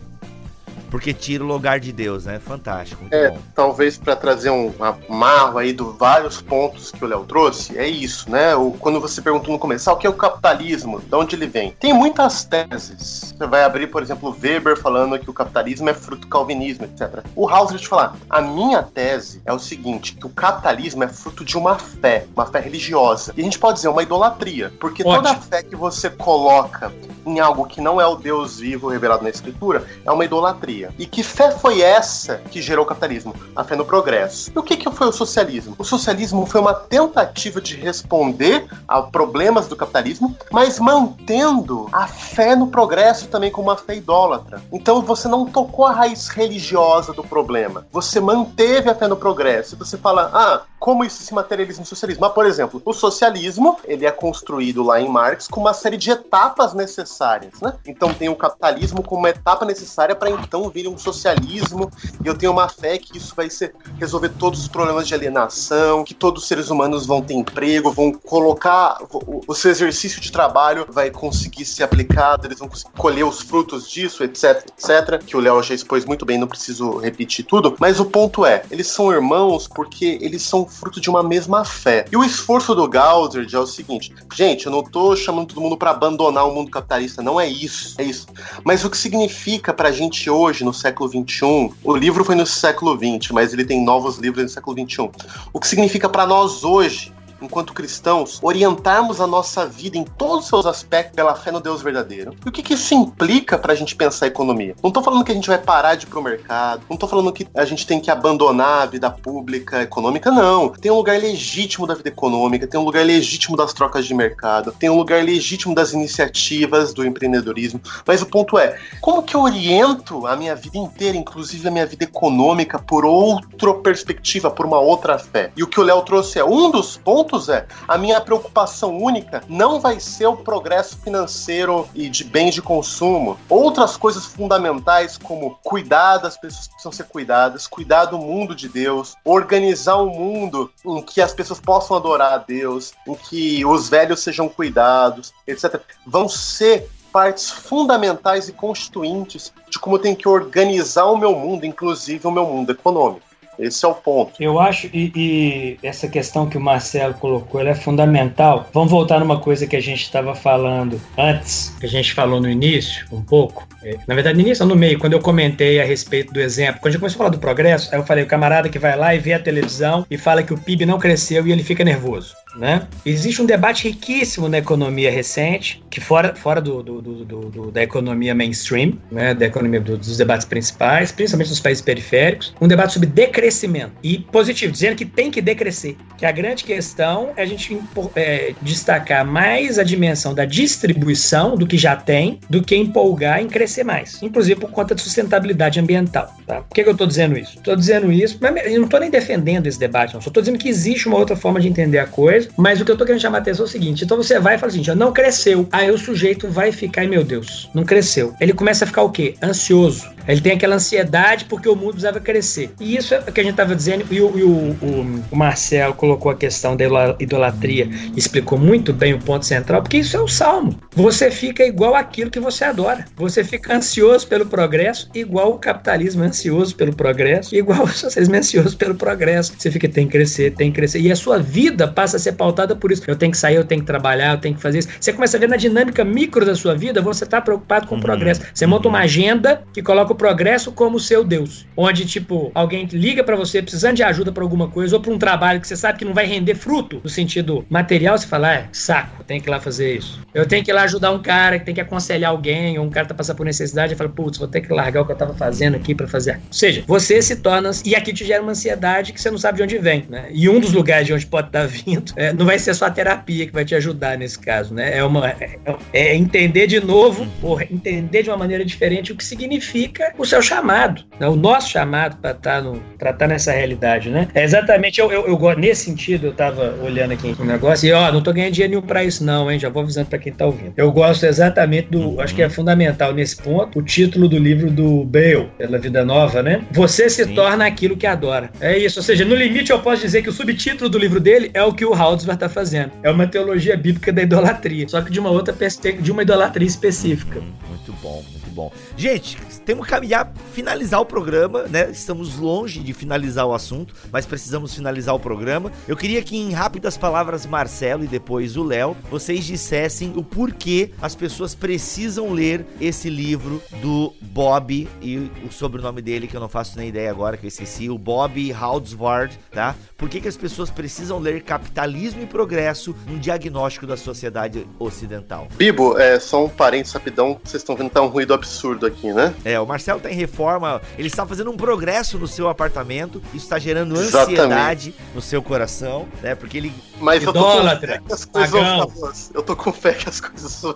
porque 0.90 1.14
tira 1.14 1.44
o 1.44 1.48
lugar 1.48 1.80
de 1.80 1.92
Deus, 1.92 2.26
né? 2.26 2.40
Fantástico. 2.40 3.06
é, 3.12 3.30
bom. 3.30 3.40
talvez 3.54 3.98
para 3.98 4.16
trazer 4.16 4.50
um 4.50 4.74
amarro 4.80 5.58
aí 5.58 5.74
dos 5.74 5.96
vários 5.98 6.42
pontos 6.42 6.92
que 6.92 7.04
o 7.04 7.08
Léo 7.08 7.26
trouxe, 7.26 7.78
é 7.78 7.88
isso, 7.88 8.30
né? 8.30 8.56
O, 8.56 8.72
quando 8.72 9.00
você 9.00 9.22
perguntou 9.22 9.52
no 9.52 9.60
começo, 9.60 9.90
ah, 9.90 9.94
o 9.94 9.98
que 9.98 10.08
é 10.08 10.10
o 10.10 10.14
capitalismo? 10.14 11.00
De 11.00 11.16
onde 11.16 11.36
ele 11.36 11.48
vem? 11.48 11.72
Tem 11.80 11.94
muitas 11.94 12.44
teses. 12.44 13.34
Você 13.38 13.48
vai 13.48 13.64
abrir, 13.64 13.88
por 13.88 14.02
exemplo, 14.02 14.36
Weber 14.42 14.78
falando 14.78 15.18
que 15.20 15.30
o 15.30 15.34
capitalismo 15.34 15.90
é 15.90 15.94
fruto 15.94 16.22
do 16.22 16.28
calvinismo, 16.28 16.86
etc. 16.86 17.24
O 17.36 17.48
Hauser 17.50 17.80
te 17.80 17.88
falar, 17.88 18.16
a 18.30 18.42
minha 18.42 18.82
tese 18.84 19.42
é 19.46 19.54
o 19.54 19.60
seguinte, 19.60 20.16
que 20.16 20.26
o 20.26 20.30
capitalismo 20.30 21.04
é 21.04 21.08
fruto 21.08 21.44
de 21.44 21.58
uma 21.58 21.78
fé, 21.78 22.26
uma 22.36 22.46
fé 22.46 22.60
religiosa. 22.60 23.34
E 23.36 23.42
a 23.42 23.44
gente 23.44 23.60
pode 23.60 23.76
dizer 23.76 23.90
uma 23.90 24.04
idolatria, 24.04 24.74
porque 24.80 25.04
Ótimo. 25.04 25.24
toda 25.24 25.36
fé 25.42 25.64
que 25.64 25.76
você 25.76 26.10
coloca 26.10 26.92
em 27.26 27.40
algo 27.40 27.66
que 27.66 27.82
não 27.82 28.00
é 28.00 28.06
o 28.06 28.16
Deus 28.16 28.60
vivo 28.60 28.88
revelado 28.88 29.24
na 29.24 29.30
escritura 29.30 29.86
é 30.06 30.12
uma 30.12 30.24
idolatria. 30.24 30.77
E 30.98 31.06
que 31.06 31.24
fé 31.24 31.52
foi 31.52 31.82
essa 31.82 32.38
que 32.52 32.62
gerou 32.62 32.86
o 32.86 32.88
capitalismo? 32.88 33.34
A 33.56 33.64
fé 33.64 33.76
no 33.76 33.86
progresso. 33.86 34.52
E 34.56 34.60
o 34.60 34.64
que, 34.64 34.78
que 34.78 34.90
foi 34.92 35.08
o 35.08 35.12
socialismo? 35.12 35.76
O 35.78 35.84
socialismo 35.84 36.46
foi 36.46 36.62
uma 36.62 36.74
tentativa 36.74 37.60
de 37.62 37.76
responder 37.76 38.68
a 38.88 39.02
problemas 39.02 39.68
do 39.68 39.76
capitalismo, 39.76 40.36
mas 40.52 40.80
mantendo 40.80 41.90
a 41.92 42.08
fé 42.08 42.56
no 42.56 42.68
progresso 42.68 43.28
também 43.28 43.52
como 43.52 43.70
uma 43.70 43.78
fé 43.78 43.96
idólatra. 43.96 44.62
Então 44.72 45.02
você 45.02 45.28
não 45.28 45.46
tocou 45.46 45.86
a 45.86 45.92
raiz 45.92 46.28
religiosa 46.28 47.14
do 47.14 47.24
problema. 47.24 47.88
Você 47.92 48.20
manteve 48.20 48.90
a 48.90 48.96
fé 48.96 49.08
no 49.08 49.16
progresso. 49.16 49.78
Você 49.78 49.98
fala, 49.98 50.30
ah, 50.34 50.62
como 50.80 51.04
isso 51.04 51.24
se 51.24 51.34
materializa 51.34 51.80
no 51.80 51.86
socialismo? 51.86 52.26
Ah, 52.26 52.30
por 52.30 52.46
exemplo, 52.46 52.82
o 52.86 52.94
socialismo 52.94 53.78
ele 53.86 54.06
é 54.06 54.12
construído 54.12 54.84
lá 54.84 55.00
em 55.02 55.10
Marx 55.10 55.48
com 55.48 55.62
uma 55.62 55.74
série 55.74 55.98
de 55.98 56.12
etapas 56.12 56.74
necessárias, 56.74 57.60
né? 57.62 57.74
Então 57.86 58.14
tem 58.14 58.30
o 58.30 58.36
capitalismo 58.36 59.02
como 59.04 59.22
uma 59.22 59.30
etapa 59.30 59.66
necessária 59.66 60.16
para 60.16 60.30
então 60.30 60.66
vire 60.70 60.88
um 60.88 60.97
socialismo, 60.97 61.91
e 62.24 62.28
eu 62.28 62.36
tenho 62.36 62.51
uma 62.51 62.70
fé 62.70 62.97
que 62.97 63.18
isso 63.18 63.34
vai 63.36 63.49
ser, 63.49 63.74
resolver 63.99 64.30
todos 64.30 64.59
os 64.61 64.68
problemas 64.68 65.07
de 65.07 65.13
alienação, 65.13 66.03
que 66.03 66.13
todos 66.13 66.43
os 66.43 66.47
seres 66.47 66.70
humanos 66.70 67.05
vão 67.05 67.22
ter 67.22 67.34
emprego, 67.34 67.91
vão 67.91 68.11
colocar, 68.11 68.97
o, 69.11 69.53
seu 69.53 69.72
exercício 69.72 70.22
de 70.22 70.32
trabalho 70.32 70.86
vai 70.89 71.09
conseguir 71.09 71.65
ser 71.65 71.84
aplicado, 71.84 72.47
eles 72.47 72.59
vão 72.59 72.70
colher 72.97 73.24
os 73.24 73.41
frutos 73.41 73.89
disso, 73.89 74.24
etc, 74.24 74.65
etc, 74.68 75.24
que 75.24 75.36
o 75.36 75.39
Léo 75.39 75.61
já 75.63 75.74
expôs 75.74 76.05
muito 76.05 76.26
bem, 76.26 76.38
não 76.38 76.47
preciso 76.47 76.97
repetir 76.97 77.45
tudo, 77.45 77.76
mas 77.80 77.99
o 77.99 78.05
ponto 78.05 78.45
é, 78.45 78.63
eles 78.70 78.88
são 78.88 79.11
irmãos 79.11 79.68
porque 79.68 80.18
eles 80.22 80.41
são 80.41 80.65
fruto 80.65 81.01
de 81.01 81.09
uma 81.09 81.24
mesma 81.24 81.65
fé. 81.65 82.05
E 82.11 82.18
o 82.18 82.24
esforço 82.24 82.76
do 82.76 82.88
Gauser 82.88 83.47
é 83.51 83.59
o 83.59 83.65
seguinte, 83.65 84.13
gente, 84.34 84.65
eu 84.65 84.72
não 84.72 84.84
tô 84.84 85.15
chamando 85.15 85.47
todo 85.47 85.61
mundo 85.61 85.78
para 85.78 85.91
abandonar 85.91 86.47
o 86.47 86.53
mundo 86.53 86.72
capitalista, 86.72 87.22
não 87.22 87.39
é 87.39 87.47
isso, 87.47 87.95
é 87.99 88.03
isso. 88.03 88.28
Mas 88.63 88.84
o 88.84 88.89
que 88.89 88.97
significa 88.97 89.74
pra 89.74 89.91
gente 89.91 90.30
hoje 90.30 90.57
hoje, 90.58 90.64
no 90.64 90.74
século 90.74 91.10
XXI, 91.10 91.72
o 91.84 91.95
livro 91.95 92.24
foi 92.26 92.36
no 92.36 92.45
século 92.45 92.97
XX, 92.97 93.32
mas 93.32 93.53
ele 93.53 93.64
tem 93.64 93.84
novos 93.84 94.18
livros 94.18 94.43
no 94.43 94.49
século 94.49 94.76
XXI. 94.78 95.10
O 95.53 95.60
que 95.60 95.68
significa 95.68 96.10
para 96.10 96.26
nós 96.26 96.64
hoje 96.64 97.14
enquanto 97.42 97.74
cristãos, 97.74 98.40
orientarmos 98.42 99.22
a 99.22 99.28
nossa 99.28 99.66
vida 99.66 99.98
em 99.98 100.04
todos 100.04 100.46
os 100.46 100.50
seus 100.50 100.66
aspectos 100.66 101.16
pela 101.16 101.36
fé 101.36 101.52
no 101.52 101.60
Deus 101.60 101.82
verdadeiro. 101.82 102.36
E 102.46 102.50
o 102.50 102.52
que, 102.52 102.62
que 102.62 102.74
isso 102.74 102.94
implica 102.94 103.58
para 103.58 103.74
a 103.74 103.76
gente 103.76 103.96
pensar 103.96 104.26
a 104.26 104.28
economia? 104.28 104.76
Não 104.82 104.90
estou 104.90 105.04
falando 105.04 105.24
que 105.24 105.32
a 105.32 105.36
gente 105.36 105.48
vai 105.48 105.58
parar 105.58 105.96
de 105.96 106.06
ir 106.06 106.10
pro 106.10 106.22
mercado, 106.22 106.82
não 106.90 106.96
estou 106.96 107.08
falando 107.08 107.32
que 107.32 107.48
a 107.54 107.66
gente 107.66 107.86
tem 107.86 108.00
que 108.00 108.12
abandonar 108.12 108.84
a 108.84 108.86
vida 108.86 109.10
pública, 109.10 109.82
econômica, 109.82 110.32
não. 110.32 110.70
Tem 110.70 110.92
um 110.92 110.96
lugar 110.96 111.20
legítimo 111.20 111.86
da 111.86 111.94
vida 111.94 112.10
econômica, 112.10 112.68
tem 112.68 112.80
um 112.80 112.84
lugar 112.84 113.06
legítimo 113.06 113.56
das 113.56 113.74
trocas 113.74 114.06
de 114.06 114.14
mercado, 114.14 114.72
tem 114.72 114.90
um 114.90 114.98
lugar 114.98 115.24
legítimo 115.24 115.74
das 115.74 115.94
iniciativas, 115.94 116.94
do 116.94 117.06
empreendedorismo. 117.06 117.82
Mas 118.06 118.22
o 118.22 118.26
ponto 118.26 118.58
é, 118.58 118.78
como 119.02 119.24
que 119.24 119.36
eu 119.36 119.42
oriento 119.42 120.26
a 120.28 120.36
minha 120.36 120.56
vida 120.56 120.78
inteira, 120.78 121.18
inclusive 121.18 121.68
a 121.68 121.72
minha 121.72 121.86
vida 121.86 122.04
econômica, 122.04 122.80
por 122.80 123.06
outra 123.06 123.74
perspectiva, 123.76 124.50
por 124.50 124.66
uma 124.66 124.80
outra 124.80 125.18
fé? 125.18 125.52
E 125.56 125.64
o 125.64 125.68
que 125.68 125.80
o 125.80 125.84
Léo 125.84 126.02
trouxe 126.02 126.40
é 126.40 126.46
um 126.46 126.72
dos 126.72 126.98
pontos 126.98 127.27
pontos 127.28 127.50
é: 127.50 127.68
a 127.88 127.98
minha 127.98 128.22
preocupação 128.22 128.98
única 128.98 129.44
não 129.50 129.80
vai 129.80 130.00
ser 130.00 130.28
o 130.28 130.38
progresso 130.38 130.98
financeiro 130.98 131.88
e 131.94 132.10
de 132.10 132.24
bens 132.24 132.56
de 132.56 132.62
consumo. 132.62 133.38
Outras 133.50 133.98
coisas 133.98 134.26
fundamentais, 134.26 135.18
como 135.18 135.60
cuidar 135.62 136.18
das 136.18 136.38
pessoas 136.38 136.68
que 136.68 136.74
precisam 136.74 136.92
ser 136.92 137.04
cuidadas, 137.04 137.68
cuidar 137.68 138.06
do 138.06 138.18
mundo 138.18 138.56
de 138.56 138.70
Deus, 138.70 139.16
organizar 139.26 139.98
um 139.98 140.10
mundo 140.10 140.72
em 140.86 141.02
que 141.02 141.22
as 141.22 141.34
pessoas 141.34 141.60
possam 141.60 141.98
adorar 141.98 142.34
a 142.34 142.38
Deus, 142.38 142.94
em 143.06 143.14
que 143.14 143.66
os 143.66 143.90
velhos 143.90 144.22
sejam 144.22 144.48
cuidados, 144.48 145.34
etc., 145.46 145.82
vão 146.06 146.30
ser 146.30 146.90
partes 147.12 147.50
fundamentais 147.50 148.48
e 148.48 148.54
constituintes 148.54 149.52
de 149.70 149.80
como 149.80 149.98
tem 149.98 150.16
que 150.16 150.28
organizar 150.30 151.06
o 151.06 151.18
meu 151.18 151.34
mundo, 151.34 151.66
inclusive 151.66 152.28
o 152.28 152.32
meu 152.32 152.46
mundo 152.46 152.72
econômico. 152.72 153.27
Esse 153.60 153.86
é 153.86 153.88
o 153.88 153.93
ponto. 153.93 154.41
Eu 154.41 154.60
acho, 154.60 154.88
e, 154.93 155.12
e 155.16 155.78
essa 155.82 156.08
questão 156.08 156.47
que 156.47 156.58
o 156.58 156.62
Marcelo 156.62 157.14
colocou, 157.16 157.60
ela 157.60 157.72
é 157.72 157.76
fundamental. 157.76 158.70
Vamos 158.74 158.91
voltar 158.91 159.20
numa 159.20 159.39
coisa 159.39 159.66
que 159.66 159.76
a 159.76 159.82
gente 159.82 160.03
estava 160.03 160.36
falando 160.36 160.99
antes, 161.18 161.74
que 161.80 161.86
a 161.86 161.89
gente 161.89 162.14
falou 162.14 162.39
no 162.39 162.49
início, 162.49 163.05
um 163.12 163.22
pouco. 163.22 163.68
É, 163.84 163.97
na 164.08 164.16
verdade, 164.16 164.36
no 164.36 164.41
início, 164.41 164.66
no 164.66 164.76
meio, 164.76 164.99
quando 164.99 165.14
eu 165.14 165.20
comentei 165.20 165.82
a 165.82 165.86
respeito 165.86 166.34
do 166.34 166.39
exemplo, 166.39 166.82
quando 166.82 166.88
a 166.88 166.91
gente 166.91 166.99
começou 166.99 167.18
a 167.18 167.20
falar 167.20 167.30
do 167.30 167.39
progresso, 167.39 167.93
aí 167.93 167.99
eu 167.99 168.05
falei, 168.05 168.24
o 168.24 168.28
camarada 168.28 168.70
que 168.70 168.80
vai 168.80 168.97
lá 168.97 169.16
e 169.16 169.20
vê 169.20 169.34
a 169.34 169.39
televisão 169.39 170.05
e 170.10 170.18
fala 170.18 170.43
que 170.43 170.53
o 170.53 170.58
PIB 170.58 170.86
não 170.86 170.99
cresceu 170.99 171.47
e 171.47 171.51
ele 171.51 171.64
fica 171.64 171.84
nervoso. 171.84 172.36
Né? 172.58 172.88
Existe 173.05 173.41
um 173.41 173.45
debate 173.45 173.88
riquíssimo 173.88 174.49
na 174.49 174.58
economia 174.58 175.12
recente, 175.12 175.84
que 175.89 176.01
fora, 176.01 176.36
fora 176.36 176.60
do, 176.60 176.82
do, 176.82 177.01
do, 177.01 177.26
do 177.26 177.72
da 177.72 177.84
economia 177.84 178.34
mainstream, 178.34 178.93
né? 179.12 179.34
da 179.34 179.45
economia 179.45 179.80
dos 179.80 180.18
debates 180.18 180.45
principais, 180.45 181.12
principalmente 181.12 181.49
nos 181.49 181.60
países 181.60 181.82
periféricos, 181.82 182.55
um 182.60 182.68
debate 182.68 182.93
sobre 182.93 183.08
decrescimento 183.10 183.93
e 184.01 184.20
positivo, 184.20 184.72
dizendo 184.72 184.95
que 184.95 185.05
tem 185.05 185.30
que 185.30 185.41
decrescer. 185.41 185.95
Que 186.18 186.26
a 186.26 186.32
grande 186.32 186.64
questão 186.64 187.30
é 187.36 187.43
a 187.43 187.45
gente 187.45 187.80
é, 188.16 188.53
destacar 188.62 189.26
mais 189.26 189.78
a 189.78 189.84
dimensão 189.84 190.34
da 190.34 190.45
distribuição 190.45 191.55
do 191.55 191.68
que 191.68 191.78
já 191.78 191.95
tem, 191.95 192.39
do 192.49 192.64
que 192.64 192.76
empolgar 192.76 193.39
em 193.39 193.47
crescer 193.47 193.84
mais, 193.84 194.22
inclusive 194.24 194.60
por 194.60 194.72
conta 194.72 194.95
de 194.95 195.01
sustentabilidade 195.01 195.80
ambiental. 195.80 196.34
Tá? 196.45 196.62
Por 196.62 196.74
que, 196.74 196.84
que 196.84 196.89
eu 196.89 196.93
estou 196.93 197.05
dizendo 197.05 197.38
isso? 197.38 197.58
Estou 197.58 197.76
dizendo 197.76 198.12
isso, 198.12 198.38
mas 198.41 198.66
eu 198.66 198.78
não 198.78 198.86
estou 198.86 198.99
nem 198.99 199.12
defendendo 199.12 199.68
esse 199.68 199.80
debate, 199.80 200.16
não. 200.16 200.22
Só 200.22 200.30
estou 200.30 200.41
dizendo 200.41 200.58
que 200.58 200.68
existe 200.68 201.08
uma 201.08 201.18
outra 201.18 201.36
forma 201.36 201.60
de 201.60 201.68
entender 201.68 201.99
a 201.99 202.08
coisa 202.08 202.47
mas 202.56 202.80
o 202.80 202.86
que 202.86 202.91
eu 202.91 202.98
tô 202.98 203.06
querendo 203.06 203.22
chamar 203.22 203.39
a 203.39 203.41
atenção 203.41 203.66
é 203.66 203.68
o 203.68 203.72
seguinte: 203.72 204.04
então 204.04 204.18
você 204.18 204.39
vai 204.39 204.56
e 204.56 204.58
fala 204.58 204.72
assim, 204.72 204.84
não 204.95 205.12
cresceu. 205.12 205.68
Aí 205.72 205.89
o 205.91 205.98
sujeito 205.98 206.48
vai 206.48 206.72
ficar, 206.72 207.04
e 207.04 207.08
meu 207.08 207.24
Deus, 207.24 207.70
não 207.74 207.84
cresceu. 207.84 208.34
Ele 208.39 208.54
começa 208.54 208.86
a 208.86 208.88
ficar 208.88 209.04
o 209.04 209.12
quê? 209.12 209.36
Ansioso. 209.41 210.18
Ele 210.28 210.41
tem 210.41 210.52
aquela 210.52 210.76
ansiedade 210.76 211.45
porque 211.45 211.70
o 211.70 211.76
mundo 211.76 211.91
precisava 211.91 212.20
crescer. 212.20 212.72
E 212.80 212.98
isso 212.98 213.14
é 213.14 213.20
o 213.20 213.32
que 213.32 213.39
a 213.39 213.43
gente 213.43 213.54
estava 213.54 213.76
dizendo, 213.76 214.06
e, 214.12 214.20
o, 214.20 214.38
e 214.38 214.43
o, 214.43 214.50
o, 214.82 215.24
o, 215.32 215.93
colocou 215.95 216.32
a 216.32 216.36
questão 216.36 216.76
da 216.76 216.84
idolatria, 217.20 217.89
explicou 218.16 218.58
muito 218.58 218.91
bem 218.91 219.14
o 219.14 219.20
ponto 219.20 219.45
central, 219.45 219.82
porque 219.82 219.98
isso 219.98 220.18
é 220.18 220.20
o 220.20 220.28
salmo. 220.28 220.78
Você 220.93 221.32
fica 221.32 221.64
igual 221.64 221.95
aquilo 221.95 222.30
que 222.30 222.39
você 222.39 222.66
adora. 222.66 223.06
Você 223.16 223.43
fica 223.43 223.76
ansioso 223.76 224.28
pelo 224.28 224.45
progresso, 224.45 225.10
igual 225.14 225.52
o 225.52 225.60
capitalismo 225.60 226.24
é 226.24 226.28
ansioso 226.28 226.76
pelo 226.76 226.93
progresso, 226.93 227.56
igual 227.56 227.84
o 227.86 227.88
socialismo 227.88 228.36
é 228.36 228.39
ansioso 228.39 228.76
pelo 228.78 228.95
progresso. 228.95 229.54
Você 229.58 229.72
fica, 229.72 229.88
tem 229.88 230.06
que 230.06 230.12
crescer, 230.12 230.52
tem 230.52 230.72
que 230.72 230.76
crescer. 230.76 231.00
E 231.00 231.12
a 231.12 231.16
sua 231.16 231.39
vida 231.39 231.88
passa 231.88 232.18
a 232.18 232.20
ser 232.20 232.27
pautada 232.34 232.76
por 232.76 232.92
isso. 232.92 233.04
Eu 233.08 233.16
tenho 233.16 233.32
que 233.32 233.38
sair, 233.38 233.56
eu 233.56 233.64
tenho 233.64 233.82
que 233.82 233.88
trabalhar, 233.88 234.34
eu 234.34 234.38
tenho 234.38 234.56
que 234.56 234.62
fazer 234.62 234.80
isso. 234.80 234.90
Você 235.00 235.14
começa 235.14 235.38
a 235.38 235.40
ver 235.40 235.48
na 235.48 235.56
dinâmica 235.56 236.04
micro 236.04 236.46
da 236.46 236.56
sua 236.56 236.76
vida, 236.76 237.02
você 237.02 237.24
está 237.24 237.42
preocupado 237.42 237.88
com 237.88 237.96
o 237.96 237.98
uhum. 237.98 238.04
progresso. 238.04 238.42
Você 238.54 238.66
monta 238.66 238.88
uma 238.88 239.00
agenda 239.00 239.64
que 239.74 239.82
coloca 239.82 240.14
o 240.14 240.16
progresso 240.16 240.72
como 240.72 241.00
seu 241.00 241.24
Deus. 241.24 241.66
Onde, 241.76 242.06
tipo, 242.06 242.52
alguém 242.54 242.86
liga 242.92 243.24
para 243.24 243.36
você 243.36 243.62
precisando 243.62 243.96
de 243.96 244.04
ajuda 244.04 244.32
para 244.32 244.44
alguma 244.44 244.68
coisa 244.68 244.96
ou 244.96 245.02
para 245.02 245.12
um 245.12 245.18
trabalho 245.18 245.62
que 245.62 245.68
você 245.68 245.76
sabe 245.76 246.00
que 246.00 246.06
não 246.06 246.14
vai 246.14 246.26
render 246.26 246.56
fruto 246.56 247.00
no 247.04 247.10
sentido 247.10 247.66
material, 247.70 248.18
você 248.18 248.28
fala, 248.28 248.54
é, 248.54 248.66
saco, 248.72 249.24
tem 249.24 249.40
que 249.40 249.50
ir 249.50 249.52
lá 249.52 249.60
fazer 249.60 249.98
isso. 249.98 250.20
Eu 250.34 250.46
tenho 250.46 250.64
que 250.64 250.72
ir 250.72 250.74
lá 250.74 250.84
ajudar 250.84 251.12
um 251.12 251.22
cara 251.22 251.60
que 251.60 251.66
tem 251.66 251.76
que 251.76 251.82
aconselhar 251.82 252.32
alguém, 252.32 252.78
ou 252.78 252.86
um 252.86 252.90
cara 252.90 253.08
tá 253.08 253.14
passando 253.14 253.38
por 253.38 253.46
necessidade, 253.46 253.94
eu 253.94 253.98
falo, 253.98 254.10
putz, 254.10 254.38
vou 254.38 254.48
ter 254.48 254.62
que 254.62 254.72
largar 254.74 255.02
o 255.02 255.06
que 255.06 255.12
eu 255.12 255.16
tava 255.16 255.34
fazendo 255.34 255.76
aqui 255.76 255.94
para 255.94 256.08
fazer. 256.08 256.36
Ou 256.36 256.54
seja, 256.54 256.84
você 256.88 257.22
se 257.22 257.38
torna. 257.38 257.72
E 257.84 257.96
aqui 257.96 258.14
te 258.14 258.26
gera 258.26 258.42
uma 258.42 258.52
ansiedade 258.52 259.14
que 259.14 259.22
você 259.22 259.30
não 259.30 259.38
sabe 259.38 259.58
de 259.58 259.64
onde 259.64 259.78
vem, 259.78 260.06
né? 260.10 260.28
E 260.32 260.48
um 260.50 260.60
dos 260.60 260.72
lugares 260.72 261.08
de 261.08 261.14
onde 261.14 261.26
pode 261.26 261.48
estar 261.48 261.62
tá 261.62 261.68
vindo 261.86 262.14
é, 262.18 262.34
não 262.34 262.45
vai 262.45 262.57
ser 262.57 262.74
só 262.74 262.86
a 262.86 262.89
terapia 262.89 263.45
que 263.45 263.53
vai 263.53 263.63
te 263.63 263.76
ajudar 263.76 264.18
nesse 264.18 264.39
caso, 264.39 264.74
né? 264.74 264.97
É, 264.97 265.03
uma, 265.03 265.30
é, 265.30 265.59
é 265.93 266.15
entender 266.15 266.65
de 266.65 266.80
novo, 266.80 267.28
ou 267.43 267.61
entender 267.61 268.24
de 268.24 268.30
uma 268.30 268.38
maneira 268.38 268.65
diferente 268.65 269.11
o 269.11 269.15
que 269.15 269.24
significa 269.24 270.11
o 270.18 270.26
seu 270.26 270.41
chamado, 270.41 271.03
né? 271.20 271.28
o 271.28 271.36
nosso 271.36 271.70
chamado 271.70 272.18
para 272.18 272.32
estar 272.32 272.63
tá 272.97 273.13
tá 273.13 273.28
nessa 273.28 273.51
realidade, 273.51 274.09
né? 274.09 274.28
É 274.34 274.43
exatamente, 274.43 274.99
eu, 274.99 275.11
eu, 275.11 275.28
eu, 275.28 275.57
nesse 275.57 275.86
sentido, 275.86 276.28
eu 276.28 276.34
tava 276.34 276.76
olhando 276.82 277.11
aqui 277.11 277.36
um 277.39 277.45
negócio 277.45 277.88
e, 277.88 277.93
ó, 277.93 278.11
não 278.11 278.22
tô 278.22 278.34
ganhando 278.34 278.53
dinheiro 278.53 278.72
nenhum 278.72 278.82
pra 278.82 279.03
isso 279.03 279.24
não, 279.24 279.51
hein? 279.51 279.59
Já 279.59 279.70
vou 279.70 279.84
avisando 279.84 280.07
para 280.07 280.18
quem 280.18 280.34
tá 280.34 280.45
ouvindo. 280.45 280.74
Eu 280.76 280.91
gosto 280.91 281.24
exatamente 281.24 281.89
do, 281.89 281.99
uhum. 281.99 282.22
acho 282.22 282.34
que 282.34 282.41
é 282.41 282.49
fundamental 282.49 283.13
nesse 283.13 283.38
ponto, 283.38 283.78
o 283.78 283.82
título 283.84 284.28
do 284.28 284.39
livro 284.39 284.72
do 284.72 285.05
Bale, 285.05 285.51
pela 285.57 285.78
Vida 285.78 286.03
Nova, 286.03 286.41
né? 286.41 286.63
Você 286.72 287.09
se 287.09 287.26
Sim. 287.26 287.36
torna 287.36 287.68
aquilo 287.68 287.95
que 287.95 288.07
adora. 288.07 288.49
É 288.59 288.76
isso, 288.76 288.99
ou 288.99 289.03
seja, 289.03 289.24
no 289.24 289.36
limite 289.36 289.72
eu 289.72 289.80
posso 289.80 290.01
dizer 290.01 290.24
que 290.24 290.30
o 290.30 290.34
subtítulo 290.34 290.89
do 290.89 290.97
livro 290.97 291.20
dele 291.20 291.51
é 291.53 291.63
o 291.63 291.74
que 291.74 291.86
o 291.86 291.93
Haldsworth 292.08 292.36
está 292.36 292.49
fazendo. 292.49 292.91
É 293.03 293.12
uma 293.12 293.28
teologia 293.28 293.76
bíblica 293.76 294.12
da 294.12 294.22
idolatria, 294.22 294.88
só 294.88 295.01
que 295.01 295.12
de 295.12 295.20
uma 295.20 295.30
outra 295.30 295.53
perspectiva, 295.53 296.03
de 296.03 296.12
uma 296.12 296.22
idolatria 296.22 296.68
específica. 296.68 297.39
Hum, 297.39 297.51
muito 297.70 297.93
bom, 298.01 298.24
bom. 298.58 298.72
Gente, 298.97 299.38
temos 299.64 299.86
que 299.86 299.91
caminhar, 299.91 300.34
finalizar 300.51 300.99
o 300.99 301.05
programa, 301.05 301.64
né? 301.64 301.91
Estamos 301.91 302.38
longe 302.38 302.80
de 302.80 302.91
finalizar 302.91 303.45
o 303.45 303.53
assunto, 303.53 303.93
mas 304.12 304.26
precisamos 304.26 304.74
finalizar 304.74 305.14
o 305.14 305.20
programa. 305.20 305.72
Eu 305.88 305.95
queria 305.95 306.24
que, 306.24 306.36
em 306.36 306.51
rápidas 306.51 306.97
palavras, 306.97 307.45
Marcelo 307.45 308.03
e 308.03 308.08
depois 308.08 308.58
o 308.58 308.64
Léo, 308.64 308.97
vocês 309.12 309.45
dissessem 309.45 310.14
o 310.16 310.24
porquê 310.24 310.91
as 310.99 311.14
pessoas 311.14 311.53
precisam 311.53 312.34
ler 312.34 312.66
esse 312.82 313.12
livro 313.12 313.62
do 313.80 314.12
Bob 314.20 314.89
e 315.01 315.30
o 315.45 315.51
sobrenome 315.51 316.01
dele, 316.01 316.28
que 316.28 316.36
eu 316.36 316.41
não 316.41 316.49
faço 316.49 316.80
nem 316.80 316.89
ideia 316.89 317.12
agora, 317.12 317.38
que 317.38 317.45
eu 317.45 317.49
esqueci, 317.49 317.91
o 317.91 317.97
Bob 317.97 318.51
Haldsward, 318.51 319.38
tá? 319.51 319.76
Por 319.95 320.10
que, 320.10 320.20
que 320.20 320.28
as 320.28 320.38
pessoas 320.38 320.72
precisam 320.72 321.20
ler 321.20 321.43
Capitalismo 321.43 322.24
e 322.24 322.26
Progresso, 322.26 322.95
um 323.08 323.20
diagnóstico 323.20 323.86
da 323.86 323.95
sociedade 323.95 324.66
ocidental? 324.80 325.47
Bibo, 325.55 325.95
é 325.99 326.20
só 326.20 326.45
um 326.45 326.49
parênteses 326.49 326.93
rapidão, 326.93 327.39
vocês 327.43 327.62
estão 327.62 327.76
vendo 327.76 327.91
tá 327.91 328.01
um 328.01 328.08
ruído 328.08 328.34
absurdo 328.34 328.47
aqui, 328.86 329.14
né? 329.14 329.34
É, 329.43 329.60
o 329.60 329.66
Marcelo 329.66 330.00
tá 330.00 330.10
em 330.10 330.16
reforma, 330.16 330.82
ele 330.98 331.08
está 331.08 331.26
fazendo 331.26 331.52
um 331.52 331.58
progresso 331.58 332.18
no 332.18 332.28
seu 332.28 332.48
apartamento, 332.48 333.22
isso 333.34 333.45
está 333.45 333.60
gerando 333.60 333.95
ansiedade 333.95 334.89
Exatamente. 334.89 334.95
no 335.14 335.22
seu 335.22 335.41
coração, 335.41 336.08
né? 336.22 336.36
Porque 336.36 336.58
ele. 336.58 336.74
Mas 337.00 337.24
eu 337.24 337.34
tô 337.34 337.43
com 337.43 337.78
fé 337.80 338.02
que 338.06 338.14
as 338.14 338.26
coisas 338.26 338.52
vão 338.52 338.91
Eu 339.34 339.43
tô 339.43 339.56
com 339.56 339.74
fé 339.74 339.93
que 339.93 340.10
as 340.10 340.22
coisas 340.22 340.62
vão, 340.62 340.76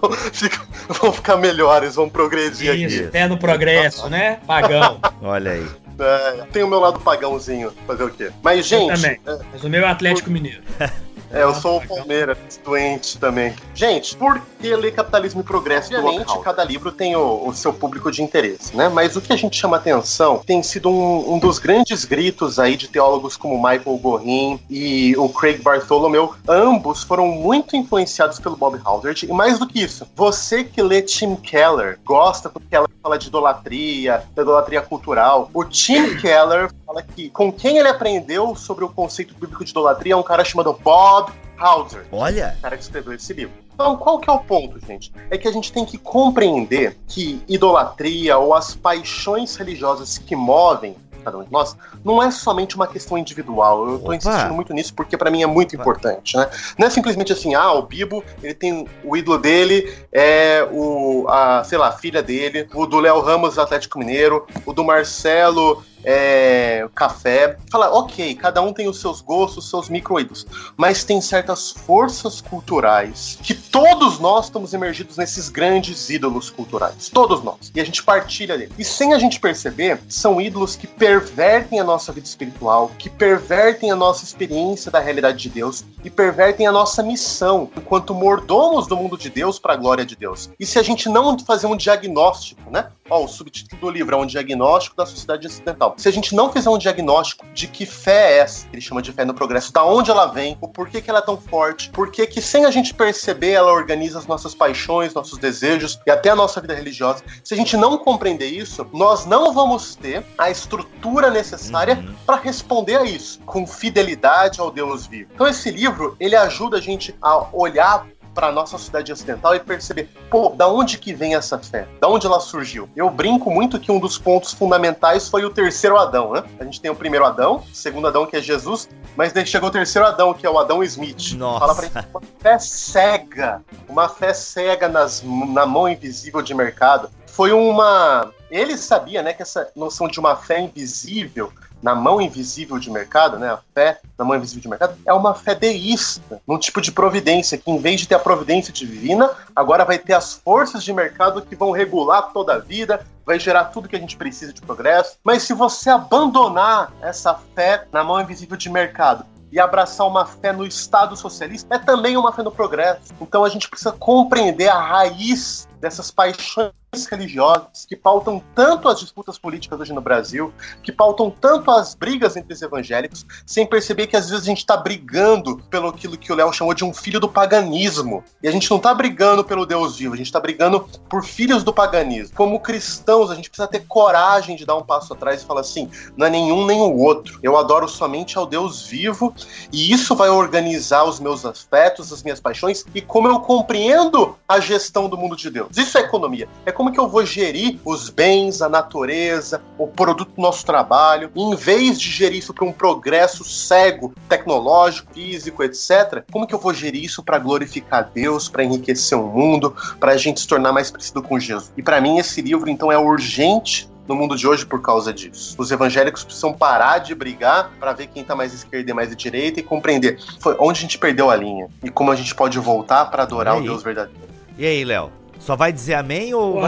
vão 1.01 1.13
ficar 1.13 1.37
melhores, 1.37 1.95
vão 1.95 2.09
progredir 2.09 2.73
isso, 2.75 3.03
aqui. 3.05 3.17
É 3.17 3.27
no 3.27 3.37
progresso, 3.37 4.09
né? 4.09 4.39
Pagão. 4.45 4.99
Olha 5.21 5.51
aí. 5.51 5.67
É, 5.99 6.45
tem 6.51 6.63
o 6.63 6.67
meu 6.67 6.79
lado 6.79 6.99
pagãozinho, 6.99 7.71
fazer 7.85 8.03
o 8.03 8.09
quê? 8.09 8.31
Mas, 8.41 8.65
gente. 8.65 8.89
Eu 8.89 8.95
também. 8.95 9.19
É, 9.25 9.39
Mas 9.51 9.63
o 9.63 9.69
meu 9.69 9.85
é 9.85 9.89
Atlético 9.89 10.31
Mineiro. 10.31 10.61
É, 11.33 11.43
eu 11.43 11.53
sou 11.55 11.77
o 11.77 11.87
Palmeiras, 11.87 12.37
doente 12.63 13.17
também. 13.17 13.53
Gente, 13.73 14.15
por 14.17 14.41
que 14.59 14.75
ler 14.75 14.91
Capitalismo 14.93 15.41
e 15.41 15.43
Progresso 15.43 15.93
Obviamente, 15.95 16.39
cada 16.39 16.63
livro 16.63 16.91
tem 16.91 17.15
o, 17.15 17.47
o, 17.47 17.53
seu 17.53 17.73
público 17.73 18.11
de 18.11 18.21
interesse, 18.21 18.75
né? 18.75 18.89
Mas 18.89 19.15
o 19.15 19.21
que 19.21 19.31
a 19.31 19.35
gente 19.35 19.55
chama 19.55 19.77
atenção 19.77 20.41
tem 20.45 20.61
sido 20.61 20.89
um, 20.89 21.35
um 21.35 21.39
dos 21.39 21.57
grandes 21.57 22.03
gritos 22.03 22.59
aí 22.59 22.75
de 22.75 22.87
teólogos 22.87 23.37
como 23.37 23.55
Michael 23.55 23.97
Gorin 23.97 24.59
e 24.69 25.15
o 25.17 25.29
Craig 25.29 25.61
Bartholomew. 25.61 26.33
Ambos 26.47 27.03
foram 27.03 27.27
muito 27.27 27.75
influenciados 27.75 28.39
pelo 28.39 28.57
Bob 28.57 28.79
Halford. 28.83 29.25
E 29.25 29.33
mais 29.33 29.57
do 29.57 29.67
que 29.67 29.81
isso, 29.81 30.05
você 30.15 30.63
que 30.63 30.81
lê 30.81 31.01
Tim 31.01 31.35
Keller, 31.35 31.97
gosta 32.03 32.49
porque 32.49 32.75
ela 32.75 32.89
fala 33.01 33.17
de 33.17 33.27
idolatria, 33.27 34.23
da 34.35 34.41
idolatria 34.41 34.81
cultural. 34.81 35.49
O 35.53 35.63
Tim 35.63 36.17
Keller 36.17 36.69
fala 36.85 37.01
que 37.01 37.29
com 37.29 37.51
quem 37.51 37.77
ele 37.77 37.87
aprendeu 37.87 38.55
sobre 38.55 38.83
o 38.83 38.89
conceito 38.89 39.33
bíblico 39.33 39.63
de 39.63 39.71
idolatria 39.71 40.13
é 40.13 40.15
um 40.15 40.23
cara 40.23 40.43
chamado 40.43 40.77
Bob 40.83 41.20
Hauser. 41.57 42.05
Olha! 42.11 42.55
O 42.57 42.61
cara 42.61 42.77
que 42.77 42.83
escreveu 42.83 43.13
esse 43.13 43.33
livro. 43.33 43.53
Então, 43.73 43.95
qual 43.97 44.19
que 44.19 44.29
é 44.29 44.33
o 44.33 44.39
ponto, 44.39 44.79
gente? 44.85 45.11
É 45.29 45.37
que 45.37 45.47
a 45.47 45.51
gente 45.51 45.71
tem 45.71 45.85
que 45.85 45.97
compreender 45.97 46.97
que 47.07 47.41
idolatria 47.47 48.37
ou 48.37 48.53
as 48.53 48.75
paixões 48.75 49.55
religiosas 49.55 50.17
que 50.17 50.35
movem 50.35 50.95
cada 51.21 51.37
um 51.37 51.43
de 51.43 51.51
nós, 51.51 51.77
não 52.03 52.21
é 52.21 52.29
somente 52.31 52.75
uma 52.75 52.87
questão 52.87 53.17
individual. 53.17 53.87
Eu 53.87 53.99
tô 53.99 54.13
insistindo 54.13 54.53
muito 54.53 54.73
nisso 54.73 54.93
porque 54.93 55.15
para 55.15 55.31
mim 55.31 55.43
é 55.43 55.45
muito 55.45 55.75
Opa. 55.75 55.83
importante, 55.83 56.35
né? 56.35 56.49
Não 56.77 56.87
é 56.87 56.89
simplesmente 56.89 57.31
assim, 57.31 57.53
ah, 57.53 57.71
o 57.73 57.83
Bibo, 57.83 58.23
ele 58.43 58.53
tem 58.53 58.87
o 59.03 59.15
ídolo 59.15 59.37
dele 59.37 59.93
é 60.11 60.67
o 60.71 61.25
a, 61.29 61.63
sei 61.63 61.77
lá, 61.77 61.89
a 61.89 61.91
filha 61.91 62.21
dele, 62.21 62.67
o 62.73 62.85
do 62.85 62.99
Léo 62.99 63.21
Ramos 63.21 63.57
Atlético 63.57 63.99
Mineiro, 63.99 64.45
o 64.65 64.73
do 64.73 64.83
Marcelo 64.83 65.83
é, 66.03 66.87
café. 66.95 67.57
Fala, 67.71 67.91
ok, 67.91 68.35
cada 68.35 68.61
um 68.61 68.73
tem 68.73 68.87
os 68.87 68.99
seus 68.99 69.21
gostos, 69.21 69.65
os 69.65 69.69
seus 69.69 69.89
micro-ídolos, 69.89 70.45
mas 70.77 71.03
tem 71.03 71.21
certas 71.21 71.71
forças 71.71 72.41
culturais 72.41 73.37
que 73.41 73.53
todos 73.53 74.19
nós 74.19 74.45
estamos 74.45 74.73
emergidos 74.73 75.17
nesses 75.17 75.49
grandes 75.49 76.09
ídolos 76.09 76.49
culturais. 76.49 77.09
Todos 77.09 77.43
nós. 77.43 77.71
E 77.73 77.79
a 77.79 77.85
gente 77.85 78.03
partilha 78.03 78.57
dele. 78.57 78.73
E 78.77 78.83
sem 78.83 79.13
a 79.13 79.19
gente 79.19 79.39
perceber, 79.39 80.01
são 80.09 80.41
ídolos 80.41 80.75
que 80.75 80.87
pervertem 80.87 81.79
a 81.79 81.83
nossa 81.83 82.11
vida 82.11 82.27
espiritual, 82.27 82.91
que 82.97 83.09
pervertem 83.09 83.91
a 83.91 83.95
nossa 83.95 84.23
experiência 84.23 84.91
da 84.91 84.99
realidade 84.99 85.39
de 85.39 85.49
Deus 85.49 85.85
e 86.03 86.09
pervertem 86.09 86.67
a 86.67 86.71
nossa 86.71 87.03
missão 87.03 87.69
enquanto 87.75 88.13
mordomos 88.13 88.87
do 88.87 88.95
mundo 88.95 89.17
de 89.17 89.29
Deus 89.29 89.59
para 89.59 89.73
a 89.73 89.77
glória 89.77 90.05
de 90.05 90.15
Deus. 90.15 90.49
E 90.59 90.65
se 90.65 90.79
a 90.79 90.83
gente 90.83 91.09
não 91.09 91.37
fazer 91.39 91.67
um 91.67 91.75
diagnóstico, 91.75 92.69
né? 92.69 92.87
Ó, 93.11 93.25
o 93.25 93.27
subtítulo 93.27 93.81
do 93.81 93.89
livro 93.89 94.15
é 94.15 94.17
um 94.17 94.25
diagnóstico 94.25 94.95
da 94.95 95.05
sociedade 95.05 95.45
ocidental. 95.45 95.95
Se 95.97 96.07
a 96.07 96.11
gente 96.13 96.33
não 96.33 96.49
fizer 96.49 96.69
um 96.69 96.77
diagnóstico 96.77 97.45
de 97.53 97.67
que 97.67 97.85
fé 97.85 98.31
é 98.31 98.37
essa, 98.37 98.65
ele 98.71 98.81
chama 98.81 99.01
de 99.01 99.11
fé 99.11 99.25
no 99.25 99.33
progresso, 99.33 99.73
da 99.73 99.83
onde 99.83 100.09
ela 100.09 100.27
vem, 100.27 100.57
o 100.61 100.67
porquê 100.67 101.01
que 101.01 101.09
ela 101.09 101.19
é 101.19 101.21
tão 101.21 101.35
forte, 101.35 101.89
porquê 101.89 102.25
que 102.25 102.41
sem 102.41 102.63
a 102.63 102.71
gente 102.71 102.93
perceber 102.93 103.51
ela 103.51 103.73
organiza 103.73 104.17
as 104.17 104.27
nossas 104.27 104.55
paixões, 104.55 105.13
nossos 105.13 105.37
desejos 105.37 105.99
e 106.07 106.09
até 106.09 106.29
a 106.29 106.35
nossa 106.37 106.61
vida 106.61 106.73
religiosa. 106.73 107.21
Se 107.43 107.53
a 107.53 107.57
gente 107.57 107.75
não 107.75 107.97
compreender 107.97 108.47
isso, 108.47 108.87
nós 108.93 109.25
não 109.25 109.53
vamos 109.53 109.93
ter 109.93 110.25
a 110.37 110.49
estrutura 110.49 111.29
necessária 111.29 111.95
uhum. 111.95 112.15
para 112.25 112.37
responder 112.37 112.95
a 112.95 113.03
isso 113.03 113.41
com 113.45 113.67
fidelidade 113.67 114.61
ao 114.61 114.71
Deus 114.71 115.05
vivo. 115.05 115.31
Então 115.35 115.45
esse 115.47 115.69
livro, 115.69 116.15
ele 116.17 116.37
ajuda 116.37 116.77
a 116.77 116.81
gente 116.81 117.13
a 117.21 117.45
olhar 117.51 118.07
para 118.33 118.47
a 118.47 118.51
nossa 118.51 118.77
sociedade 118.77 119.11
ocidental 119.11 119.55
e 119.55 119.59
perceber, 119.59 120.09
pô, 120.29 120.49
da 120.49 120.67
onde 120.67 120.97
que 120.97 121.13
vem 121.13 121.35
essa 121.35 121.57
fé? 121.59 121.87
Da 121.99 122.07
onde 122.07 122.25
ela 122.25 122.39
surgiu? 122.39 122.89
Eu 122.95 123.09
brinco 123.09 123.51
muito 123.51 123.79
que 123.79 123.91
um 123.91 123.99
dos 123.99 124.17
pontos 124.17 124.53
fundamentais 124.53 125.27
foi 125.27 125.43
o 125.45 125.49
terceiro 125.49 125.97
Adão, 125.97 126.33
né? 126.33 126.43
A 126.59 126.63
gente 126.63 126.79
tem 126.79 126.89
o 126.89 126.95
primeiro 126.95 127.25
Adão, 127.25 127.63
o 127.71 127.75
segundo 127.75 128.07
Adão 128.07 128.25
que 128.25 128.35
é 128.35 128.41
Jesus, 128.41 128.89
mas 129.15 129.33
daí 129.33 129.45
chegou 129.45 129.69
o 129.69 129.71
terceiro 129.71 130.07
Adão, 130.07 130.33
que 130.33 130.45
é 130.45 130.49
o 130.49 130.57
Adão 130.57 130.83
Smith. 130.83 131.33
Nossa. 131.33 131.59
Fala 131.59 131.75
pra 131.75 131.85
gente 131.85 132.07
uma 132.11 132.21
fé 132.39 132.59
cega, 132.59 133.61
uma 133.87 134.09
fé 134.09 134.33
cega 134.33 134.87
nas, 134.87 135.23
na 135.23 135.65
mão 135.65 135.87
invisível 135.87 136.41
de 136.41 136.53
mercado. 136.53 137.09
Foi 137.27 137.51
uma. 137.51 138.31
Ele 138.49 138.77
sabia, 138.77 139.21
né, 139.21 139.33
que 139.33 139.41
essa 139.41 139.69
noção 139.75 140.07
de 140.07 140.19
uma 140.19 140.35
fé 140.35 140.59
invisível 140.59 141.51
na 141.81 141.95
mão 141.95 142.21
invisível 142.21 142.77
de 142.77 142.89
mercado, 142.89 143.39
né, 143.39 143.49
a 143.49 143.59
fé 143.73 143.99
na 144.17 144.23
mão 144.23 144.37
invisível 144.37 144.61
de 144.61 144.69
mercado, 144.69 144.97
é 145.05 145.13
uma 145.13 145.33
fé 145.33 145.55
deísta, 145.55 146.41
num 146.47 146.57
tipo 146.57 146.81
de 146.81 146.91
providência, 146.91 147.57
que 147.57 147.71
em 147.71 147.79
vez 147.79 147.99
de 148.01 148.07
ter 148.07 148.15
a 148.15 148.19
providência 148.19 148.71
divina, 148.71 149.31
agora 149.55 149.83
vai 149.83 149.97
ter 149.97 150.13
as 150.13 150.33
forças 150.33 150.83
de 150.83 150.93
mercado 150.93 151.41
que 151.41 151.55
vão 151.55 151.71
regular 151.71 152.31
toda 152.33 152.53
a 152.53 152.59
vida, 152.59 153.05
vai 153.25 153.39
gerar 153.39 153.65
tudo 153.65 153.87
que 153.87 153.95
a 153.95 153.99
gente 153.99 154.17
precisa 154.17 154.53
de 154.53 154.61
progresso. 154.61 155.17
Mas 155.23 155.43
se 155.43 155.53
você 155.53 155.89
abandonar 155.89 156.91
essa 157.01 157.33
fé 157.55 157.85
na 157.91 158.03
mão 158.03 158.19
invisível 158.19 158.57
de 158.57 158.69
mercado 158.69 159.25
e 159.51 159.59
abraçar 159.59 160.07
uma 160.07 160.25
fé 160.25 160.53
no 160.53 160.65
Estado 160.65 161.15
socialista, 161.15 161.75
é 161.75 161.79
também 161.79 162.15
uma 162.15 162.31
fé 162.31 162.41
no 162.41 162.51
progresso. 162.51 163.13
Então 163.19 163.43
a 163.43 163.49
gente 163.49 163.69
precisa 163.69 163.91
compreender 163.91 164.69
a 164.69 164.79
raiz 164.79 165.67
dessas 165.79 166.09
paixões 166.09 166.71
religiosas 167.09 167.85
que 167.87 167.95
pautam 167.95 168.43
tanto 168.53 168.89
as 168.89 168.99
disputas 168.99 169.37
políticas 169.37 169.79
hoje 169.79 169.93
no 169.93 170.01
Brasil, 170.01 170.53
que 170.83 170.91
pautam 170.91 171.29
tanto 171.31 171.71
as 171.71 171.95
brigas 171.95 172.35
entre 172.35 172.53
os 172.53 172.61
evangélicos, 172.61 173.25
sem 173.45 173.65
perceber 173.65 174.07
que 174.07 174.17
às 174.17 174.29
vezes 174.29 174.43
a 174.43 174.47
gente 174.47 174.57
está 174.57 174.75
brigando 174.75 175.57
pelo 175.69 175.87
aquilo 175.87 176.17
que 176.17 176.33
o 176.33 176.35
Léo 176.35 176.51
chamou 176.51 176.73
de 176.73 176.83
um 176.83 176.93
filho 176.93 177.17
do 177.17 177.29
paganismo. 177.29 178.25
E 178.43 178.47
a 178.47 178.51
gente 178.51 178.69
não 178.69 178.75
está 178.75 178.93
brigando 178.93 179.41
pelo 179.41 179.65
Deus 179.65 179.97
vivo, 179.97 180.15
a 180.15 180.17
gente 180.17 180.25
está 180.25 180.39
brigando 180.39 180.81
por 181.09 181.23
filhos 181.23 181.63
do 181.63 181.71
paganismo. 181.71 182.35
Como 182.35 182.59
cristãos, 182.59 183.31
a 183.31 183.35
gente 183.35 183.49
precisa 183.49 183.69
ter 183.69 183.85
coragem 183.87 184.57
de 184.57 184.65
dar 184.65 184.75
um 184.75 184.83
passo 184.83 185.13
atrás 185.13 185.41
e 185.41 185.45
falar 185.45 185.61
assim: 185.61 185.89
não 186.17 186.27
é 186.27 186.29
nenhum 186.29 186.65
nem 186.65 186.81
o 186.81 186.97
outro. 186.97 187.39
Eu 187.41 187.57
adoro 187.57 187.87
somente 187.87 188.37
ao 188.37 188.45
Deus 188.45 188.85
vivo 188.85 189.33
e 189.71 189.93
isso 189.93 190.13
vai 190.13 190.29
organizar 190.29 191.05
os 191.05 191.21
meus 191.21 191.45
afetos, 191.45 192.11
as 192.11 192.21
minhas 192.21 192.41
paixões 192.41 192.83
e 192.93 193.01
como 193.01 193.29
eu 193.29 193.39
compreendo 193.39 194.35
a 194.45 194.59
gestão 194.59 195.07
do 195.07 195.17
mundo 195.17 195.37
de 195.37 195.49
Deus. 195.49 195.77
Isso 195.77 195.97
é 195.97 196.01
economia. 196.01 196.49
É 196.65 196.80
como 196.81 196.91
que 196.91 196.99
eu 196.99 197.07
vou 197.07 197.23
gerir 197.23 197.79
os 197.85 198.09
bens, 198.09 198.59
a 198.59 198.67
natureza, 198.67 199.61
o 199.77 199.85
produto 199.85 200.33
do 200.35 200.41
nosso 200.41 200.65
trabalho, 200.65 201.29
em 201.35 201.55
vez 201.55 202.01
de 202.01 202.09
gerir 202.09 202.39
isso 202.39 202.55
para 202.55 202.65
um 202.65 202.71
progresso 202.71 203.43
cego, 203.43 204.11
tecnológico, 204.27 205.13
físico, 205.13 205.61
etc. 205.61 206.23
Como 206.31 206.47
que 206.47 206.55
eu 206.55 206.57
vou 206.57 206.73
gerir 206.73 207.03
isso 207.03 207.21
para 207.21 207.37
glorificar 207.37 208.09
Deus, 208.11 208.49
para 208.49 208.63
enriquecer 208.63 209.15
o 209.15 209.27
mundo, 209.27 209.75
para 209.99 210.13
a 210.13 210.17
gente 210.17 210.39
se 210.39 210.47
tornar 210.47 210.71
mais 210.71 210.89
parecido 210.89 211.21
com 211.21 211.39
Jesus? 211.39 211.71
E 211.77 211.83
para 211.83 212.01
mim 212.01 212.17
esse 212.17 212.41
livro 212.41 212.67
então 212.67 212.91
é 212.91 212.97
urgente 212.97 213.87
no 214.07 214.15
mundo 214.15 214.35
de 214.35 214.47
hoje 214.47 214.65
por 214.65 214.81
causa 214.81 215.13
disso. 215.13 215.53
Os 215.59 215.69
evangélicos 215.69 216.23
precisam 216.23 216.51
parar 216.51 216.97
de 216.97 217.13
brigar 217.13 217.69
para 217.79 217.93
ver 217.93 218.07
quem 218.07 218.23
está 218.23 218.35
mais 218.35 218.55
esquerda 218.55 218.89
e 218.89 218.93
mais 218.95 219.11
à 219.11 219.15
direita 219.15 219.59
e 219.59 219.63
compreender 219.63 220.19
foi 220.39 220.55
onde 220.59 220.79
a 220.79 220.81
gente 220.81 220.97
perdeu 220.97 221.29
a 221.29 221.35
linha 221.35 221.67
e 221.83 221.91
como 221.91 222.09
a 222.09 222.15
gente 222.15 222.33
pode 222.33 222.57
voltar 222.57 223.05
para 223.11 223.21
adorar 223.21 223.55
o 223.55 223.61
Deus 223.61 223.83
verdadeiro. 223.83 224.19
E 224.57 224.65
aí, 224.65 224.83
Léo? 224.83 225.20
Só 225.41 225.55
vai 225.55 225.73
dizer 225.73 225.95
amém 225.95 226.33
ou. 226.33 226.59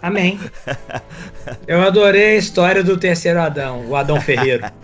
amém. 0.00 0.38
Eu 1.66 1.82
adorei 1.82 2.36
a 2.36 2.36
história 2.36 2.84
do 2.84 2.96
terceiro 2.96 3.40
Adão, 3.40 3.84
o 3.86 3.96
Adão 3.96 4.20
Ferreiro. 4.20 4.64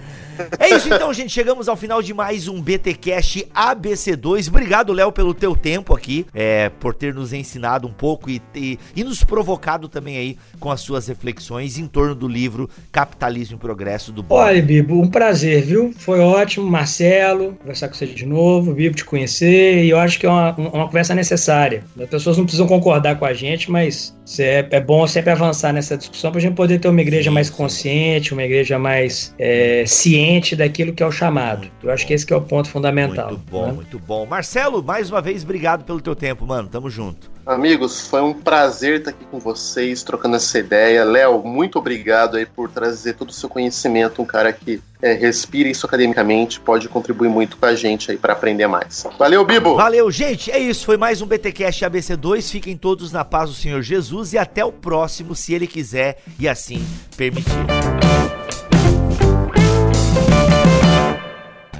É 0.58 0.74
isso 0.74 0.92
então, 0.92 1.12
gente. 1.12 1.32
Chegamos 1.32 1.68
ao 1.68 1.76
final 1.76 2.02
de 2.02 2.12
mais 2.12 2.48
um 2.48 2.60
BTcast 2.60 3.46
ABC2. 3.54 4.48
Obrigado, 4.48 4.92
Léo, 4.92 5.12
pelo 5.12 5.32
teu 5.32 5.54
tempo 5.54 5.94
aqui, 5.94 6.26
é, 6.34 6.68
por 6.80 6.94
ter 6.94 7.14
nos 7.14 7.32
ensinado 7.32 7.86
um 7.86 7.92
pouco 7.92 8.30
e, 8.30 8.40
e, 8.54 8.78
e, 8.96 9.04
nos 9.04 9.22
provocado 9.22 9.88
também 9.88 10.16
aí 10.16 10.36
com 10.58 10.70
as 10.70 10.80
suas 10.80 11.06
reflexões 11.06 11.78
em 11.78 11.86
torno 11.86 12.14
do 12.14 12.26
livro 12.26 12.68
Capitalismo 12.90 13.56
e 13.56 13.60
Progresso 13.60 14.12
do 14.12 14.22
Bob. 14.22 14.40
Olha, 14.40 14.62
Bibo, 14.62 15.00
um 15.00 15.08
prazer, 15.08 15.62
viu? 15.62 15.92
Foi 15.96 16.20
ótimo, 16.20 16.66
Marcelo, 16.66 17.54
conversar 17.60 17.88
com 17.88 17.94
você 17.94 18.06
de 18.06 18.26
novo, 18.26 18.72
Bibo, 18.74 18.96
te 18.96 19.04
conhecer, 19.04 19.84
e 19.84 19.90
eu 19.90 19.98
acho 19.98 20.18
que 20.18 20.26
é 20.26 20.28
uma, 20.28 20.54
uma 20.56 20.86
conversa 20.86 21.14
necessária. 21.14 21.84
As 22.00 22.08
pessoas 22.08 22.36
não 22.36 22.44
precisam 22.44 22.66
concordar 22.66 23.18
com 23.18 23.24
a 23.24 23.32
gente, 23.32 23.70
mas 23.70 24.16
é, 24.38 24.66
é 24.70 24.80
bom 24.80 25.06
sempre 25.06 25.30
avançar 25.30 25.72
nessa 25.72 25.96
discussão 25.96 26.30
para 26.30 26.38
a 26.38 26.42
gente 26.42 26.54
poder 26.54 26.78
ter 26.78 26.88
uma 26.88 27.00
igreja 27.00 27.30
mais 27.30 27.50
consciente, 27.50 28.32
uma 28.32 28.42
igreja 28.42 28.78
mais 28.78 29.34
é, 29.38 29.84
ciente 29.86 30.23
daquilo 30.56 30.92
que 30.92 31.02
é 31.02 31.06
o 31.06 31.12
chamado. 31.12 31.68
Eu 31.82 31.90
acho 31.90 32.06
que 32.06 32.12
esse 32.12 32.24
que 32.24 32.32
é 32.32 32.36
o 32.36 32.40
ponto 32.40 32.68
fundamental. 32.68 33.28
Muito 33.28 33.50
bom, 33.50 33.66
né? 33.66 33.72
muito 33.72 33.98
bom. 33.98 34.26
Marcelo, 34.26 34.82
mais 34.82 35.10
uma 35.10 35.20
vez, 35.20 35.42
obrigado 35.42 35.84
pelo 35.84 36.00
teu 36.00 36.14
tempo, 36.14 36.46
mano. 36.46 36.68
Tamo 36.68 36.88
junto. 36.88 37.32
Amigos, 37.46 38.08
foi 38.08 38.22
um 38.22 38.32
prazer 38.32 39.00
estar 39.00 39.10
aqui 39.10 39.24
com 39.30 39.38
vocês, 39.38 40.02
trocando 40.02 40.36
essa 40.36 40.58
ideia. 40.58 41.04
Léo, 41.04 41.42
muito 41.42 41.78
obrigado 41.78 42.36
aí 42.36 42.46
por 42.46 42.70
trazer 42.70 43.14
todo 43.14 43.28
o 43.28 43.32
seu 43.32 43.50
conhecimento, 43.50 44.22
um 44.22 44.24
cara 44.24 44.50
que 44.50 44.80
é, 45.02 45.12
respira 45.12 45.68
isso 45.68 45.84
academicamente, 45.84 46.58
pode 46.58 46.88
contribuir 46.88 47.28
muito 47.28 47.58
com 47.58 47.66
a 47.66 47.74
gente 47.74 48.10
aí 48.10 48.16
para 48.16 48.32
aprender 48.32 48.66
mais. 48.66 49.06
Valeu, 49.18 49.44
Bibo! 49.44 49.76
Valeu, 49.76 50.10
gente! 50.10 50.50
É 50.50 50.58
isso, 50.58 50.86
foi 50.86 50.96
mais 50.96 51.20
um 51.20 51.26
BTcast 51.26 51.84
ABC2. 51.84 52.50
Fiquem 52.50 52.78
todos 52.78 53.12
na 53.12 53.26
paz 53.26 53.50
do 53.50 53.56
Senhor 53.56 53.82
Jesus 53.82 54.32
e 54.32 54.38
até 54.38 54.64
o 54.64 54.72
próximo, 54.72 55.34
se 55.34 55.52
Ele 55.52 55.66
quiser 55.66 56.22
e 56.38 56.48
assim 56.48 56.82
permitir. 57.14 57.52